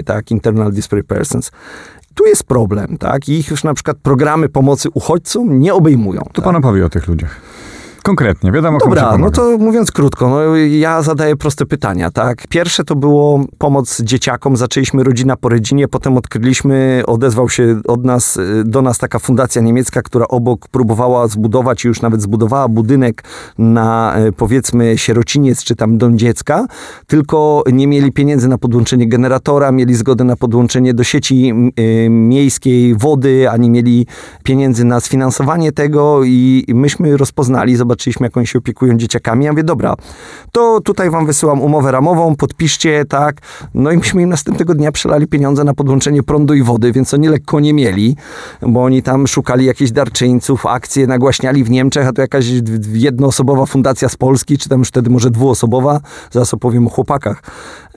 tak, 0.04 0.30
internal 0.30 0.72
displaced 0.72 1.06
persons. 1.06 1.50
Tu 2.14 2.26
jest 2.26 2.44
problem, 2.44 2.98
tak, 2.98 3.28
i 3.28 3.32
ich 3.32 3.50
już 3.50 3.64
na 3.64 3.74
przykład 3.74 3.96
programy 4.02 4.48
pomocy 4.48 4.88
uchodźcom 4.94 5.60
nie 5.60 5.74
obejmują. 5.74 6.20
To 6.20 6.32
tak? 6.32 6.44
pan 6.44 6.56
opowie 6.56 6.86
o 6.86 6.88
tych 6.88 7.08
ludziach. 7.08 7.40
Konkretnie, 8.02 8.52
wiadomo, 8.52 8.78
Dobra, 8.78 9.18
no 9.18 9.30
to 9.30 9.58
mówiąc 9.58 9.92
krótko, 9.92 10.28
no 10.28 10.56
ja 10.56 11.02
zadaję 11.02 11.36
proste 11.36 11.66
pytania, 11.66 12.10
tak? 12.10 12.44
Pierwsze 12.48 12.84
to 12.84 12.96
było 12.96 13.44
pomoc 13.58 14.00
dzieciakom, 14.02 14.56
zaczęliśmy 14.56 15.04
rodzina 15.04 15.36
po 15.36 15.48
rodzinie, 15.48 15.88
potem 15.88 16.16
odkryliśmy, 16.16 17.02
odezwał 17.06 17.48
się 17.48 17.80
od 17.86 18.04
nas, 18.04 18.36
y, 18.36 18.64
do 18.64 18.82
nas 18.82 18.98
taka 18.98 19.18
fundacja 19.18 19.62
niemiecka, 19.62 20.02
która 20.02 20.28
obok 20.28 20.68
próbowała 20.68 21.28
zbudować 21.28 21.84
i 21.84 21.88
już 21.88 22.02
nawet 22.02 22.22
zbudowała 22.22 22.68
budynek 22.68 23.24
na 23.58 24.16
y, 24.28 24.32
powiedzmy 24.32 24.98
sierociniec 24.98 25.64
czy 25.64 25.76
tam 25.76 25.98
dom 25.98 26.18
dziecka, 26.18 26.66
tylko 27.06 27.64
nie 27.72 27.86
mieli 27.86 28.12
pieniędzy 28.12 28.48
na 28.48 28.58
podłączenie 28.58 29.08
generatora, 29.08 29.72
mieli 29.72 29.94
zgodę 29.94 30.24
na 30.24 30.36
podłączenie 30.36 30.94
do 30.94 31.04
sieci 31.04 31.52
y, 31.80 32.08
miejskiej 32.10 32.94
wody, 32.94 33.50
a 33.50 33.56
nie 33.56 33.70
mieli 33.70 34.06
pieniędzy 34.42 34.84
na 34.84 35.00
sfinansowanie 35.00 35.72
tego 35.72 36.24
i 36.24 36.58
i 36.68 36.74
myśmy 36.74 37.16
rozpoznali, 37.16 37.76
zobaczyliśmy 37.88 38.26
jak 38.26 38.36
oni 38.36 38.46
się 38.46 38.58
opiekują 38.58 38.96
dzieciakami. 38.96 39.44
Ja 39.44 39.52
mówię, 39.52 39.64
dobra, 39.64 39.94
to 40.52 40.80
tutaj 40.80 41.10
wam 41.10 41.26
wysyłam 41.26 41.60
umowę 41.60 41.92
ramową, 41.92 42.36
podpiszcie, 42.36 43.04
tak. 43.04 43.40
No 43.74 43.92
i 43.92 43.96
myśmy 43.96 44.22
im 44.22 44.28
następnego 44.28 44.74
dnia 44.74 44.92
przelali 44.92 45.26
pieniądze 45.26 45.64
na 45.64 45.74
podłączenie 45.74 46.22
prądu 46.22 46.54
i 46.54 46.62
wody, 46.62 46.92
więc 46.92 47.14
oni 47.14 47.28
lekko 47.28 47.60
nie 47.60 47.74
mieli, 47.74 48.16
bo 48.62 48.84
oni 48.84 49.02
tam 49.02 49.26
szukali 49.26 49.64
jakichś 49.64 49.90
darczyńców, 49.90 50.66
akcje 50.66 51.06
nagłaśniali 51.06 51.64
w 51.64 51.70
Niemczech, 51.70 52.06
a 52.06 52.12
to 52.12 52.22
jakaś 52.22 52.46
jednoosobowa 52.92 53.66
fundacja 53.66 54.08
z 54.08 54.16
Polski, 54.16 54.58
czy 54.58 54.68
tam 54.68 54.78
już 54.78 54.88
wtedy 54.88 55.10
może 55.10 55.30
dwuosobowa, 55.30 56.00
zaraz 56.30 56.54
opowiem 56.54 56.86
o 56.86 56.90
chłopakach. 56.90 57.42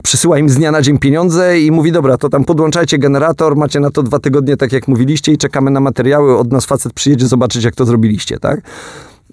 Przysyła 0.02 0.38
im 0.38 0.48
z 0.48 0.56
dnia 0.56 0.72
na 0.72 0.82
dzień 0.82 0.98
pieniądze 0.98 1.60
i 1.60 1.70
mówi, 1.70 1.92
dobra, 1.92 2.18
to 2.18 2.28
tam 2.28 2.44
podłączajcie 2.44 2.98
generator, 2.98 3.56
macie 3.56 3.80
na 3.80 3.90
to 3.90 4.02
dwa 4.02 4.18
tygodnie, 4.18 4.56
tak 4.56 4.72
jak 4.72 4.88
mówiliście 4.88 5.32
i 5.32 5.38
czekamy 5.38 5.70
na 5.70 5.80
materiały, 5.80 6.38
od 6.38 6.52
nas 6.52 6.66
facet 6.66 6.92
przyjedzie 6.92 7.26
zobaczyć, 7.26 7.64
jak 7.64 7.74
to 7.74 7.84
zrobiliście, 7.84 8.38
tak? 8.38 8.60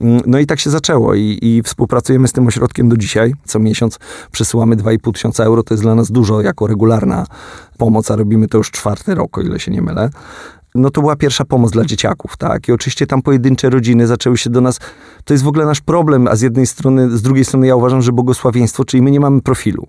Mm, 0.02 0.22
No 0.26 0.40
i 0.40 0.46
tak 0.46 0.60
się 0.60 0.70
zaczęło 0.70 1.16
i, 1.16 1.40
i 1.42 1.62
współpracujemy 1.64 2.28
z 2.28 2.34
tym 2.34 2.48
ośrodkiem 2.48 2.90
do 2.90 2.98
dzisiaj. 2.98 3.34
Co 3.46 3.60
miesiąc 3.60 4.00
przesyłamy 4.32 4.76
2,5 4.76 5.14
tysiąca 5.14 5.44
euro. 5.44 5.64
To 5.64 5.74
jest 5.74 5.84
dla 5.84 5.96
nas 5.96 6.12
dużo 6.12 6.42
jako 6.42 6.68
regularna 6.68 7.26
pomoc, 7.78 8.12
a 8.12 8.16
robimy 8.16 8.48
to 8.48 8.58
już 8.58 8.72
czwarty 8.72 9.16
rok, 9.16 9.38
o 9.38 9.42
ile 9.42 9.60
się 9.60 9.72
nie 9.72 9.82
mylę. 9.82 10.10
No 10.76 10.90
to 10.90 11.02
była 11.02 11.16
pierwsza 11.16 11.46
pomoc 11.46 11.72
dla 11.72 11.86
dzieciaków, 11.86 12.38
tak? 12.38 12.68
I 12.68 12.72
oczywiście 12.72 13.08
tam 13.08 13.22
pojedyncze 13.22 13.70
rodziny 13.70 14.08
zaczęły 14.08 14.38
się 14.38 14.50
do 14.50 14.62
nas. 14.62 14.80
To 15.24 15.34
jest 15.34 15.44
w 15.44 15.48
ogóle 15.48 15.66
nasz 15.66 15.82
problem, 15.82 16.28
a 16.28 16.36
z 16.36 16.42
jednej 16.42 16.68
strony, 16.68 17.18
z 17.18 17.22
drugiej 17.22 17.46
strony 17.46 17.68
ja 17.68 17.76
uważam, 17.76 18.02
że 18.02 18.12
błogosławieństwo, 18.12 18.86
czyli 18.86 19.04
my 19.04 19.12
nie 19.12 19.20
mamy 19.20 19.42
profilu. 19.42 19.88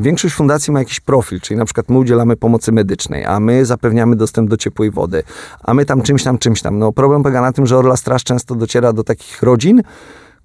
Większość 0.00 0.34
fundacji 0.34 0.72
ma 0.72 0.78
jakiś 0.78 1.00
profil, 1.00 1.40
czyli 1.40 1.58
na 1.58 1.64
przykład 1.64 1.88
my 1.88 1.98
udzielamy 1.98 2.36
pomocy 2.36 2.72
medycznej, 2.72 3.24
a 3.24 3.40
my 3.40 3.64
zapewniamy 3.64 4.16
dostęp 4.16 4.50
do 4.50 4.56
ciepłej 4.56 4.90
wody, 4.90 5.22
a 5.64 5.74
my 5.74 5.84
tam 5.84 6.02
czymś 6.02 6.22
tam, 6.22 6.38
czymś 6.38 6.62
tam. 6.62 6.78
No 6.78 6.92
problem 6.92 7.22
polega 7.22 7.40
na 7.40 7.52
tym, 7.52 7.66
że 7.66 7.78
Orla 7.78 7.96
Straż 7.96 8.24
często 8.24 8.54
dociera 8.54 8.92
do 8.92 9.04
takich 9.04 9.42
rodzin, 9.42 9.82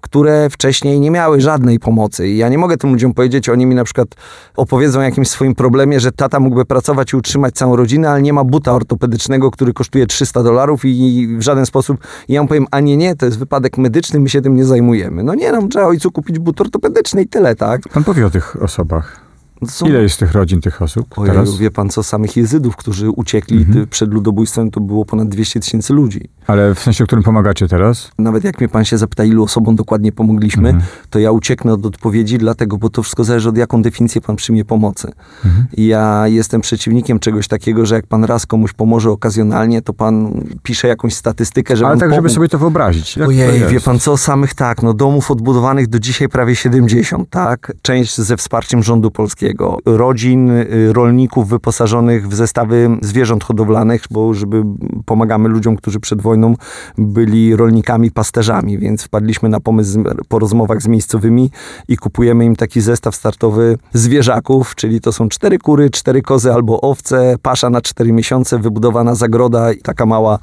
które 0.00 0.50
wcześniej 0.50 1.00
nie 1.00 1.10
miały 1.10 1.40
żadnej 1.40 1.78
pomocy. 1.78 2.28
I 2.28 2.36
ja 2.36 2.48
nie 2.48 2.58
mogę 2.58 2.76
tym 2.76 2.90
ludziom 2.90 3.14
powiedzieć, 3.14 3.48
oni 3.48 3.66
mi 3.66 3.74
na 3.74 3.84
przykład 3.84 4.08
opowiedzą 4.56 4.98
o 4.98 5.02
jakimś 5.02 5.28
swoim 5.28 5.54
problemie, 5.54 6.00
że 6.00 6.12
tata 6.12 6.40
mógłby 6.40 6.64
pracować 6.64 7.12
i 7.12 7.16
utrzymać 7.16 7.54
całą 7.54 7.76
rodzinę, 7.76 8.10
ale 8.10 8.22
nie 8.22 8.32
ma 8.32 8.44
buta 8.44 8.72
ortopedycznego, 8.72 9.50
który 9.50 9.72
kosztuje 9.72 10.06
300 10.06 10.42
dolarów 10.42 10.84
i 10.84 11.28
w 11.38 11.42
żaden 11.42 11.66
sposób. 11.66 11.98
I 12.28 12.32
ja 12.32 12.42
mu 12.42 12.48
powiem, 12.48 12.66
a 12.70 12.80
nie, 12.80 12.96
nie, 12.96 13.16
to 13.16 13.26
jest 13.26 13.38
wypadek 13.38 13.78
medyczny, 13.78 14.20
my 14.20 14.28
się 14.28 14.42
tym 14.42 14.54
nie 14.54 14.64
zajmujemy. 14.64 15.22
No 15.22 15.34
nie, 15.34 15.52
no 15.52 15.68
trzeba 15.68 15.86
ojcu 15.86 16.10
kupić 16.10 16.38
but 16.38 16.60
ortopedyczny 16.60 17.22
i 17.22 17.28
tyle, 17.28 17.54
tak? 17.54 17.80
Pan 17.88 18.04
powie 18.04 18.26
o 18.26 18.30
tych 18.30 18.62
osobach. 18.62 19.25
To 19.60 19.66
są- 19.66 19.86
Ile 19.86 20.02
jest 20.02 20.18
tych 20.18 20.32
rodzin, 20.32 20.60
tych 20.60 20.82
osób 20.82 21.18
Ojej, 21.18 21.32
teraz? 21.32 21.56
wie 21.58 21.70
pan 21.70 21.88
co, 21.90 22.02
samych 22.02 22.36
jezydów, 22.36 22.76
którzy 22.76 23.10
uciekli 23.10 23.58
Mhm. 23.58 23.86
przed 23.86 24.12
ludobójstwem, 24.14 24.70
to 24.70 24.80
było 24.80 25.04
ponad 25.04 25.28
200 25.28 25.60
tysięcy 25.60 25.92
ludzi. 25.92 26.28
Ale 26.46 26.74
w 26.74 26.78
sensie, 26.80 27.04
którym 27.04 27.24
pomagacie 27.24 27.68
teraz? 27.68 28.10
Nawet 28.18 28.44
jak 28.44 28.60
mnie 28.60 28.68
pan 28.68 28.84
się 28.84 28.98
zapyta, 28.98 29.24
ilu 29.24 29.42
osobom 29.44 29.76
dokładnie 29.76 30.12
pomogliśmy, 30.12 30.68
Mhm. 30.68 30.86
to 31.10 31.18
ja 31.18 31.30
ucieknę 31.32 31.72
od 31.72 31.86
odpowiedzi, 31.86 32.38
dlatego, 32.38 32.78
bo 32.78 32.88
to 32.90 33.02
wszystko 33.02 33.24
zależy 33.24 33.48
od 33.48 33.56
jaką 33.56 33.82
definicję 33.82 34.20
pan 34.20 34.36
przyjmie 34.36 34.64
pomocy. 34.64 35.12
Mhm. 35.44 35.66
Ja 35.76 36.22
jestem 36.28 36.60
przeciwnikiem 36.60 37.18
czegoś 37.18 37.48
takiego, 37.48 37.86
że 37.86 37.94
jak 37.94 38.06
pan 38.06 38.24
raz 38.24 38.46
komuś 38.46 38.72
pomoże 38.72 39.10
okazjonalnie, 39.10 39.82
to 39.82 39.92
pan 39.92 40.40
pisze 40.62 40.88
jakąś 40.88 41.14
statystykę, 41.14 41.76
że 41.76 41.86
Ale 41.86 41.96
tak, 41.98 42.08
żeby 42.10 42.16
pomógł. 42.16 42.34
sobie 42.34 42.48
to 42.48 42.58
wyobrazić. 42.58 43.16
Jak 43.16 43.24
to 43.24 43.28
Ojej, 43.28 43.60
jest? 43.60 43.72
wie 43.72 43.80
pan 43.80 43.98
co, 43.98 44.16
samych 44.16 44.54
tak, 44.54 44.82
no 44.82 44.94
domów 44.94 45.30
odbudowanych 45.30 45.86
do 45.88 45.98
dzisiaj 45.98 46.28
prawie 46.28 46.56
70, 46.56 47.30
tak? 47.30 47.72
Część 47.82 48.16
ze 48.20 48.36
wsparciem 48.36 48.82
rządu 48.82 49.10
polskiego, 49.10 49.78
rodzin, 49.86 50.50
y, 50.50 50.92
rolników 50.92 51.48
wyposażonych 51.48 52.28
w 52.28 52.34
zestawy 52.34 52.88
zwierząt 53.02 53.44
hodowlanych, 53.44 54.02
bo 54.10 54.34
żeby 54.34 54.62
pomagamy 55.06 55.48
ludziom, 55.48 55.76
którzy 55.76 56.00
przed 56.00 56.22
wojną 56.22 56.35
wojną 56.36 56.54
byli 56.98 57.56
rolnikami, 57.56 58.10
pasterzami, 58.10 58.78
więc 58.78 59.02
wpadliśmy 59.02 59.48
na 59.48 59.60
pomysł 59.60 60.02
po 60.28 60.38
rozmowach 60.38 60.82
z 60.82 60.88
miejscowymi 60.88 61.50
i 61.88 61.96
kupujemy 61.96 62.44
im 62.44 62.56
taki 62.56 62.80
zestaw 62.80 63.16
startowy 63.16 63.78
zwierzaków, 63.92 64.74
czyli 64.74 65.00
to 65.00 65.12
są 65.12 65.28
cztery 65.28 65.58
kury, 65.58 65.90
cztery 65.90 66.22
kozy 66.22 66.52
albo 66.52 66.80
owce, 66.80 67.36
pasza 67.42 67.70
na 67.70 67.80
cztery 67.80 68.12
miesiące, 68.12 68.58
wybudowana 68.58 69.14
zagroda 69.14 69.72
i 69.72 69.78
taka 69.78 70.06
mała 70.06 70.38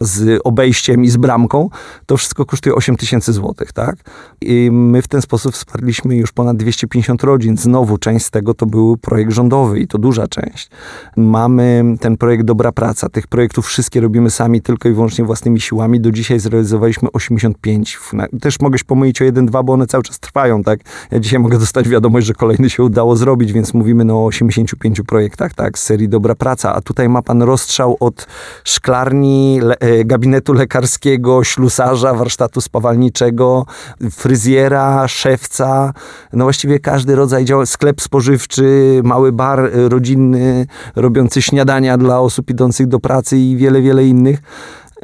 z 0.00 0.40
obejściem 0.44 1.04
i 1.04 1.08
z 1.08 1.16
bramką. 1.16 1.68
To 2.06 2.16
wszystko 2.16 2.46
kosztuje 2.46 2.74
8 2.74 2.96
tysięcy 2.96 3.32
złotych, 3.32 3.72
tak? 3.72 3.96
I 4.40 4.70
my 4.72 5.02
w 5.02 5.08
ten 5.08 5.22
sposób 5.22 5.54
wsparliśmy 5.54 6.16
już 6.16 6.32
ponad 6.32 6.56
250 6.56 7.24
rodzin. 7.24 7.56
Znowu 7.56 7.98
część 7.98 8.26
z 8.26 8.30
tego 8.30 8.54
to 8.54 8.66
był 8.66 8.96
projekt 8.96 9.32
rządowy 9.32 9.80
i 9.80 9.86
to 9.86 9.98
duża 9.98 10.28
część. 10.28 10.70
Mamy 11.16 11.84
ten 12.00 12.16
projekt 12.16 12.44
Dobra 12.44 12.72
Praca. 12.72 13.08
Tych 13.08 13.26
projektów 13.26 13.66
wszystkie 13.66 14.00
robimy 14.00 14.30
sami 14.30 14.62
tylko 14.62 14.88
i 14.88 14.92
wyłącznie 14.92 15.24
własnymi 15.24 15.33
siłami. 15.58 16.00
Do 16.00 16.10
dzisiaj 16.10 16.40
zrealizowaliśmy 16.40 17.08
85. 17.12 17.98
Na- 18.12 18.28
Też 18.40 18.60
mogę 18.60 18.78
się 18.78 18.84
pomylić 18.84 19.22
o 19.22 19.24
jeden, 19.24 19.46
dwa, 19.46 19.62
bo 19.62 19.72
one 19.72 19.86
cały 19.86 20.02
czas 20.04 20.20
trwają, 20.20 20.62
tak? 20.62 20.80
Ja 21.10 21.20
dzisiaj 21.20 21.38
mogę 21.38 21.58
dostać 21.58 21.88
wiadomość, 21.88 22.26
że 22.26 22.34
kolejny 22.34 22.70
się 22.70 22.82
udało 22.82 23.16
zrobić, 23.16 23.52
więc 23.52 23.74
mówimy 23.74 24.04
no 24.04 24.14
o 24.22 24.26
85 24.26 25.00
projektach, 25.06 25.54
tak? 25.54 25.78
Z 25.78 25.82
serii 25.82 26.08
Dobra 26.08 26.34
Praca. 26.34 26.74
A 26.74 26.80
tutaj 26.80 27.08
ma 27.08 27.22
pan 27.22 27.42
rozstrzał 27.42 27.96
od 28.00 28.26
szklarni, 28.64 29.60
le, 29.62 29.78
e, 29.78 30.04
gabinetu 30.04 30.52
lekarskiego, 30.52 31.44
ślusarza, 31.44 32.14
warsztatu 32.14 32.60
spawalniczego, 32.60 33.66
fryzjera, 34.10 35.08
szewca, 35.08 35.92
no 36.32 36.44
właściwie 36.44 36.78
każdy 36.78 37.14
rodzaj 37.14 37.44
działań, 37.44 37.66
sklep 37.66 38.00
spożywczy, 38.00 39.00
mały 39.04 39.32
bar 39.32 39.60
e, 39.60 39.88
rodzinny, 39.88 40.66
robiący 40.96 41.42
śniadania 41.42 41.98
dla 41.98 42.20
osób 42.20 42.50
idących 42.50 42.86
do 42.86 43.00
pracy 43.00 43.36
i 43.38 43.56
wiele, 43.56 43.82
wiele 43.82 44.06
innych. 44.06 44.38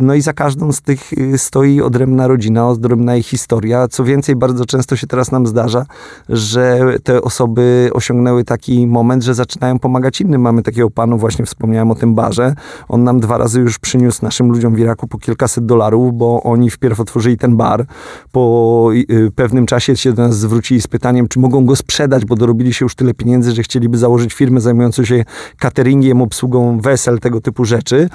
No 0.00 0.14
i 0.14 0.20
za 0.20 0.32
każdą 0.32 0.72
z 0.72 0.80
tych 0.80 1.12
y, 1.12 1.38
stoi 1.38 1.80
odrębna 1.80 2.26
rodzina, 2.26 2.68
odrębna 2.68 3.16
ich 3.16 3.26
historia. 3.26 3.88
Co 3.88 4.04
więcej, 4.04 4.36
bardzo 4.36 4.66
często 4.66 4.96
się 4.96 5.06
teraz 5.06 5.32
nam 5.32 5.46
zdarza, 5.46 5.86
że 6.28 6.80
te 7.04 7.22
osoby 7.22 7.90
osiągnęły 7.92 8.44
taki 8.44 8.86
moment, 8.86 9.22
że 9.22 9.34
zaczynają 9.34 9.78
pomagać 9.78 10.20
innym. 10.20 10.40
Mamy 10.40 10.62
takiego 10.62 10.90
panu, 10.90 11.18
właśnie 11.18 11.44
wspomniałem 11.44 11.90
o 11.90 11.94
tym 11.94 12.14
barze. 12.14 12.54
On 12.88 13.04
nam 13.04 13.20
dwa 13.20 13.38
razy 13.38 13.60
już 13.60 13.78
przyniósł 13.78 14.24
naszym 14.24 14.50
ludziom 14.52 14.74
w 14.74 14.78
Iraku 14.78 15.08
po 15.08 15.18
kilkaset 15.18 15.66
dolarów, 15.66 16.14
bo 16.14 16.42
oni 16.42 16.70
wpierw 16.70 17.00
otworzyli 17.00 17.36
ten 17.36 17.56
bar. 17.56 17.86
Po 18.32 18.90
y, 19.10 19.30
pewnym 19.34 19.66
czasie 19.66 19.96
się 19.96 20.12
do 20.12 20.22
nas 20.22 20.38
zwrócili 20.38 20.80
z 20.80 20.86
pytaniem, 20.86 21.28
czy 21.28 21.38
mogą 21.38 21.66
go 21.66 21.76
sprzedać, 21.76 22.24
bo 22.24 22.36
dorobili 22.36 22.74
się 22.74 22.84
już 22.84 22.94
tyle 22.94 23.14
pieniędzy, 23.14 23.52
że 23.52 23.62
chcieliby 23.62 23.98
założyć 23.98 24.34
firmę 24.34 24.60
zajmującą 24.60 25.04
się 25.04 25.24
cateringiem, 25.58 26.22
obsługą 26.22 26.80
wesel, 26.80 27.18
tego 27.18 27.40
typu 27.40 27.64
rzeczy. 27.64 28.08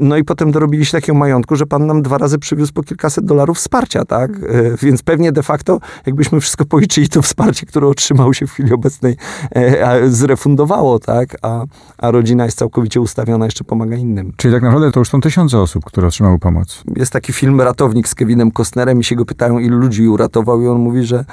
No 0.00 0.16
i 0.16 0.24
potem 0.24 0.50
dorobili 0.52 0.86
się 0.86 0.99
takiego 1.00 1.18
majątku, 1.18 1.56
że 1.56 1.66
pan 1.66 1.86
nam 1.86 2.02
dwa 2.02 2.18
razy 2.18 2.38
przywiózł 2.38 2.72
po 2.72 2.82
kilkaset 2.82 3.24
dolarów 3.24 3.56
wsparcia, 3.56 4.04
tak? 4.04 4.30
E, 4.30 4.36
Więc 4.82 5.02
pewnie 5.02 5.32
de 5.32 5.42
facto, 5.42 5.80
jakbyśmy 6.06 6.40
wszystko 6.40 6.64
policzyli, 6.64 7.08
to 7.08 7.22
wsparcie, 7.22 7.66
które 7.66 7.86
otrzymał 7.86 8.34
się 8.34 8.46
w 8.46 8.52
chwili 8.52 8.72
obecnej, 8.72 9.16
e, 9.50 10.08
zrefundowało, 10.08 10.98
tak? 10.98 11.36
A, 11.42 11.64
a 11.98 12.10
rodzina 12.10 12.44
jest 12.44 12.58
całkowicie 12.58 13.00
ustawiona, 13.00 13.44
jeszcze 13.44 13.64
pomaga 13.64 13.96
innym. 13.96 14.32
Czyli 14.36 14.54
tak 14.54 14.62
naprawdę 14.62 14.92
to 14.92 15.00
już 15.00 15.08
są 15.08 15.20
tysiące 15.20 15.58
osób, 15.58 15.84
które 15.84 16.06
otrzymały 16.06 16.38
pomoc. 16.38 16.82
Jest 16.96 17.12
taki 17.12 17.32
film 17.32 17.60
Ratownik 17.60 18.08
z 18.08 18.14
Kevinem 18.14 18.50
Costnerem 18.60 19.00
i 19.00 19.04
się 19.04 19.16
go 19.16 19.24
pytają, 19.24 19.58
ilu 19.58 19.78
ludzi 19.78 20.08
uratował 20.08 20.62
i 20.62 20.66
on 20.66 20.78
mówi, 20.78 21.04
że 21.04 21.24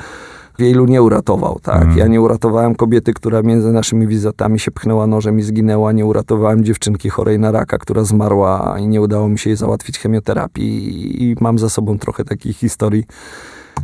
wielu 0.60 0.86
nie 0.86 1.02
uratował, 1.02 1.60
tak. 1.60 1.82
Mhm. 1.82 1.98
Ja 1.98 2.08
nie 2.08 2.22
uratowałem 2.22 2.76
kobiety, 2.76 3.14
która 3.14 3.42
między 3.42 3.72
naszymi 3.72 4.08
wizytami 4.08 4.60
się 4.60 4.72
pchnęła 4.72 5.08
nożem 5.08 5.40
i 5.40 5.42
zginęła. 5.42 5.92
Nie 5.92 6.06
uratowałem 6.06 6.64
dziewczynki 6.64 7.10
chorej 7.10 7.40
na 7.40 7.52
raka, 7.52 7.78
która 7.78 8.04
zmarła 8.04 8.76
i 8.80 8.88
nie 8.88 9.02
udało 9.02 9.30
mi 9.30 9.40
się 9.40 9.50
jej 9.50 9.58
załatwić 9.58 10.00
chemioterapii. 10.00 11.24
I 11.24 11.36
mam 11.40 11.60
za 11.60 11.70
sobą 11.70 12.00
trochę 12.00 12.26
takich 12.26 12.58
historii, 12.58 13.04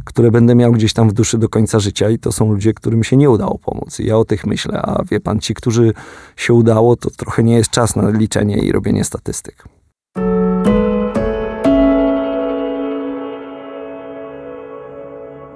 które 0.06 0.32
będę 0.32 0.56
miał 0.56 0.72
gdzieś 0.72 0.94
tam 0.94 1.10
w 1.10 1.14
duszy 1.14 1.38
do 1.38 1.50
końca 1.50 1.80
życia 1.80 2.10
i 2.10 2.20
to 2.20 2.32
są 2.32 2.52
ludzie, 2.52 2.74
którym 2.74 3.04
się 3.04 3.18
nie 3.18 3.30
udało 3.30 3.60
pomóc. 3.60 4.00
I 4.00 4.06
ja 4.06 4.18
o 4.18 4.26
tych 4.26 4.46
myślę, 4.46 4.82
a 4.82 5.04
wie 5.04 5.20
pan, 5.20 5.40
ci, 5.40 5.54
którzy 5.54 5.94
się 6.36 6.54
udało, 6.54 6.96
to 6.96 7.10
trochę 7.10 7.44
nie 7.44 7.56
jest 7.56 7.70
czas 7.70 7.96
na 7.96 8.10
liczenie 8.10 8.58
i 8.58 8.72
robienie 8.72 9.04
statystyk. 9.04 9.64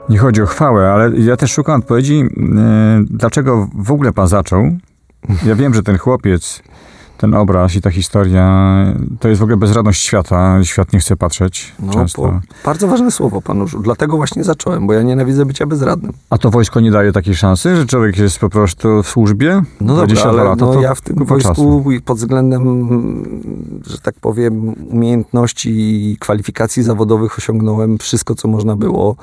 Nie 0.10 0.18
chodzi 0.18 0.42
o 0.42 0.46
chwałę, 0.46 0.92
ale 0.92 1.12
ja 1.18 1.38
też 1.38 1.52
szukam 1.52 1.80
odpowiedzi, 1.80 2.20
e, 2.20 3.04
dlaczego 3.10 3.70
w 3.74 3.92
ogóle 3.92 4.14
pan 4.14 4.28
zaczął. 4.28 4.72
Ja 5.46 5.56
wiem, 5.56 5.74
że 5.74 5.84
ten 5.84 5.98
chłopiec, 5.98 6.64
ten 7.18 7.34
obraz 7.34 7.76
i 7.76 7.82
ta 7.82 7.92
historia, 7.92 8.86
to 9.20 9.28
jest 9.28 9.40
w 9.40 9.44
ogóle 9.44 9.58
bezradność 9.58 10.02
świata. 10.02 10.64
Świat 10.64 10.94
nie 10.94 11.00
chce 11.00 11.18
patrzeć 11.18 11.74
No, 11.80 11.94
często. 11.94 12.40
bardzo 12.66 12.88
ważne 12.88 13.12
słowo 13.12 13.42
pan 13.42 13.62
użył. 13.62 13.82
Dlatego 13.82 14.18
właśnie 14.18 14.44
zacząłem, 14.44 14.88
bo 14.88 14.94
ja 14.94 15.02
nienawidzę 15.02 15.46
bycia 15.46 15.66
bezradnym. 15.66 16.14
A 16.30 16.38
to 16.38 16.52
wojsko 16.52 16.80
nie 16.80 16.92
daje 16.92 17.12
takiej 17.12 17.36
szansy, 17.36 17.76
że 17.76 17.86
człowiek 17.86 18.18
jest 18.18 18.40
po 18.40 18.50
prostu 18.50 19.04
w 19.04 19.08
służbie? 19.08 19.62
No 19.82 19.94
22 19.94 20.24
dobra, 20.24 20.42
ale 20.42 20.50
lata, 20.50 20.66
no 20.66 20.74
to 20.74 20.82
ja 20.82 20.96
w 20.96 21.02
tym 21.02 21.26
wojsku 21.26 21.50
czasu. 21.50 21.84
pod 22.06 22.18
względem, 22.18 22.64
że 23.88 23.98
tak 23.98 24.16
powiem, 24.16 24.76
umiejętności 24.90 25.70
i 26.12 26.18
kwalifikacji 26.18 26.84
zawodowych 26.84 27.38
osiągnąłem 27.38 27.98
wszystko, 27.98 28.36
co 28.36 28.48
można 28.48 28.76
było. 28.76 29.16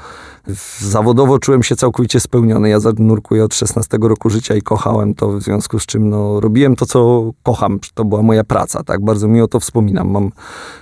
Zawodowo 0.79 1.39
czułem 1.39 1.63
się 1.63 1.77
całkowicie 1.77 2.21
spełniony. 2.21 2.69
Ja 2.69 2.79
nurkuję 2.99 3.45
od 3.45 3.55
16 3.55 3.99
roku 4.01 4.31
życia 4.31 4.55
i 4.55 4.63
kochałem 4.63 5.15
to, 5.15 5.29
w 5.29 5.43
związku 5.43 5.79
z 5.79 5.87
czym 5.87 6.11
no, 6.11 6.41
robiłem 6.41 6.77
to, 6.77 6.87
co 6.87 7.31
kocham. 7.43 7.79
To 7.93 8.05
była 8.05 8.23
moja 8.23 8.45
praca, 8.45 8.85
tak? 8.85 9.05
Bardzo 9.05 9.29
miło 9.29 9.49
to 9.49 9.61
wspominam. 9.61 10.11
Mam 10.11 10.31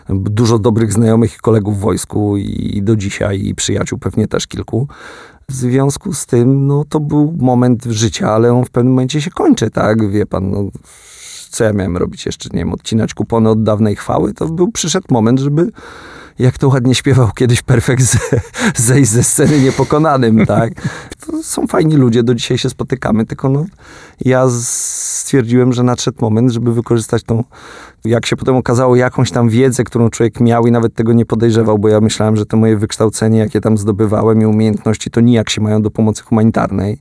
dużo 0.09 0.59
dobrych 0.59 0.93
znajomych 0.93 1.35
i 1.35 1.38
kolegów 1.38 1.79
w 1.79 1.81
wojsku 1.81 2.37
i 2.37 2.83
do 2.83 2.97
dzisiaj 2.97 3.47
i 3.47 3.55
przyjaciół 3.55 3.99
pewnie 3.99 4.29
też 4.29 4.47
kilku. 4.47 4.88
W 5.49 5.55
związku 5.55 6.15
z 6.15 6.27
tym, 6.27 6.67
no 6.67 6.85
to 6.88 7.01
był 7.01 7.35
moment 7.38 7.85
życia, 7.85 8.31
ale 8.31 8.53
on 8.53 8.65
w 8.65 8.71
pewnym 8.71 8.93
momencie 8.93 9.21
się 9.21 9.31
kończy, 9.31 9.71
tak? 9.71 10.11
Wie 10.11 10.27
pan, 10.27 10.51
no, 10.51 10.65
co 11.51 11.65
ja 11.65 11.73
miałem 11.73 11.97
robić 11.97 12.27
jeszcze, 12.27 12.49
nie 12.53 12.59
wiem, 12.59 12.73
odcinać 12.73 13.15
kupony 13.15 13.51
od 13.51 13.62
dawnej 13.62 13.97
chwały, 13.97 14.35
to 14.35 14.47
był, 14.47 14.73
przyszedł 14.73 15.07
moment, 15.11 15.41
żeby, 15.41 15.71
jak 16.38 16.59
to 16.59 16.68
ładnie 16.68 16.95
śpiewał 16.95 17.29
kiedyś 17.35 17.62
Perfekt, 17.62 18.03
ze, 18.03 18.18
zejść 18.77 19.11
ze 19.11 19.23
sceny 19.23 19.61
niepokonanym, 19.61 20.47
tak? 20.47 20.73
To 21.27 21.42
są 21.42 21.66
fajni 21.66 21.97
ludzie, 21.97 22.23
do 22.23 22.35
dzisiaj 22.35 22.59
się 22.59 22.71
spotykamy, 22.71 23.27
tylko 23.27 23.49
no, 23.49 23.64
ja 24.25 24.47
stwierdziłem, 24.51 25.73
że 25.73 25.83
nadszedł 25.83 26.18
moment, 26.21 26.51
żeby 26.51 26.75
wykorzystać 26.75 27.23
tą, 27.23 27.45
jak 28.05 28.27
się 28.27 28.37
potem 28.37 28.57
okazało, 28.57 28.97
jakąś 28.97 29.31
tam 29.31 29.49
wiedzę, 29.49 29.85
którą 29.85 30.11
człowiek 30.11 30.40
miał 30.40 30.66
i 30.66 30.71
nawet 30.71 30.95
tego 30.95 31.12
nie 31.12 31.27
podejrzewał, 31.27 31.79
bo 31.79 31.88
ja 31.88 32.01
myślałem, 32.01 32.37
że 32.37 32.47
to 32.47 32.57
moje 32.57 32.77
wykształcenie, 32.77 33.38
jakie 33.38 33.61
tam 33.61 33.79
zdobywałem 33.79 34.42
i 34.42 34.47
umiejętności, 34.47 35.11
to 35.11 35.21
nijak 35.21 35.51
się 35.51 35.61
mają 35.61 35.83
do 35.83 35.90
pomocy 35.90 36.23
humanitarnej. 36.23 36.99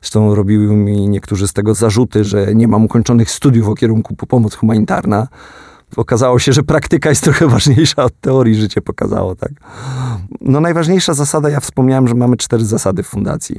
Zresztą 0.00 0.34
robiły 0.34 0.76
mi 0.76 1.08
niektórzy 1.08 1.48
z 1.48 1.52
tego 1.52 1.74
zarzuty, 1.74 2.24
że 2.24 2.54
nie 2.54 2.68
mam 2.68 2.84
ukończonych 2.84 3.30
studiów 3.30 3.68
o 3.68 3.74
kierunku 3.74 4.16
po 4.16 4.26
pomoc 4.26 4.54
humanitarna. 4.54 5.28
Okazało 5.96 6.38
się, 6.38 6.52
że 6.52 6.62
praktyka 6.62 7.08
jest 7.08 7.24
trochę 7.24 7.48
ważniejsza 7.56 8.04
od 8.04 8.20
teorii, 8.20 8.54
życie 8.54 8.80
pokazało, 8.80 9.34
tak? 9.34 9.52
No 10.40 10.60
najważniejsza 10.60 11.14
zasada, 11.14 11.50
ja 11.50 11.60
wspomniałem, 11.60 12.08
że 12.08 12.14
mamy 12.14 12.36
cztery 12.36 12.64
zasady 12.64 13.02
w 13.02 13.06
fundacji. 13.06 13.56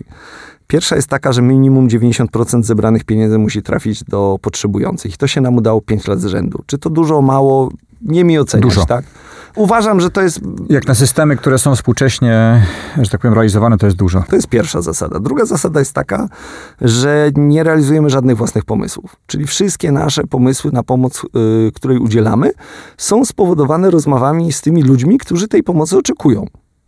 Pierwsza 0.67 0.96
jest 0.96 1.08
taka, 1.08 1.34
że 1.34 1.41
minimum 1.41 1.88
90% 1.88 2.63
zebranych 2.63 3.04
pieniędzy 3.04 3.38
musi 3.38 3.62
trafić 3.62 4.04
do 4.04 4.38
potrzebujących. 4.41 5.13
I 5.13 5.17
to 5.17 5.28
się 5.28 5.41
nam 5.41 5.56
udało 5.56 5.82
5 5.82 6.08
lat 6.08 6.19
z 6.22 6.26
rzędu. 6.26 6.63
Czy 6.65 6.78
to 6.78 6.89
dużo, 6.89 7.22
mało? 7.22 7.72
Nie 8.02 8.24
mi 8.24 8.39
oceniać, 8.39 8.63
Dużo. 8.76 8.86
tak? 8.86 9.06
Uważam, 9.55 10.01
że 10.01 10.09
to 10.09 10.21
jest 10.21 10.39
Jak 10.69 10.87
na 10.87 10.95
systemy, 10.95 11.35
które 11.35 11.57
są 11.57 11.75
współcześnie, 11.75 12.65
że 13.01 13.11
tak 13.11 13.21
powiem, 13.21 13.33
realizowane, 13.33 13.77
to 13.77 13.85
jest 13.85 13.97
dużo. 13.97 14.23
To 14.29 14.35
jest 14.35 14.47
pierwsza 14.47 14.81
zasada. 14.81 15.19
Druga 15.19 15.45
zasada 15.45 15.79
jest 15.79 15.93
taka, 15.93 16.29
że 16.81 17.31
nie 17.35 17.63
realizujemy 17.63 18.09
żadnych 18.09 18.37
własnych 18.37 18.65
pomysłów. 18.65 19.15
Czyli 19.27 19.45
wszystkie 19.45 19.91
nasze 19.91 20.23
pomysły 20.23 20.71
na 20.71 20.83
pomoc, 20.83 21.23
y, 21.67 21.71
której 21.75 21.97
udzielamy, 21.97 22.51
są 22.97 23.25
spowodowane 23.25 23.91
rozmowami 23.91 24.53
z 24.53 24.61
tymi 24.61 24.83
ludźmi, 24.83 25.17
którzy 25.17 25.47
tej 25.47 25.63
pomocy 25.63 25.97
oczekują. 25.97 26.45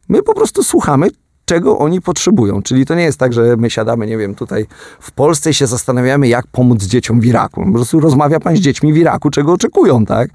My 0.09 0.23
po 0.23 0.33
prostu 0.33 0.63
słuchamy, 0.63 1.07
czego 1.45 1.77
oni 1.77 2.01
potrzebują. 2.01 2.61
Czyli 2.61 2.85
to 2.85 2.95
nie 2.95 3.03
jest 3.03 3.19
tak, 3.19 3.33
że 3.33 3.57
my 3.57 3.69
siadamy, 3.69 4.07
nie 4.07 4.17
wiem, 4.17 4.35
tutaj 4.35 4.65
w 4.99 5.11
Polsce 5.11 5.49
i 5.49 5.53
się 5.53 5.67
zastanawiamy, 5.67 6.27
jak 6.27 6.47
pomóc 6.47 6.83
dzieciom 6.83 7.19
w 7.19 7.25
Iraku. 7.25 7.65
Po 7.65 7.71
prostu 7.71 7.99
rozmawia 7.99 8.39
pan 8.39 8.55
z 8.55 8.59
dziećmi 8.59 8.93
w 8.93 8.97
Iraku, 8.97 9.29
czego 9.29 9.53
oczekują, 9.53 10.05
tak? 10.05 10.29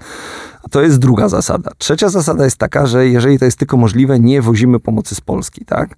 To 0.71 0.81
jest 0.81 0.97
druga 0.97 1.29
zasada. 1.29 1.71
Trzecia 1.77 2.09
zasada 2.09 2.45
jest 2.45 2.57
taka, 2.57 2.85
że 2.85 3.07
jeżeli 3.07 3.39
to 3.39 3.45
jest 3.45 3.57
tylko 3.57 3.77
możliwe, 3.77 4.19
nie 4.19 4.41
wozimy 4.41 4.79
pomocy 4.79 5.15
z 5.15 5.21
Polski, 5.21 5.65
tak? 5.65 5.95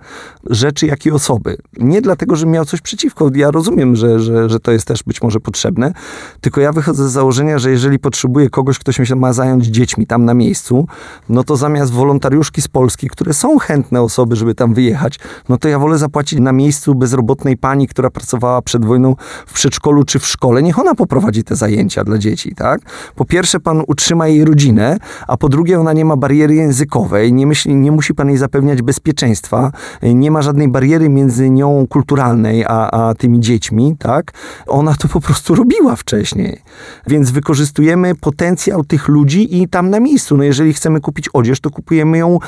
Rzeczy, 0.50 0.88
jak 0.88 1.06
i 1.06 1.12
osoby. 1.12 1.58
Nie 1.78 2.02
dlatego, 2.02 2.36
że 2.36 2.46
miał 2.46 2.66
coś 2.66 2.82
przeciwko. 2.82 3.30
Ja 3.36 3.52
rozumiem, 3.52 3.96
że, 3.96 4.20
że, 4.20 4.50
że 4.50 4.60
to 4.60 4.72
jest 4.72 4.88
też 4.88 5.04
być 5.04 5.22
może 5.22 5.40
potrzebne, 5.40 5.94
tylko 6.42 6.62
ja 6.62 6.72
wychodzę 6.72 7.10
z 7.10 7.12
założenia, 7.12 7.60
że 7.60 7.72
jeżeli 7.72 8.00
potrzebuję 8.00 8.50
kogoś, 8.50 8.80
kto 8.80 8.92
się 8.92 9.16
ma 9.16 9.34
zająć 9.34 9.66
dziećmi 9.66 10.08
tam 10.08 10.26
na 10.26 10.34
miejscu, 10.34 10.88
no 11.30 11.44
to 11.44 11.58
zamiast 11.58 11.92
wolontariuszki 11.92 12.62
z 12.62 12.68
Polski, 12.68 13.10
które 13.10 13.34
są 13.34 13.58
chętne 13.58 14.02
osoby, 14.02 14.36
żeby 14.36 14.56
tam 14.56 14.74
wyjechać, 14.74 15.20
no 15.50 15.58
to 15.58 15.68
ja 15.68 15.80
wolę 15.80 15.98
zapłacić 15.98 16.40
na 16.40 16.52
miejscu 16.52 16.96
bezrobotnej 16.96 17.58
pani, 17.58 17.88
która 17.88 18.10
pracowała 18.10 18.62
przed 18.62 18.86
wojną 18.86 19.16
w 19.48 19.54
przedszkolu 19.54 20.04
czy 20.04 20.20
w 20.20 20.28
szkole. 20.28 20.64
Niech 20.64 20.80
ona 20.80 20.96
poprowadzi 20.96 21.44
te 21.44 21.56
zajęcia 21.56 22.04
dla 22.04 22.18
dzieci, 22.18 22.56
tak? 22.56 22.82
Po 23.16 23.26
pierwsze, 23.26 23.60
pan 23.60 23.84
utrzyma 23.88 24.28
jej 24.28 24.46
rodzinę, 24.46 24.53
rodzinę, 24.54 24.98
a 25.28 25.38
po 25.38 25.50
drugie 25.50 25.80
ona 25.80 25.94
nie 25.94 26.06
ma 26.06 26.18
bariery 26.18 26.56
językowej, 26.56 27.34
nie, 27.34 27.48
myśli, 27.48 27.76
nie 27.76 27.92
musi 27.92 28.14
pan 28.14 28.30
jej 28.30 28.38
zapewniać 28.38 28.82
bezpieczeństwa, 28.82 29.72
nie 30.04 30.32
ma 30.32 30.42
żadnej 30.42 30.68
bariery 30.68 31.10
między 31.10 31.50
nią 31.50 31.86
kulturalnej 31.90 32.66
a, 32.66 32.92
a 32.92 33.14
tymi 33.14 33.40
dziećmi, 33.40 33.96
tak? 34.00 34.32
Ona 34.68 34.96
to 34.96 35.08
po 35.08 35.22
prostu 35.22 35.56
robiła 35.56 35.96
wcześniej. 35.96 36.62
Więc 37.08 37.32
wykorzystujemy 37.32 38.16
potencjał 38.16 38.84
tych 38.84 39.08
ludzi 39.08 39.62
i 39.62 39.68
tam 39.68 39.90
na 39.90 40.00
miejscu. 40.00 40.38
No 40.38 40.44
jeżeli 40.44 40.74
chcemy 40.74 41.02
kupić 41.02 41.30
odzież, 41.34 41.60
to 41.60 41.70
kupujemy 41.70 42.18
ją 42.18 42.36
y, 42.36 42.40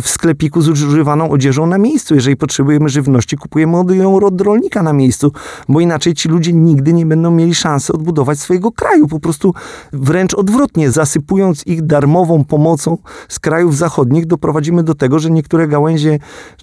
w 0.00 0.08
sklepiku 0.08 0.62
z 0.62 0.68
używaną 0.68 1.30
odzieżą 1.30 1.66
na 1.66 1.78
miejscu. 1.78 2.14
Jeżeli 2.14 2.36
potrzebujemy 2.36 2.88
żywności, 2.88 3.36
kupujemy 3.36 3.96
ją 3.96 4.16
od 4.16 4.40
rolnika 4.40 4.82
na 4.82 4.92
miejscu, 4.92 5.32
bo 5.68 5.80
inaczej 5.80 6.14
ci 6.14 6.28
ludzie 6.28 6.52
nigdy 6.52 6.92
nie 6.92 7.06
będą 7.06 7.30
mieli 7.30 7.54
szansy 7.54 7.92
odbudować 7.92 8.40
swojego 8.40 8.72
kraju. 8.72 9.08
Po 9.08 9.20
prostu 9.20 9.54
wręcz 9.92 10.34
odwrotnie, 10.34 10.90
zasypując 11.26 11.66
ich 11.66 11.82
darmową 11.82 12.44
pomocą 12.44 12.98
z 13.28 13.38
krajów 13.38 13.76
zachodnich, 13.76 14.26
doprowadzimy 14.26 14.82
do 14.82 14.94
tego, 14.94 15.18
że 15.18 15.30
niektóre 15.30 15.68
gałęzie 15.68 16.18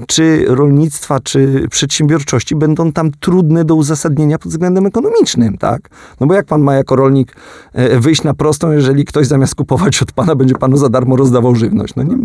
czy 0.08 0.45
rolnictwa, 0.47 1.19
czy 1.19 1.67
przedsiębiorczości 1.69 2.56
będą 2.56 2.91
tam 2.91 3.12
trudne 3.19 3.65
do 3.65 3.76
uzasadnienia 3.76 4.38
pod 4.38 4.52
względem 4.52 4.86
ekonomicznym, 4.86 5.58
tak? 5.58 5.89
No 6.19 6.27
bo 6.27 6.33
jak 6.33 6.46
pan 6.46 6.62
ma 6.62 6.75
jako 6.75 6.96
rolnik 6.96 7.35
e, 7.73 8.00
wyjść 8.00 8.23
na 8.23 8.33
prostą, 8.33 8.71
jeżeli 8.71 9.06
ktoś 9.06 9.27
zamiast 9.27 9.56
kupować 9.56 10.02
od 10.02 10.12
pana 10.12 10.35
będzie 10.35 10.56
panu 10.56 10.77
za 10.77 10.90
darmo 10.90 11.15
rozdawał 11.15 11.56
żywność? 11.56 11.96
No 11.96 12.04
nie, 12.04 12.17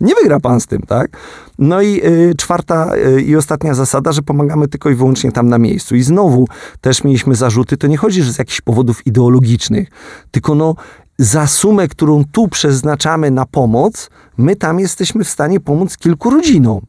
nie 0.00 0.14
wygra 0.14 0.40
pan 0.40 0.60
z 0.60 0.66
tym, 0.66 0.82
tak? 0.82 1.16
No 1.58 1.82
i 1.82 2.00
y, 2.04 2.34
czwarta 2.38 2.92
y, 2.96 3.22
i 3.22 3.36
ostatnia 3.36 3.74
zasada, 3.74 4.12
że 4.12 4.22
pomagamy 4.22 4.68
tylko 4.68 4.90
i 4.90 4.94
wyłącznie 4.94 5.32
tam 5.32 5.48
na 5.48 5.58
miejscu. 5.58 5.96
I 5.96 6.02
znowu 6.02 6.48
też 6.80 7.04
mieliśmy 7.04 7.34
zarzuty, 7.34 7.76
to 7.76 7.86
nie 7.86 7.96
chodzi, 7.96 8.22
że 8.22 8.32
z 8.32 8.38
jakichś 8.38 8.60
powodów 8.60 9.06
ideologicznych, 9.06 9.88
tylko 10.30 10.54
no 10.54 10.74
za 11.18 11.46
sumę, 11.46 11.88
którą 11.88 12.24
tu 12.32 12.48
przeznaczamy 12.48 13.30
na 13.30 13.46
pomoc, 13.46 14.10
my 14.38 14.56
tam 14.56 14.80
jesteśmy 14.80 15.24
w 15.24 15.28
stanie 15.28 15.60
pomóc 15.60 15.96
kilku 15.96 16.30
rodzinom. 16.30 16.80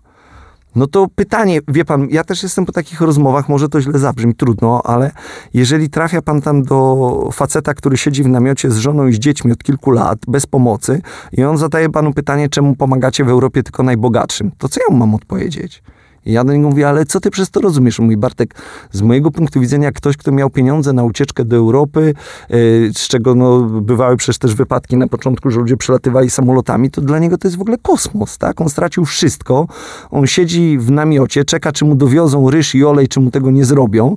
No 0.75 0.87
to 0.87 1.07
pytanie, 1.15 1.59
wie 1.67 1.85
pan, 1.85 2.07
ja 2.09 2.23
też 2.23 2.43
jestem 2.43 2.65
po 2.65 2.71
takich 2.71 3.01
rozmowach, 3.01 3.49
może 3.49 3.69
to 3.69 3.81
źle 3.81 3.99
zabrzmi, 3.99 4.35
trudno, 4.35 4.81
ale 4.85 5.11
jeżeli 5.53 5.89
trafia 5.89 6.21
pan 6.21 6.41
tam 6.41 6.63
do 6.63 7.29
faceta, 7.33 7.73
który 7.73 7.97
siedzi 7.97 8.23
w 8.23 8.27
namiocie 8.27 8.71
z 8.71 8.77
żoną 8.77 9.07
i 9.07 9.13
z 9.13 9.19
dziećmi 9.19 9.51
od 9.51 9.63
kilku 9.63 9.91
lat, 9.91 10.19
bez 10.27 10.45
pomocy, 10.45 11.01
i 11.31 11.43
on 11.43 11.57
zadaje 11.57 11.89
panu 11.89 12.13
pytanie, 12.13 12.49
czemu 12.49 12.75
pomagacie 12.75 13.23
w 13.23 13.29
Europie 13.29 13.63
tylko 13.63 13.83
najbogatszym, 13.83 14.51
to 14.57 14.69
co 14.69 14.79
ja 14.79 14.93
mu 14.93 14.97
mam 14.97 15.15
odpowiedzieć? 15.15 15.83
I 16.27 16.33
ja 16.33 16.43
do 16.43 16.53
niego 16.53 16.69
mówię, 16.69 16.89
ale 16.89 17.05
co 17.05 17.19
ty 17.19 17.31
przez 17.31 17.49
to 17.49 17.61
rozumiesz? 17.61 17.99
Mój 17.99 18.17
Bartek, 18.17 18.55
z 18.91 19.01
mojego 19.01 19.31
punktu 19.31 19.59
widzenia 19.59 19.91
ktoś, 19.91 20.17
kto 20.17 20.31
miał 20.31 20.49
pieniądze 20.49 20.93
na 20.93 21.03
ucieczkę 21.03 21.45
do 21.45 21.55
Europy, 21.55 22.13
yy, 22.49 22.57
z 22.93 23.07
czego 23.07 23.35
no, 23.35 23.61
bywały 23.61 24.17
przecież 24.17 24.37
też 24.37 24.55
wypadki 24.55 24.97
na 24.97 25.07
początku, 25.07 25.51
że 25.51 25.59
ludzie 25.59 25.77
przelatywali 25.77 26.29
samolotami, 26.29 26.91
to 26.91 27.01
dla 27.01 27.19
niego 27.19 27.37
to 27.37 27.47
jest 27.47 27.57
w 27.57 27.61
ogóle 27.61 27.77
kosmos, 27.77 28.37
tak? 28.37 28.61
On 28.61 28.69
stracił 28.69 29.05
wszystko, 29.05 29.67
on 30.11 30.27
siedzi 30.27 30.77
w 30.77 30.91
namiocie, 30.91 31.45
czeka, 31.45 31.71
czy 31.71 31.85
mu 31.85 31.95
dowiozą 31.95 32.49
ryż 32.49 32.75
i 32.75 32.85
olej, 32.85 33.07
czy 33.07 33.19
mu 33.19 33.31
tego 33.31 33.51
nie 33.51 33.65
zrobią. 33.65 34.15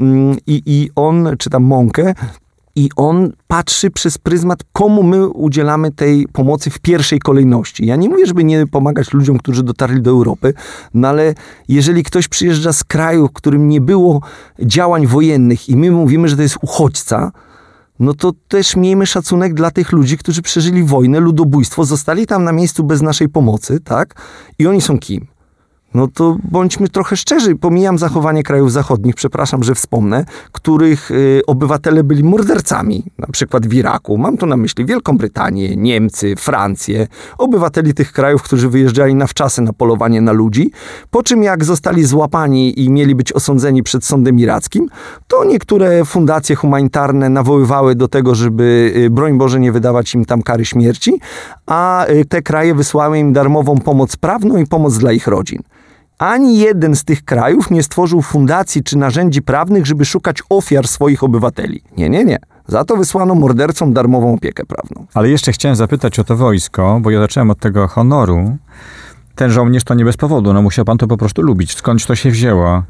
Yy, 0.00 0.06
I 0.46 0.90
on, 0.96 1.28
czy 1.38 1.50
tam 1.50 1.62
mąkę, 1.62 2.14
i 2.76 2.90
on 2.96 3.32
patrzy 3.48 3.90
przez 3.90 4.18
pryzmat, 4.18 4.64
komu 4.72 5.02
my 5.02 5.28
udzielamy 5.28 5.92
tej 5.92 6.28
pomocy 6.28 6.70
w 6.70 6.78
pierwszej 6.78 7.18
kolejności. 7.18 7.86
Ja 7.86 7.96
nie 7.96 8.08
mówię, 8.08 8.26
żeby 8.26 8.44
nie 8.44 8.66
pomagać 8.66 9.12
ludziom, 9.12 9.38
którzy 9.38 9.62
dotarli 9.62 10.02
do 10.02 10.10
Europy, 10.10 10.54
no 10.94 11.08
ale 11.08 11.34
jeżeli 11.68 12.04
ktoś 12.04 12.28
przyjeżdża 12.28 12.72
z 12.72 12.84
kraju, 12.84 13.28
w 13.28 13.32
którym 13.32 13.68
nie 13.68 13.80
było 13.80 14.20
działań 14.60 15.06
wojennych 15.06 15.68
i 15.68 15.76
my 15.76 15.90
mówimy, 15.90 16.28
że 16.28 16.36
to 16.36 16.42
jest 16.42 16.58
uchodźca, 16.62 17.32
no 17.98 18.14
to 18.14 18.32
też 18.48 18.76
miejmy 18.76 19.06
szacunek 19.06 19.54
dla 19.54 19.70
tych 19.70 19.92
ludzi, 19.92 20.18
którzy 20.18 20.42
przeżyli 20.42 20.84
wojnę, 20.84 21.20
ludobójstwo, 21.20 21.84
zostali 21.84 22.26
tam 22.26 22.44
na 22.44 22.52
miejscu 22.52 22.84
bez 22.84 23.02
naszej 23.02 23.28
pomocy, 23.28 23.80
tak? 23.80 24.14
I 24.58 24.66
oni 24.66 24.80
są 24.80 24.98
kim? 24.98 25.26
No 25.96 26.08
to 26.08 26.36
bądźmy 26.44 26.88
trochę 26.88 27.16
szczerzy. 27.16 27.56
Pomijam 27.56 27.98
zachowanie 27.98 28.42
krajów 28.42 28.72
zachodnich, 28.72 29.14
przepraszam, 29.14 29.64
że 29.64 29.74
wspomnę, 29.74 30.24
których 30.52 31.10
y, 31.10 31.42
obywatele 31.46 32.04
byli 32.04 32.24
mordercami, 32.24 33.04
na 33.18 33.26
przykład 33.26 33.66
w 33.66 33.74
Iraku. 33.74 34.18
Mam 34.18 34.36
tu 34.36 34.46
na 34.46 34.56
myśli 34.56 34.84
Wielką 34.84 35.18
Brytanię, 35.18 35.76
Niemcy, 35.76 36.36
Francję, 36.36 37.06
obywateli 37.38 37.94
tych 37.94 38.12
krajów, 38.12 38.42
którzy 38.42 38.68
wyjeżdżali 38.68 39.14
na 39.14 39.26
wczasy 39.26 39.62
na 39.62 39.72
polowanie 39.72 40.20
na 40.20 40.32
ludzi, 40.32 40.70
po 41.10 41.22
czym 41.22 41.42
jak 41.42 41.64
zostali 41.64 42.04
złapani 42.04 42.80
i 42.80 42.90
mieli 42.90 43.14
być 43.14 43.32
osądzeni 43.32 43.82
przed 43.82 44.04
sądem 44.04 44.38
irackim, 44.38 44.88
to 45.28 45.44
niektóre 45.44 46.04
fundacje 46.04 46.56
humanitarne 46.56 47.28
nawoływały 47.28 47.94
do 47.94 48.08
tego, 48.08 48.34
żeby 48.34 48.92
y, 48.96 49.10
broń 49.10 49.38
Boże 49.38 49.60
nie 49.60 49.72
wydawać 49.72 50.14
im 50.14 50.24
tam 50.24 50.42
kary 50.42 50.64
śmierci, 50.64 51.20
a 51.66 52.06
y, 52.06 52.24
te 52.24 52.42
kraje 52.42 52.74
wysłały 52.74 53.18
im 53.18 53.32
darmową 53.32 53.78
pomoc 53.78 54.16
prawną 54.16 54.56
i 54.56 54.66
pomoc 54.66 54.98
dla 54.98 55.12
ich 55.12 55.26
rodzin. 55.26 55.62
Ani 56.18 56.58
jeden 56.58 56.96
z 56.96 57.04
tych 57.04 57.24
krajów 57.24 57.70
nie 57.70 57.82
stworzył 57.82 58.22
fundacji 58.22 58.82
czy 58.82 58.98
narzędzi 58.98 59.42
prawnych, 59.42 59.86
żeby 59.86 60.04
szukać 60.04 60.42
ofiar 60.48 60.88
swoich 60.88 61.24
obywateli. 61.24 61.82
Nie, 61.96 62.10
nie, 62.10 62.24
nie. 62.24 62.38
Za 62.68 62.84
to 62.84 62.96
wysłano 62.96 63.34
mordercom 63.34 63.92
darmową 63.92 64.34
opiekę 64.34 64.64
prawną. 64.64 65.06
Ale 65.14 65.28
jeszcze 65.28 65.52
chciałem 65.52 65.76
zapytać 65.76 66.18
o 66.18 66.24
to 66.24 66.36
wojsko, 66.36 66.98
bo 67.02 67.10
ja 67.10 67.20
zacząłem 67.20 67.50
od 67.50 67.58
tego 67.58 67.88
honoru. 67.88 68.56
Ten 69.34 69.50
żołnierz 69.50 69.84
to 69.84 69.94
nie 69.94 70.04
bez 70.04 70.16
powodu, 70.16 70.52
no 70.52 70.62
musiał 70.62 70.84
pan 70.84 70.98
to 70.98 71.06
po 71.06 71.16
prostu 71.16 71.42
lubić. 71.42 71.76
Skądś 71.76 72.06
to 72.06 72.14
się 72.14 72.30
wzięło? 72.30 72.82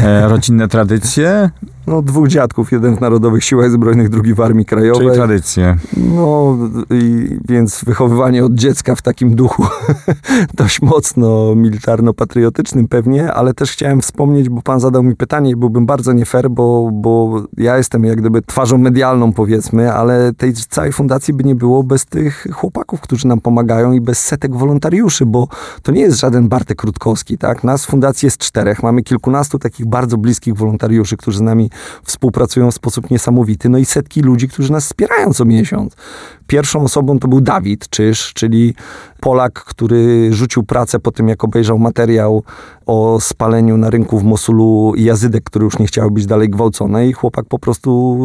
E, 0.00 0.28
rodzinne 0.28 0.68
tradycje? 0.68 1.50
No, 1.86 2.02
dwóch 2.02 2.28
dziadków, 2.28 2.72
jeden 2.72 2.96
w 2.96 3.00
Narodowych 3.00 3.44
Siłach 3.44 3.70
Zbrojnych, 3.70 4.08
drugi 4.08 4.34
w 4.34 4.40
Armii 4.40 4.64
Krajowej. 4.64 5.06
Czyli 5.06 5.16
tradycje. 5.16 5.76
No, 5.96 6.58
i, 6.90 7.28
więc 7.48 7.84
wychowywanie 7.84 8.44
od 8.44 8.54
dziecka 8.54 8.94
w 8.94 9.02
takim 9.02 9.34
duchu 9.34 9.66
dość 10.54 10.82
mocno 10.82 11.54
militarno-patriotycznym 11.54 12.88
pewnie, 12.88 13.32
ale 13.32 13.54
też 13.54 13.70
chciałem 13.70 14.00
wspomnieć, 14.00 14.48
bo 14.48 14.62
pan 14.62 14.80
zadał 14.80 15.02
mi 15.02 15.16
pytanie 15.16 15.50
i 15.50 15.56
byłbym 15.56 15.86
bardzo 15.86 16.12
nie 16.12 16.24
fair, 16.24 16.50
bo, 16.50 16.90
bo 16.92 17.42
ja 17.56 17.76
jestem 17.76 18.04
jak 18.04 18.20
gdyby 18.20 18.42
twarzą 18.42 18.78
medialną 18.78 19.32
powiedzmy, 19.32 19.92
ale 19.92 20.32
tej 20.34 20.54
całej 20.54 20.92
fundacji 20.92 21.34
by 21.34 21.44
nie 21.44 21.54
było 21.54 21.82
bez 21.82 22.06
tych 22.06 22.46
chłopaków, 22.52 23.00
którzy 23.00 23.28
nam 23.28 23.40
pomagają 23.40 23.92
i 23.92 24.00
bez 24.00 24.18
setek 24.18 24.56
wolontariuszy, 24.56 25.26
bo 25.26 25.48
to 25.82 25.92
nie 25.92 26.00
jest 26.00 26.20
żaden 26.20 26.48
Bartek 26.48 26.82
Rutkowski, 26.82 27.38
tak? 27.38 27.64
Nas 27.64 27.86
w 27.86 27.88
fundacji 27.88 28.26
jest 28.26 28.38
czterech, 28.38 28.82
mamy 28.82 29.02
kilkunastu 29.02 29.58
takich 29.58 29.86
bardzo 29.86 30.18
bliskich 30.18 30.54
wolontariuszy, 30.54 31.16
którzy 31.16 31.38
z 31.38 31.40
nami 31.40 31.71
współpracują 32.04 32.70
w 32.70 32.74
sposób 32.74 33.10
niesamowity, 33.10 33.68
no 33.68 33.78
i 33.78 33.84
setki 33.84 34.20
ludzi, 34.20 34.48
którzy 34.48 34.72
nas 34.72 34.84
wspierają 34.84 35.32
co 35.32 35.44
miesiąc. 35.44 35.96
Pierwszą 36.52 36.84
osobą 36.84 37.18
to 37.18 37.28
był 37.28 37.40
Dawid 37.40 37.88
Czyż, 37.88 38.32
czyli 38.34 38.74
Polak, 39.20 39.52
który 39.64 40.32
rzucił 40.32 40.62
pracę 40.62 40.98
po 40.98 41.12
tym, 41.12 41.28
jak 41.28 41.44
obejrzał 41.44 41.78
materiał 41.78 42.42
o 42.86 43.20
spaleniu 43.20 43.76
na 43.76 43.90
rynku 43.90 44.18
w 44.18 44.24
Mosulu 44.24 44.92
jazydek, 44.96 45.44
które 45.44 45.64
już 45.64 45.78
nie 45.78 45.86
chciały 45.86 46.10
być 46.10 46.26
dalej 46.26 46.50
gwałcone 46.50 47.08
i 47.08 47.12
chłopak 47.12 47.44
po 47.48 47.58
prostu 47.58 48.18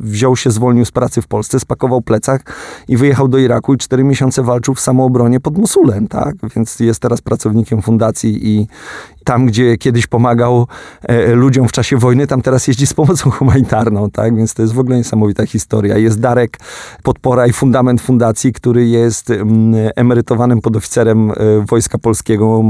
yy, 0.00 0.06
wziął 0.10 0.36
się, 0.36 0.50
zwolnił 0.50 0.84
z 0.84 0.90
pracy 0.90 1.22
w 1.22 1.26
Polsce, 1.26 1.60
spakował 1.60 2.02
plecak 2.02 2.54
i 2.88 2.96
wyjechał 2.96 3.28
do 3.28 3.38
Iraku 3.38 3.74
i 3.74 3.78
cztery 3.78 4.04
miesiące 4.04 4.42
walczył 4.42 4.74
w 4.74 4.80
samoobronie 4.80 5.40
pod 5.40 5.58
Mosulem, 5.58 6.08
tak? 6.08 6.34
Więc 6.56 6.80
jest 6.80 7.00
teraz 7.00 7.20
pracownikiem 7.20 7.82
fundacji 7.82 8.48
i 8.48 8.66
tam, 9.24 9.46
gdzie 9.46 9.76
kiedyś 9.78 10.06
pomagał 10.06 10.66
e, 11.02 11.34
ludziom 11.34 11.68
w 11.68 11.72
czasie 11.72 11.96
wojny, 11.96 12.26
tam 12.26 12.42
teraz 12.42 12.66
jeździ 12.66 12.86
z 12.86 12.94
pomocą 12.94 13.30
humanitarną, 13.30 14.10
tak? 14.10 14.36
Więc 14.36 14.54
to 14.54 14.62
jest 14.62 14.74
w 14.74 14.78
ogóle 14.78 14.96
niesamowita 14.96 15.46
historia. 15.46 15.98
Jest 15.98 16.20
Darek 16.20 16.58
Podpora 17.02 17.46
i 17.46 17.52
fundament 17.52 18.00
fundacji, 18.00 18.52
który 18.52 18.86
jest 18.86 19.30
mm, 19.30 19.90
emerytowanym 19.96 20.60
podoficerem 20.60 21.30
e, 21.30 21.34
Wojska 21.68 21.98
Polskiego, 21.98 22.62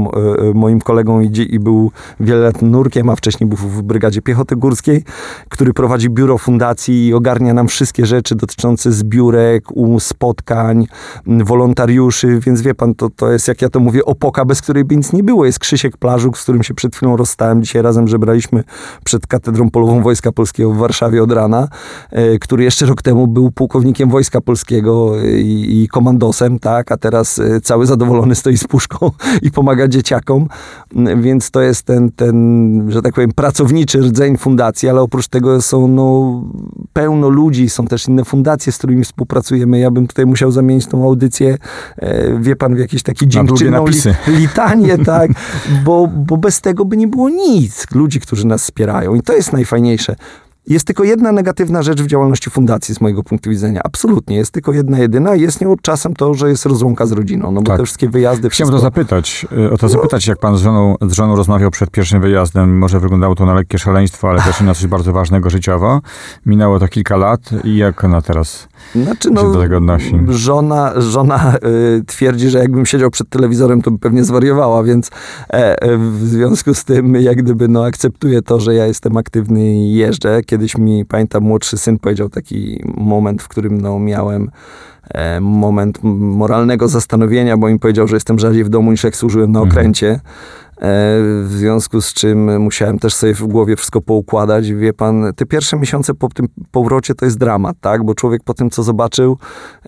e, 0.49 0.53
moim 0.53 0.81
kolegą 0.81 1.21
i, 1.21 1.47
i 1.49 1.59
był 1.59 1.91
wiele 2.19 2.41
lat 2.41 2.61
nurkiem, 2.61 3.09
a 3.09 3.15
wcześniej 3.15 3.49
był 3.49 3.57
w 3.57 3.81
Brygadzie 3.81 4.21
Piechoty 4.21 4.55
Górskiej, 4.55 5.03
który 5.49 5.73
prowadzi 5.73 6.09
biuro 6.09 6.37
fundacji 6.37 7.07
i 7.07 7.13
ogarnia 7.13 7.53
nam 7.53 7.67
wszystkie 7.67 8.05
rzeczy 8.05 8.35
dotyczące 8.35 8.91
zbiórek, 8.91 9.63
spotkań, 9.99 10.87
wolontariuszy, 11.25 12.39
więc 12.39 12.61
wie 12.61 12.75
pan, 12.75 12.95
to, 12.95 13.09
to 13.09 13.31
jest, 13.31 13.47
jak 13.47 13.61
ja 13.61 13.69
to 13.69 13.79
mówię, 13.79 14.05
opoka, 14.05 14.45
bez 14.45 14.61
której 14.61 14.85
by 14.85 14.97
nic 14.97 15.13
nie 15.13 15.23
było. 15.23 15.45
Jest 15.45 15.59
Krzysiek 15.59 15.97
Plażuk, 15.97 16.37
z 16.37 16.43
którym 16.43 16.63
się 16.63 16.73
przed 16.73 16.95
chwilą 16.95 17.17
rozstałem. 17.17 17.61
Dzisiaj 17.63 17.81
razem 17.81 18.07
żebraliśmy 18.07 18.63
przed 19.03 19.27
Katedrą 19.27 19.69
Polową 19.69 20.01
Wojska 20.01 20.31
Polskiego 20.31 20.71
w 20.71 20.77
Warszawie 20.77 21.23
od 21.23 21.31
rana, 21.31 21.67
e, 22.11 22.39
który 22.39 22.63
jeszcze 22.63 22.85
rok 22.85 23.01
temu 23.01 23.27
był 23.27 23.51
pułkownikiem 23.51 24.00
Wojska 24.09 24.41
Polskiego 24.41 25.21
i, 25.23 25.81
i 25.83 25.87
komandosem, 25.87 26.59
tak, 26.59 26.91
a 26.91 26.97
teraz 26.97 27.41
cały 27.63 27.85
zadowolony 27.85 28.35
stoi 28.35 28.57
z 28.57 28.67
puszką 28.67 29.11
i 29.41 29.51
pomaga 29.51 29.87
dzieciakom. 29.87 30.47
Więc 31.17 31.51
to 31.51 31.61
jest 31.61 31.83
ten, 31.83 32.11
ten, 32.11 32.85
że 32.91 33.01
tak 33.01 33.13
powiem, 33.13 33.31
pracowniczy 33.31 33.99
rdzeń 33.99 34.37
fundacji, 34.37 34.89
ale 34.89 35.01
oprócz 35.01 35.27
tego 35.27 35.61
są 35.61 35.87
no, 35.87 36.41
pełno 36.93 37.29
ludzi, 37.29 37.69
są 37.69 37.87
też 37.87 38.07
inne 38.07 38.25
fundacje, 38.25 38.71
z 38.71 38.77
którymi 38.77 39.03
współpracujemy. 39.03 39.79
Ja 39.79 39.91
bym 39.91 40.07
tutaj 40.07 40.25
musiał 40.25 40.51
zamienić 40.51 40.87
tą 40.87 41.03
audycję, 41.03 41.57
e, 41.97 42.39
wie 42.39 42.55
pan, 42.55 42.75
w 42.75 42.79
jakieś 42.79 43.03
takie 43.03 43.27
dziękczynną 43.27 43.85
li, 43.87 43.99
litanie, 44.27 44.97
tak, 45.05 45.31
bo, 45.83 46.07
bo 46.07 46.37
bez 46.37 46.61
tego 46.61 46.85
by 46.85 46.97
nie 46.97 47.07
było 47.07 47.29
nic. 47.29 47.85
Ludzi, 47.95 48.19
którzy 48.19 48.47
nas 48.47 48.63
wspierają 48.63 49.15
i 49.15 49.21
to 49.21 49.33
jest 49.33 49.53
najfajniejsze 49.53 50.15
Jest 50.71 50.87
tylko 50.87 51.03
jedna 51.03 51.31
negatywna 51.31 51.83
rzecz 51.83 52.01
w 52.01 52.07
działalności 52.07 52.49
fundacji 52.49 52.95
z 52.95 53.01
mojego 53.01 53.23
punktu 53.23 53.49
widzenia. 53.49 53.81
Absolutnie. 53.83 54.35
Jest 54.35 54.51
tylko 54.51 54.73
jedna 54.73 54.99
jedyna 54.99 55.35
jest 55.35 55.61
nią 55.61 55.75
czasem 55.81 56.13
to, 56.13 56.33
że 56.33 56.49
jest 56.49 56.65
rozłąka 56.65 57.05
z 57.05 57.11
rodziną. 57.11 57.51
No 57.51 57.61
bo 57.61 57.67
Tak. 57.67 57.77
te 57.77 57.83
wszystkie 57.85 58.09
wyjazdy... 58.09 58.49
Chciałem 58.49 58.71
to 58.71 58.77
wszystko- 58.77 58.81
zapytać, 58.81 59.45
y, 59.57 59.71
o 59.71 59.77
to 59.77 59.89
zapytać, 59.89 60.27
jak 60.27 60.39
pan 60.39 60.57
z 60.57 60.61
żoną, 60.61 60.95
z 61.01 61.13
żoną 61.13 61.35
rozmawiał 61.35 61.71
przed 61.71 61.91
pierwszym 61.91 62.21
wyjazdem. 62.21 62.77
Może 62.77 62.99
wyglądało 62.99 63.35
to 63.35 63.45
na 63.45 63.53
lekkie 63.53 63.79
szaleństwo, 63.79 64.29
ale 64.29 64.41
też 64.41 64.61
na 64.61 64.73
coś 64.73 64.87
bardzo 64.87 65.13
ważnego 65.13 65.49
życiowo. 65.49 66.01
Minęło 66.45 66.79
to 66.79 66.87
kilka 66.87 67.17
lat 67.17 67.39
i 67.63 67.77
jak 67.77 68.03
ona 68.03 68.21
teraz 68.21 68.67
Znaczy, 68.95 69.29
się 69.29 69.33
no, 69.33 69.51
do 69.51 69.59
tego 69.59 69.77
odnosi? 69.77 70.19
żona, 70.27 70.93
żona 71.01 71.53
y, 71.55 72.03
twierdzi, 72.05 72.49
że 72.49 72.59
jakbym 72.59 72.85
siedział 72.85 73.09
przed 73.09 73.29
telewizorem, 73.29 73.81
to 73.81 73.91
by 73.91 73.99
pewnie 73.99 74.23
zwariowała, 74.23 74.83
więc 74.83 75.09
e, 75.49 75.81
e, 75.81 75.97
w 75.97 76.19
związku 76.27 76.73
z 76.73 76.83
tym 76.83 77.15
jak 77.15 77.37
gdyby 77.37 77.67
no, 77.67 77.85
akceptuję 77.85 78.41
to, 78.41 78.59
że 78.59 78.75
ja 78.75 78.85
jestem 78.85 79.17
aktywny 79.17 79.73
i 79.73 79.93
jeżdżę. 79.93 80.41
Kiedyś 80.45 80.77
mi, 80.77 81.05
pamiętam, 81.05 81.43
młodszy 81.43 81.77
syn 81.77 81.99
powiedział 81.99 82.29
taki 82.29 82.83
moment, 82.97 83.41
w 83.41 83.47
którym 83.47 83.81
no, 83.81 83.99
miałem 83.99 84.49
e, 85.13 85.39
moment 85.41 85.99
moralnego 86.03 86.87
zastanowienia, 86.87 87.57
bo 87.57 87.69
im 87.69 87.79
powiedział, 87.79 88.07
że 88.07 88.15
jestem 88.15 88.39
rzadziej 88.39 88.63
w 88.63 88.69
domu 88.69 88.91
niż 88.91 89.03
jak 89.03 89.15
służyłem 89.15 89.51
na 89.51 89.59
Mhm. 89.59 89.71
okręcie. 89.71 90.09
E, 90.11 90.19
W 90.81 91.47
związku 91.49 92.01
z 92.01 92.13
czym 92.13 92.61
musiałem 92.61 92.99
też 92.99 93.13
sobie 93.13 93.33
w 93.33 93.43
głowie 93.43 93.75
wszystko 93.75 94.01
poukładać. 94.01 94.71
Wie 94.71 94.93
pan, 94.93 95.33
te 95.35 95.45
pierwsze 95.45 95.77
miesiące 95.77 96.13
po 96.13 96.29
tym 96.29 96.47
powrocie 96.71 97.15
to 97.15 97.25
jest 97.25 97.37
dramat, 97.37 97.77
tak? 97.81 98.03
Bo 98.03 98.15
człowiek 98.15 98.43
po 98.43 98.53
tym, 98.53 98.69
co 98.69 98.83
zobaczył, 98.83 99.37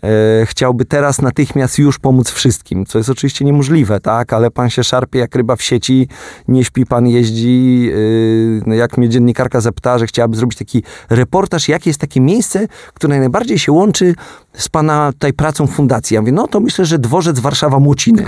e, 0.03 0.45
chciałby 0.45 0.85
teraz 0.85 1.21
natychmiast 1.21 1.79
już 1.79 1.99
pomóc 1.99 2.29
wszystkim, 2.29 2.85
co 2.85 2.97
jest 2.97 3.09
oczywiście 3.09 3.45
niemożliwe, 3.45 3.99
tak? 3.99 4.33
Ale 4.33 4.51
pan 4.51 4.69
się 4.69 4.83
szarpie 4.83 5.19
jak 5.19 5.35
ryba 5.35 5.55
w 5.55 5.61
sieci, 5.61 6.07
nie 6.47 6.63
śpi 6.65 6.85
pan, 6.85 7.07
jeździ. 7.07 7.81
Yy, 7.83 8.61
no 8.65 8.75
jak 8.75 8.97
mnie 8.97 9.09
dziennikarka 9.09 9.61
zapytała, 9.61 9.97
że 9.97 10.07
chciałaby 10.07 10.37
zrobić 10.37 10.57
taki 10.57 10.83
reportaż, 11.09 11.69
jakie 11.69 11.89
jest 11.89 12.01
takie 12.01 12.21
miejsce, 12.21 12.67
które 12.93 13.19
najbardziej 13.19 13.59
się 13.59 13.71
łączy 13.71 14.15
z 14.53 14.69
pana 14.69 15.11
tutaj 15.13 15.33
pracą 15.33 15.67
fundacji. 15.67 16.15
Ja 16.15 16.21
mówię, 16.21 16.31
no 16.31 16.47
to 16.47 16.59
myślę, 16.59 16.85
że 16.85 16.99
dworzec 16.99 17.39
Warszawa-Młociny. 17.39 18.23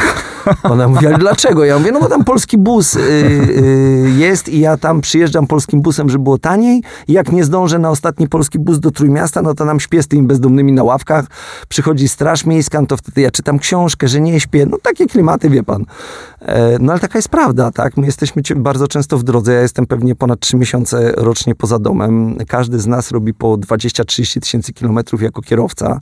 Ona 0.63 0.87
mówi, 0.87 1.07
ale 1.07 1.17
dlaczego? 1.17 1.65
Ja 1.65 1.79
mówię, 1.79 1.91
no 1.91 1.99
bo 1.99 2.09
tam 2.09 2.23
polski 2.23 2.54
bus 2.57 2.93
yy, 2.93 3.01
yy, 3.01 4.09
jest 4.17 4.49
i 4.49 4.59
ja 4.59 4.77
tam 4.77 5.01
przyjeżdżam 5.01 5.47
polskim 5.47 5.81
busem, 5.81 6.09
żeby 6.09 6.23
było 6.23 6.37
taniej. 6.37 6.83
Jak 7.07 7.31
nie 7.31 7.43
zdążę 7.43 7.79
na 7.79 7.89
ostatni 7.89 8.27
polski 8.27 8.59
bus 8.59 8.79
do 8.79 8.91
Trójmiasta, 8.91 9.41
no 9.41 9.53
to 9.53 9.65
nam 9.65 9.79
śpię 9.79 10.03
z 10.03 10.07
tymi 10.07 10.27
bezdomnymi 10.27 10.71
na 10.71 10.83
ławkach, 10.83 11.25
przychodzi 11.69 12.07
straż 12.07 12.45
miejska, 12.45 12.81
no 12.81 12.87
to 12.87 12.97
wtedy 12.97 13.21
ja 13.21 13.31
czytam 13.31 13.59
książkę, 13.59 14.07
że 14.07 14.21
nie 14.21 14.39
śpię, 14.39 14.65
no 14.65 14.77
takie 14.83 15.05
klimaty, 15.05 15.49
wie 15.49 15.63
pan. 15.63 15.85
E, 16.41 16.77
no 16.79 16.91
ale 16.91 17.01
taka 17.01 17.17
jest 17.17 17.29
prawda, 17.29 17.71
tak? 17.71 17.97
My 17.97 18.05
jesteśmy 18.05 18.41
bardzo 18.55 18.87
często 18.87 19.17
w 19.17 19.23
drodze, 19.23 19.53
ja 19.53 19.61
jestem 19.61 19.85
pewnie 19.85 20.15
ponad 20.15 20.39
trzy 20.39 20.57
miesiące 20.57 21.11
rocznie 21.17 21.55
poza 21.55 21.79
domem, 21.79 22.37
każdy 22.47 22.79
z 22.79 22.87
nas 22.87 23.11
robi 23.11 23.33
po 23.33 23.57
20-30 23.57 24.39
tysięcy 24.39 24.73
kilometrów 24.73 25.21
jako 25.21 25.41
kierowca, 25.41 25.99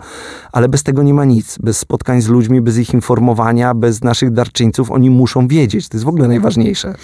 ale 0.52 0.70
bez 0.70 0.84
tego 0.84 1.04
nie 1.04 1.14
ma 1.14 1.26
nic, 1.26 1.58
bez 1.58 1.78
spotkań 1.78 2.22
z 2.22 2.28
ludźmi, 2.28 2.62
bez 2.62 2.78
ich 2.78 2.94
informowania, 2.94 3.74
bez 3.74 4.04
naszych 4.04 4.32
darczyńców, 4.32 4.92
oni 4.92 5.10
muszą 5.10 5.48
wiedzieć, 5.48 5.90
to 5.90 5.98
jest 5.98 6.06
w 6.06 6.08
ogóle 6.08 6.28
najważniejsze. 6.44 6.96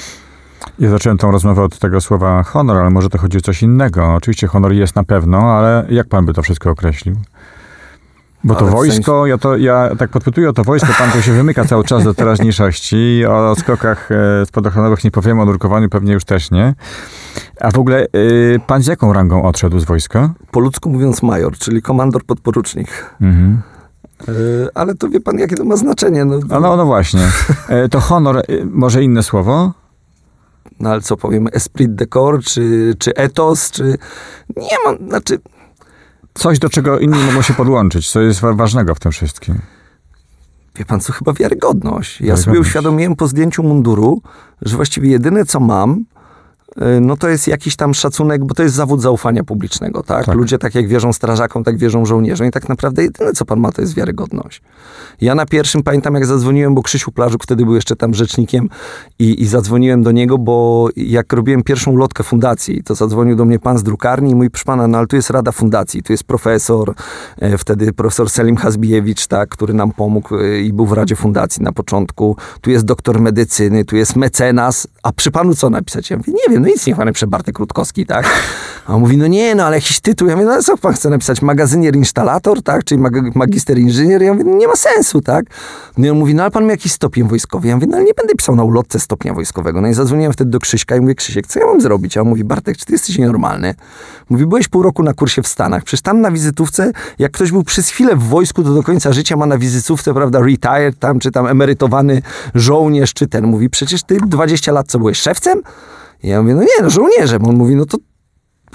Ja 0.80 0.90
zacząłem 0.90 1.18
tą 1.18 1.32
rozmowę 1.32 1.64
od 1.64 1.80
tego 1.80 2.02
słowa 2.02 2.44
honor, 2.44 2.78
ale 2.78 2.90
może 2.90 3.10
to 3.10 3.18
chodzi 3.18 3.38
o 3.38 3.42
coś 3.42 3.64
innego. 3.64 4.14
Oczywiście 4.14 4.48
honor 4.48 4.74
jest 4.74 4.96
na 4.96 5.04
pewno, 5.04 5.38
ale 5.38 5.86
jak 5.90 6.08
pan 6.08 6.26
by 6.26 6.34
to 6.34 6.42
wszystko 6.42 6.70
określił? 6.70 7.16
Bo 8.44 8.56
to 8.56 8.66
wojsko, 8.66 9.26
ja, 9.26 9.38
to, 9.38 9.58
ja 9.58 9.90
tak 9.98 10.10
podpytuję 10.10 10.50
o 10.50 10.54
to 10.54 10.64
wojsko, 10.64 10.88
pan 10.98 11.12
tu 11.12 11.22
się 11.22 11.32
wymyka 11.32 11.66
cały 11.66 11.84
czas 11.84 12.04
do 12.04 12.14
teraźniejszości. 12.14 13.26
O 13.26 13.56
skokach 13.56 14.10
e, 14.12 14.46
spadochronowych 14.46 15.04
nie 15.04 15.12
powiemy, 15.12 15.42
o 15.42 15.46
nurkowaniu 15.46 15.90
pewnie 15.90 16.14
już 16.14 16.26
też 16.26 16.52
nie. 16.52 16.74
A 17.62 17.72
w 17.72 17.80
ogóle 17.80 18.08
y, 18.16 18.60
pan 18.68 18.84
z 18.84 18.88
jaką 18.88 19.14
rangą 19.14 19.44
odszedł 19.44 19.80
z 19.80 19.86
wojska? 19.86 20.34
Po 20.52 20.60
ludzku 20.60 20.90
mówiąc 20.90 21.24
major, 21.24 21.58
czyli 21.58 21.82
komandor 21.82 22.26
podporucznik. 22.26 23.16
Mhm. 23.22 23.62
E, 24.28 24.32
ale 24.74 24.96
to 24.96 25.10
wie 25.10 25.20
pan, 25.20 25.40
jakie 25.40 25.56
to 25.56 25.64
ma 25.66 25.76
znaczenie. 25.76 26.26
No, 26.26 26.40
no, 26.60 26.76
no 26.78 26.86
właśnie. 26.86 27.22
E, 27.70 27.90
to 27.90 28.00
honor, 28.00 28.44
y, 28.50 28.66
może 28.66 29.04
inne 29.04 29.24
słowo? 29.24 29.74
no 30.80 30.90
ale 30.90 31.02
co 31.02 31.18
powiemy, 31.18 31.52
esprit 31.52 31.96
de 31.96 32.08
corps, 32.08 32.46
czy, 32.46 32.94
czy 33.00 33.16
etos, 33.16 33.72
czy... 33.72 33.98
Nie 34.58 34.78
mam, 34.86 35.10
znaczy... 35.10 35.40
Coś, 36.34 36.60
do 36.60 36.70
czego 36.70 37.00
inni 37.00 37.24
mogą 37.24 37.42
się 37.42 37.54
podłączyć, 37.54 38.12
co 38.12 38.22
jest 38.22 38.40
wa- 38.40 38.54
ważnego 38.54 38.96
w 38.96 39.00
tym 39.00 39.12
wszystkim. 39.12 39.60
Wie 40.76 40.86
pan 40.86 41.00
co, 41.00 41.14
chyba 41.14 41.34
wiarygodność. 41.34 42.22
Ja 42.22 42.26
sobie 42.26 42.46
Wiarygodność. 42.46 42.68
uświadomiłem 42.68 43.16
po 43.16 43.28
zdjęciu 43.28 43.64
munduru, 43.64 44.22
że 44.62 44.76
właściwie 44.76 45.10
jedyne 45.10 45.46
co 45.46 45.60
mam, 45.60 46.06
no 47.02 47.18
to 47.18 47.30
jest 47.30 47.48
jakiś 47.48 47.76
tam 47.76 47.94
szacunek, 47.94 48.46
bo 48.46 48.54
to 48.54 48.64
jest 48.64 48.76
zawód 48.76 49.02
zaufania 49.02 49.44
publicznego, 49.44 50.04
tak? 50.04 50.26
Tak. 50.26 50.36
Ludzie 50.36 50.58
tak 50.58 50.76
jak 50.76 50.88
wierzą 50.88 51.14
strażakom, 51.14 51.64
tak 51.64 51.78
wierzą 51.78 52.06
żołnierzom 52.06 52.48
i 52.48 52.52
tak 52.52 52.70
naprawdę 52.70 53.04
jedyne 53.04 53.34
co 53.34 53.46
pan 53.46 53.60
ma 53.60 53.72
to 53.72 53.82
jest 53.82 53.96
wiarygodność. 53.96 54.62
Ja 55.22 55.36
na 55.36 55.46
pierwszym 55.46 55.84
pamiętam 55.84 56.14
jak 56.14 56.26
zadzwoniłem, 56.26 56.76
bo 56.76 56.84
Krzysiu 56.84 57.12
Plażuk 57.12 57.44
wtedy 57.44 57.66
był 57.66 57.76
jeszcze 57.76 57.96
tam 57.96 58.14
rzecznikiem 58.14 58.70
i, 59.20 59.42
i 59.42 59.48
zadzwoniłem 59.48 60.04
do 60.04 60.12
niego, 60.12 60.38
bo 60.38 60.90
jak 60.96 61.34
robiłem 61.34 61.64
pierwszą 61.64 61.92
ulotkę 61.92 62.24
fundacji, 62.24 62.84
to 62.84 62.96
zadzwonił 62.96 63.36
do 63.36 63.46
mnie 63.46 63.60
pan 63.60 63.78
z 63.78 63.84
drukarni 63.84 64.32
i 64.32 64.36
mówi, 64.36 64.50
proszę 64.50 64.66
pana, 64.66 64.88
no 64.88 64.98
ale 64.98 65.08
tu 65.08 65.16
jest 65.16 65.30
rada 65.30 65.52
fundacji, 65.52 66.04
tu 66.04 66.14
jest 66.14 66.24
profesor, 66.24 66.94
e, 67.40 67.58
wtedy 67.58 67.94
profesor 67.94 68.30
Selim 68.30 68.58
Hazbijewicz, 68.58 69.28
tak, 69.28 69.50
który 69.50 69.74
nam 69.74 69.92
pomógł 69.92 70.36
e, 70.36 70.60
i 70.60 70.74
był 70.74 70.86
w 70.86 70.94
Radzie 70.94 71.16
Fundacji 71.16 71.64
na 71.64 71.72
początku, 71.72 72.36
tu 72.62 72.72
jest 72.72 72.86
doktor 72.86 73.22
medycyny, 73.22 73.86
tu 73.86 73.96
jest 73.96 74.16
mecenas, 74.16 74.88
a 75.04 75.12
przy 75.12 75.32
panu 75.32 75.56
co 75.56 75.70
napisać? 75.70 76.10
Ja 76.10 76.18
mówię, 76.18 76.34
nie 76.34 76.54
wiem, 76.54 76.62
no 76.64 76.69
nic 76.70 76.88
niech 76.88 76.96
pan 76.96 77.06
napisze 77.06 77.28
Bartek 77.28 77.60
Rutkowski, 77.60 78.06
tak? 78.06 78.26
A 78.88 78.94
on 78.94 79.00
mówi, 79.00 79.18
no 79.18 79.28
nie, 79.28 79.56
no 79.56 79.64
ale 79.66 79.78
jakiś 79.78 80.00
tytuł. 80.00 80.28
Ja 80.28 80.36
mówię, 80.36 80.46
no 80.46 80.54
ale 80.54 80.64
co 80.64 80.78
pan 80.78 80.94
chce 80.94 81.10
napisać? 81.10 81.42
Magazynier 81.42 81.96
instalator, 81.96 82.64
tak? 82.64 82.84
Czyli 82.84 83.02
mag- 83.02 83.36
magister 83.36 83.78
inżynier? 83.80 84.22
Ja 84.22 84.34
mówię, 84.34 84.44
no 84.52 84.58
nie 84.58 84.68
ma 84.68 84.76
sensu, 84.76 85.22
tak? 85.22 85.46
No 85.98 86.08
i 86.08 86.10
on 86.10 86.18
mówi, 86.18 86.36
no 86.36 86.44
ale 86.44 86.52
pan 86.52 86.66
ma 86.66 86.72
jakiś 86.72 86.92
stopień 86.92 87.28
wojskowy. 87.28 87.68
Ja 87.68 87.76
mówię, 87.76 87.88
no 87.88 87.98
ale 87.98 88.06
nie 88.06 88.14
będę 88.14 88.36
pisał 88.36 88.56
na 88.56 88.64
ulotce 88.64 89.00
stopnia 89.00 89.34
wojskowego. 89.34 89.82
No 89.82 89.88
i 89.88 89.94
zadzwoniłem 89.94 90.34
wtedy 90.34 90.52
do 90.52 90.60
Krzyśka 90.60 90.96
i 90.96 91.02
mówię, 91.02 91.16
Krzysiek, 91.16 91.48
co 91.48 91.60
ja 91.60 91.66
mam 91.66 91.82
zrobić? 91.82 92.18
A 92.18 92.22
on 92.22 92.28
mówi, 92.28 92.44
Bartek, 92.44 92.78
czy 92.78 92.86
ty 92.86 92.94
jesteś 92.94 93.18
nienormalny? 93.18 93.76
Mówi, 94.30 94.46
byłeś 94.46 94.68
pół 94.68 94.84
roku 94.84 95.04
na 95.04 95.14
kursie 95.14 95.42
w 95.44 95.48
Stanach. 95.48 95.84
Przecież 95.84 96.02
tam 96.02 96.22
na 96.22 96.32
wizytówce, 96.32 96.92
jak 97.20 97.32
ktoś 97.32 97.52
był 97.52 97.64
przez 97.64 97.90
chwilę 97.90 98.16
w 98.16 98.24
wojsku, 98.24 98.64
to 98.64 98.74
do 98.74 98.84
końca 98.84 99.14
życia 99.14 99.36
ma 99.36 99.46
na 99.46 99.58
wizytówce, 99.58 100.14
prawda, 100.14 100.40
retired 100.40 101.00
tam, 101.00 101.20
czy 101.20 101.32
tam 101.32 101.48
emerytowany 101.48 102.22
żołnierz, 102.56 103.14
czy 103.14 103.28
ten. 103.28 103.48
Mówi, 103.48 103.70
przecież 103.70 104.04
ty 104.04 104.18
20 104.28 104.72
lat 104.72 104.88
co 104.88 105.00
byłeś 105.00 105.18
szewcem? 105.20 105.62
Ja 106.24 106.42
mówię, 106.42 106.56
no 106.56 106.62
nie, 106.62 106.84
no 106.84 106.90
żołnierzem. 106.90 107.46
On 107.46 107.56
mówi, 107.56 107.76
no 107.76 107.86
to 107.86 107.98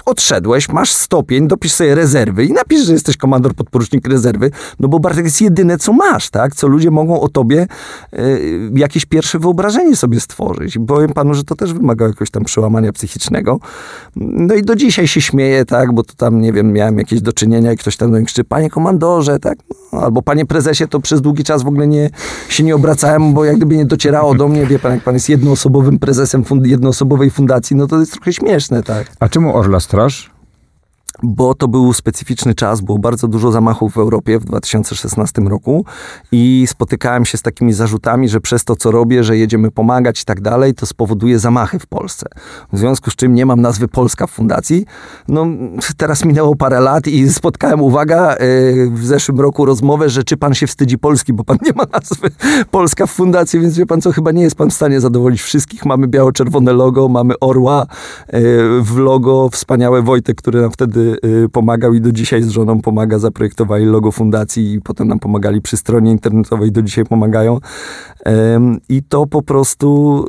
odszedłeś, 0.05 0.69
masz 0.69 0.93
stopień, 0.93 1.47
dopisz 1.47 1.71
sobie 1.71 1.95
rezerwy 1.95 2.45
i 2.45 2.53
napisz, 2.53 2.85
że 2.85 2.93
jesteś 2.93 3.17
komandor 3.17 3.53
podporucznik 3.53 4.07
rezerwy, 4.07 4.51
no 4.79 4.87
bo 4.87 4.99
Bartek 4.99 5.25
jest 5.25 5.41
jedyne, 5.41 5.77
co 5.77 5.93
masz, 5.93 6.29
tak? 6.29 6.55
Co 6.55 6.67
ludzie 6.67 6.91
mogą 6.91 7.21
o 7.21 7.29
tobie 7.29 7.67
e, 8.13 8.17
jakieś 8.75 9.05
pierwsze 9.05 9.39
wyobrażenie 9.39 9.95
sobie 9.95 10.19
stworzyć. 10.19 10.75
I 10.75 10.79
powiem 10.79 11.13
panu, 11.13 11.33
że 11.33 11.43
to 11.43 11.55
też 11.55 11.73
wymaga 11.73 12.05
jakiegoś 12.05 12.29
tam 12.29 12.43
przełamania 12.43 12.93
psychicznego. 12.93 13.59
No 14.15 14.55
i 14.55 14.61
do 14.61 14.75
dzisiaj 14.75 15.07
się 15.07 15.21
śmieję, 15.21 15.65
tak? 15.65 15.93
Bo 15.93 16.03
to 16.03 16.13
tam, 16.13 16.41
nie 16.41 16.53
wiem, 16.53 16.73
miałem 16.73 16.97
jakieś 16.97 17.21
do 17.21 17.33
czynienia 17.33 17.71
i 17.71 17.77
ktoś 17.77 17.97
tam 17.97 18.11
do 18.11 18.17
mnie 18.17 18.25
krzyczy, 18.25 18.43
panie 18.43 18.69
komandorze, 18.69 19.39
tak? 19.39 19.57
No, 19.69 19.75
albo 20.01 20.21
panie 20.21 20.45
prezesie, 20.45 20.87
to 20.87 20.99
przez 20.99 21.21
długi 21.21 21.43
czas 21.43 21.63
w 21.63 21.67
ogóle 21.67 21.87
nie, 21.87 22.09
się 22.49 22.63
nie 22.63 22.75
obracałem, 22.75 23.33
bo 23.33 23.45
jak 23.45 23.57
gdyby 23.57 23.77
nie 23.77 23.85
docierało 23.85 24.35
do 24.35 24.47
mnie, 24.47 24.65
wie 24.65 24.79
pan, 24.79 24.91
jak 24.91 25.03
pan 25.03 25.13
jest 25.13 25.29
jednoosobowym 25.29 25.99
prezesem 25.99 26.43
fund- 26.43 26.65
jednoosobowej 26.67 27.29
fundacji, 27.29 27.75
no 27.75 27.87
to 27.87 27.99
jest 27.99 28.11
trochę 28.11 28.33
śmieszne, 28.33 28.83
tak? 28.83 29.07
A 29.19 29.29
czemu 29.29 29.57
Orla 29.57 29.79
Straż? 29.79 30.34
Bo 31.23 31.53
to 31.53 31.67
był 31.67 31.93
specyficzny 31.93 32.55
czas, 32.55 32.81
było 32.81 32.97
bardzo 32.97 33.27
dużo 33.27 33.51
zamachów 33.51 33.93
w 33.93 33.97
Europie 33.97 34.39
w 34.39 34.45
2016 34.45 35.41
roku 35.41 35.85
i 36.31 36.65
spotykałem 36.69 37.25
się 37.25 37.37
z 37.37 37.41
takimi 37.41 37.73
zarzutami, 37.73 38.29
że 38.29 38.41
przez 38.41 38.63
to, 38.63 38.75
co 38.75 38.91
robię, 38.91 39.23
że 39.23 39.37
jedziemy 39.37 39.71
pomagać 39.71 40.21
i 40.21 40.25
tak 40.25 40.41
dalej, 40.41 40.73
to 40.73 40.85
spowoduje 40.85 41.39
zamachy 41.39 41.79
w 41.79 41.87
Polsce. 41.87 42.27
W 42.73 42.77
związku 42.77 43.11
z 43.11 43.15
czym 43.15 43.35
nie 43.35 43.45
mam 43.45 43.61
nazwy 43.61 43.87
Polska 43.87 44.27
w 44.27 44.31
fundacji. 44.31 44.85
No, 45.27 45.47
teraz 45.97 46.25
minęło 46.25 46.55
parę 46.55 46.79
lat 46.79 47.07
i 47.07 47.29
spotkałem, 47.29 47.81
uwaga, 47.81 48.35
yy, 48.35 48.89
w 48.89 49.05
zeszłym 49.05 49.39
roku 49.39 49.65
rozmowę, 49.65 50.09
że 50.09 50.23
czy 50.23 50.37
pan 50.37 50.53
się 50.53 50.67
wstydzi 50.67 50.97
Polski, 50.97 51.33
bo 51.33 51.43
pan 51.43 51.57
nie 51.65 51.73
ma 51.73 51.83
nazwy 51.93 52.29
Polska 52.71 53.07
w 53.07 53.11
fundacji, 53.11 53.59
więc 53.59 53.77
wie 53.77 53.85
pan 53.85 54.01
co, 54.01 54.11
chyba 54.11 54.31
nie 54.31 54.43
jest 54.43 54.55
pan 54.55 54.69
w 54.69 54.73
stanie 54.73 55.01
zadowolić 55.01 55.41
wszystkich. 55.41 55.85
Mamy 55.85 56.07
biało-czerwone 56.07 56.73
logo, 56.73 57.09
mamy 57.09 57.39
orła 57.39 57.85
yy, 58.33 58.81
w 58.81 58.97
logo, 58.97 59.49
wspaniałe 59.49 60.01
Wojtek, 60.01 60.37
który 60.37 60.61
nam 60.61 60.71
wtedy 60.71 61.04
pomagał 61.51 61.93
i 61.93 62.01
do 62.01 62.11
dzisiaj 62.11 62.43
z 62.43 62.49
żoną 62.49 62.81
pomaga, 62.81 63.19
zaprojektowali 63.19 63.85
logo 63.85 64.11
fundacji 64.11 64.73
i 64.73 64.81
potem 64.81 65.07
nam 65.07 65.19
pomagali 65.19 65.61
przy 65.61 65.77
stronie 65.77 66.11
internetowej, 66.11 66.71
do 66.71 66.81
dzisiaj 66.81 67.05
pomagają. 67.05 67.59
I 68.89 69.03
to 69.03 69.27
po 69.27 69.41
prostu 69.41 70.25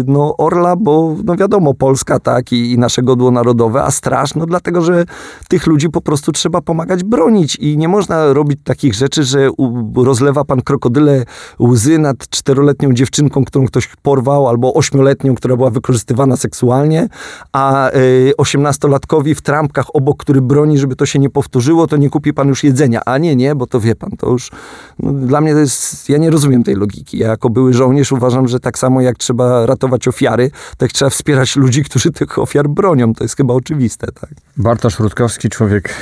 y, 0.00 0.04
no 0.06 0.36
Orla, 0.36 0.76
bo 0.76 1.16
no 1.24 1.36
wiadomo, 1.36 1.74
Polska 1.74 2.18
tak 2.18 2.52
i, 2.52 2.72
i 2.72 2.78
nasze 2.78 3.02
godło 3.02 3.30
narodowe, 3.30 3.82
a 3.82 3.90
straż, 3.90 4.34
no 4.34 4.46
dlatego, 4.46 4.82
że 4.82 5.04
tych 5.48 5.66
ludzi 5.66 5.88
po 5.88 6.00
prostu 6.00 6.32
trzeba 6.32 6.60
pomagać 6.60 7.04
bronić 7.04 7.56
i 7.56 7.78
nie 7.78 7.88
można 7.88 8.32
robić 8.32 8.58
takich 8.64 8.94
rzeczy, 8.94 9.24
że 9.24 9.50
rozlewa 9.96 10.44
pan 10.44 10.62
krokodyle 10.62 11.24
łzy 11.60 11.98
nad 11.98 12.28
czteroletnią 12.28 12.92
dziewczynką, 12.92 13.44
którą 13.44 13.66
ktoś 13.66 13.88
porwał, 14.02 14.48
albo 14.48 14.74
ośmioletnią, 14.74 15.34
która 15.34 15.56
była 15.56 15.70
wykorzystywana 15.70 16.36
seksualnie, 16.36 17.08
a 17.52 17.90
y, 17.90 18.32
osiemnastolatkowi 18.38 19.34
w 19.34 19.42
trampkach 19.42 19.96
obok, 19.98 20.16
który 20.22 20.40
broni, 20.40 20.78
żeby 20.78 20.96
to 20.96 21.06
się 21.06 21.18
nie 21.18 21.30
powtórzyło, 21.30 21.86
to 21.86 21.96
nie 21.96 22.10
kupi 22.10 22.32
pan 22.32 22.48
już 22.48 22.64
jedzenia. 22.64 23.00
A 23.06 23.18
nie, 23.18 23.36
nie, 23.36 23.54
bo 23.54 23.66
to 23.66 23.80
wie 23.80 23.94
pan, 23.94 24.10
to 24.10 24.30
już 24.30 24.50
no, 24.98 25.12
dla 25.12 25.40
mnie 25.40 25.52
to 25.52 25.58
jest, 25.58 26.08
ja 26.08 26.18
nie 26.18 26.30
rozumiem 26.30 26.64
tej 26.64 26.74
logiki. 26.74 27.18
Ja 27.18 27.28
jako 27.28 27.50
były 27.50 27.72
żołnierz 27.72 28.12
uważam, 28.12 28.48
że 28.48 28.60
tak 28.60 28.78
samo 28.78 29.00
jak 29.00 29.16
trzeba 29.18 29.66
ratować 29.66 30.08
ofiary, 30.08 30.50
tak 30.76 30.92
trzeba 30.92 31.10
wspierać 31.10 31.56
ludzi, 31.56 31.84
którzy 31.84 32.10
tych 32.10 32.38
ofiar 32.38 32.68
bronią. 32.68 33.14
To 33.14 33.24
jest 33.24 33.36
chyba 33.36 33.54
oczywiste, 33.54 34.06
tak. 34.06 34.30
Bartosz 34.56 34.98
Rutkowski, 34.98 35.48
człowiek 35.48 35.94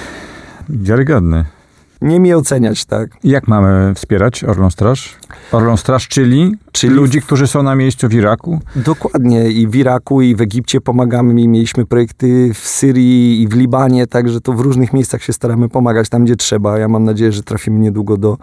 wiarygodny. 0.69 1.56
Nie 2.03 2.21
mi 2.21 2.35
oceniać, 2.35 2.85
tak. 2.85 3.11
Jak 3.25 3.49
mamy 3.49 3.95
wspierać 3.95 4.45
Orlą 4.45 4.71
Straż? 4.71 5.17
Orlą 5.53 5.77
Straż, 5.77 6.09
czyli, 6.09 6.55
Czyli- 6.73 6.95
ludzi, 6.95 7.23
którzy 7.23 7.47
są 7.47 7.63
na 7.63 7.77
miejscu 7.77 8.09
w 8.09 8.15
Iraku? 8.15 8.61
Dokładnie. 8.77 9.51
I 9.51 9.69
w 9.69 9.75
Iraku, 9.75 10.23
i 10.23 10.37
w 10.37 10.41
Egipcie 10.41 10.81
pomagamy. 10.81 11.41
I 11.41 11.49
mieliśmy 11.49 11.87
projekty 11.87 12.55
w 12.55 12.59
Syrii 12.59 13.43
i 13.43 13.49
w 13.49 13.55
Libanie, 13.55 14.07
także 14.07 14.41
to 14.41 14.53
w 14.53 14.61
różnych 14.61 14.93
miejscach 14.93 15.23
się 15.23 15.33
staramy 15.33 15.69
pomagać 15.69 16.09
tam, 16.09 16.25
gdzie 16.25 16.37
trzeba. 16.37 16.79
Ja 16.79 16.89
mam 16.89 17.05
nadzieję, 17.05 17.33
że 17.33 17.43
trafimy 17.43 17.79
niedługo 17.79 18.17
do 18.17 18.39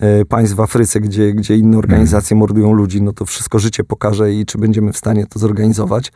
e, 0.00 0.24
państw 0.24 0.56
w 0.56 0.60
Afryce, 0.60 1.00
gdzie, 1.00 1.32
gdzie 1.32 1.56
inne 1.56 1.78
organizacje 1.78 2.36
mordują 2.36 2.72
ludzi. 2.72 3.02
No 3.02 3.12
to 3.12 3.24
wszystko 3.24 3.58
życie 3.58 3.84
pokaże 3.84 4.32
i 4.32 4.46
czy 4.46 4.58
będziemy 4.58 4.92
w 4.92 4.96
stanie 4.96 5.26
to 5.26 5.38
zorganizować. 5.38 6.12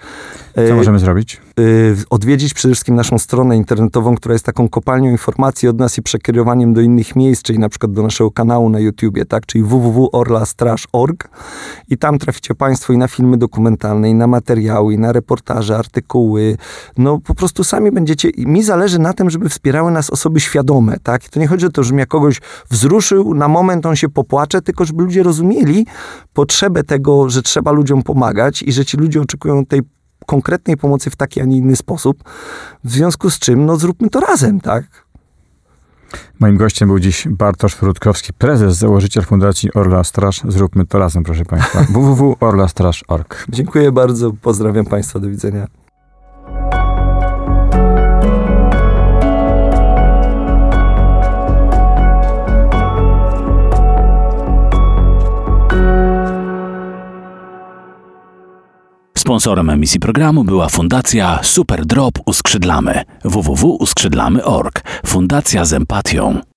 E, 0.54 0.68
Co 0.68 0.74
możemy 0.74 0.98
zrobić? 0.98 1.40
Y, 1.60 1.96
odwiedzić 2.10 2.54
przede 2.54 2.74
wszystkim 2.74 2.94
naszą 2.94 3.18
stronę 3.18 3.56
internetową, 3.56 4.14
która 4.14 4.32
jest 4.32 4.44
taką 4.44 4.68
kopalnią 4.68 5.10
informacji 5.10 5.68
od 5.68 5.78
nas 5.78 5.98
i 5.98 6.02
przekierowaniem 6.02 6.74
do 6.74 6.80
innych 6.80 7.16
miejsc, 7.16 7.42
czyli 7.42 7.58
na 7.58 7.68
przykład 7.68 7.92
do 7.92 8.02
naszego 8.02 8.30
kanału 8.30 8.68
na 8.68 8.80
YouTubie, 8.80 9.24
tak, 9.24 9.46
czyli 9.46 9.64
www.orlastraż.org 9.64 11.28
i 11.88 11.98
tam 11.98 12.18
traficie 12.18 12.54
Państwo 12.54 12.92
i 12.92 12.98
na 12.98 13.08
filmy 13.08 13.36
dokumentalne, 13.36 14.10
i 14.10 14.14
na 14.14 14.26
materiały, 14.26 14.94
i 14.94 14.98
na 14.98 15.12
reportaże, 15.12 15.76
artykuły. 15.76 16.56
No 16.98 17.18
po 17.18 17.34
prostu 17.34 17.64
sami 17.64 17.92
będziecie, 17.92 18.30
mi 18.38 18.62
zależy 18.62 18.98
na 18.98 19.12
tym, 19.12 19.30
żeby 19.30 19.48
wspierały 19.48 19.90
nas 19.90 20.10
osoby 20.10 20.40
świadome, 20.40 20.96
tak. 21.02 21.26
I 21.26 21.28
to 21.28 21.40
nie 21.40 21.46
chodzi 21.46 21.66
o 21.66 21.70
to, 21.70 21.82
żebym 21.82 21.98
ja 21.98 22.06
kogoś 22.06 22.40
wzruszył, 22.70 23.34
na 23.34 23.48
moment 23.48 23.86
on 23.86 23.96
się 23.96 24.08
popłacze, 24.08 24.62
tylko 24.62 24.84
żeby 24.84 25.02
ludzie 25.02 25.22
rozumieli 25.22 25.86
potrzebę 26.34 26.84
tego, 26.84 27.30
że 27.30 27.42
trzeba 27.42 27.70
ludziom 27.70 28.02
pomagać 28.02 28.62
i 28.62 28.72
że 28.72 28.84
ci 28.84 28.96
ludzie 28.96 29.20
oczekują 29.20 29.66
tej 29.66 29.82
konkretnej 30.26 30.76
pomocy 30.76 31.10
w 31.10 31.16
taki, 31.16 31.40
a 31.40 31.44
nie 31.44 31.56
inny 31.56 31.76
sposób. 31.76 32.24
W 32.84 32.90
związku 32.90 33.30
z 33.30 33.38
czym, 33.38 33.66
no 33.66 33.76
zróbmy 33.76 34.10
to 34.10 34.20
razem, 34.20 34.60
tak? 34.60 35.06
Moim 36.40 36.56
gościem 36.56 36.88
był 36.88 36.98
dziś 36.98 37.28
Bartosz 37.30 37.82
Rutkowski, 37.82 38.32
prezes, 38.32 38.76
założyciel 38.76 39.24
Fundacji 39.24 39.72
Orla 39.74 40.04
Straż. 40.04 40.40
Zróbmy 40.48 40.86
to 40.86 40.98
razem, 40.98 41.24
proszę 41.24 41.44
Państwa. 41.44 41.82
www.orlastraż.org. 41.94 43.46
Dziękuję 43.48 43.92
bardzo, 43.92 44.32
pozdrawiam 44.42 44.86
Państwa, 44.86 45.18
do 45.18 45.28
widzenia. 45.28 45.66
Sponsorem 59.26 59.70
emisji 59.70 60.00
programu 60.00 60.44
była 60.44 60.68
Fundacja 60.68 61.38
Super 61.42 61.86
Drop 61.86 62.18
Uskrzydlamy 62.26 63.02
www.uskrzydlamy.org. 63.24 64.82
Fundacja 65.06 65.64
z 65.64 65.72
empatią. 65.72 66.40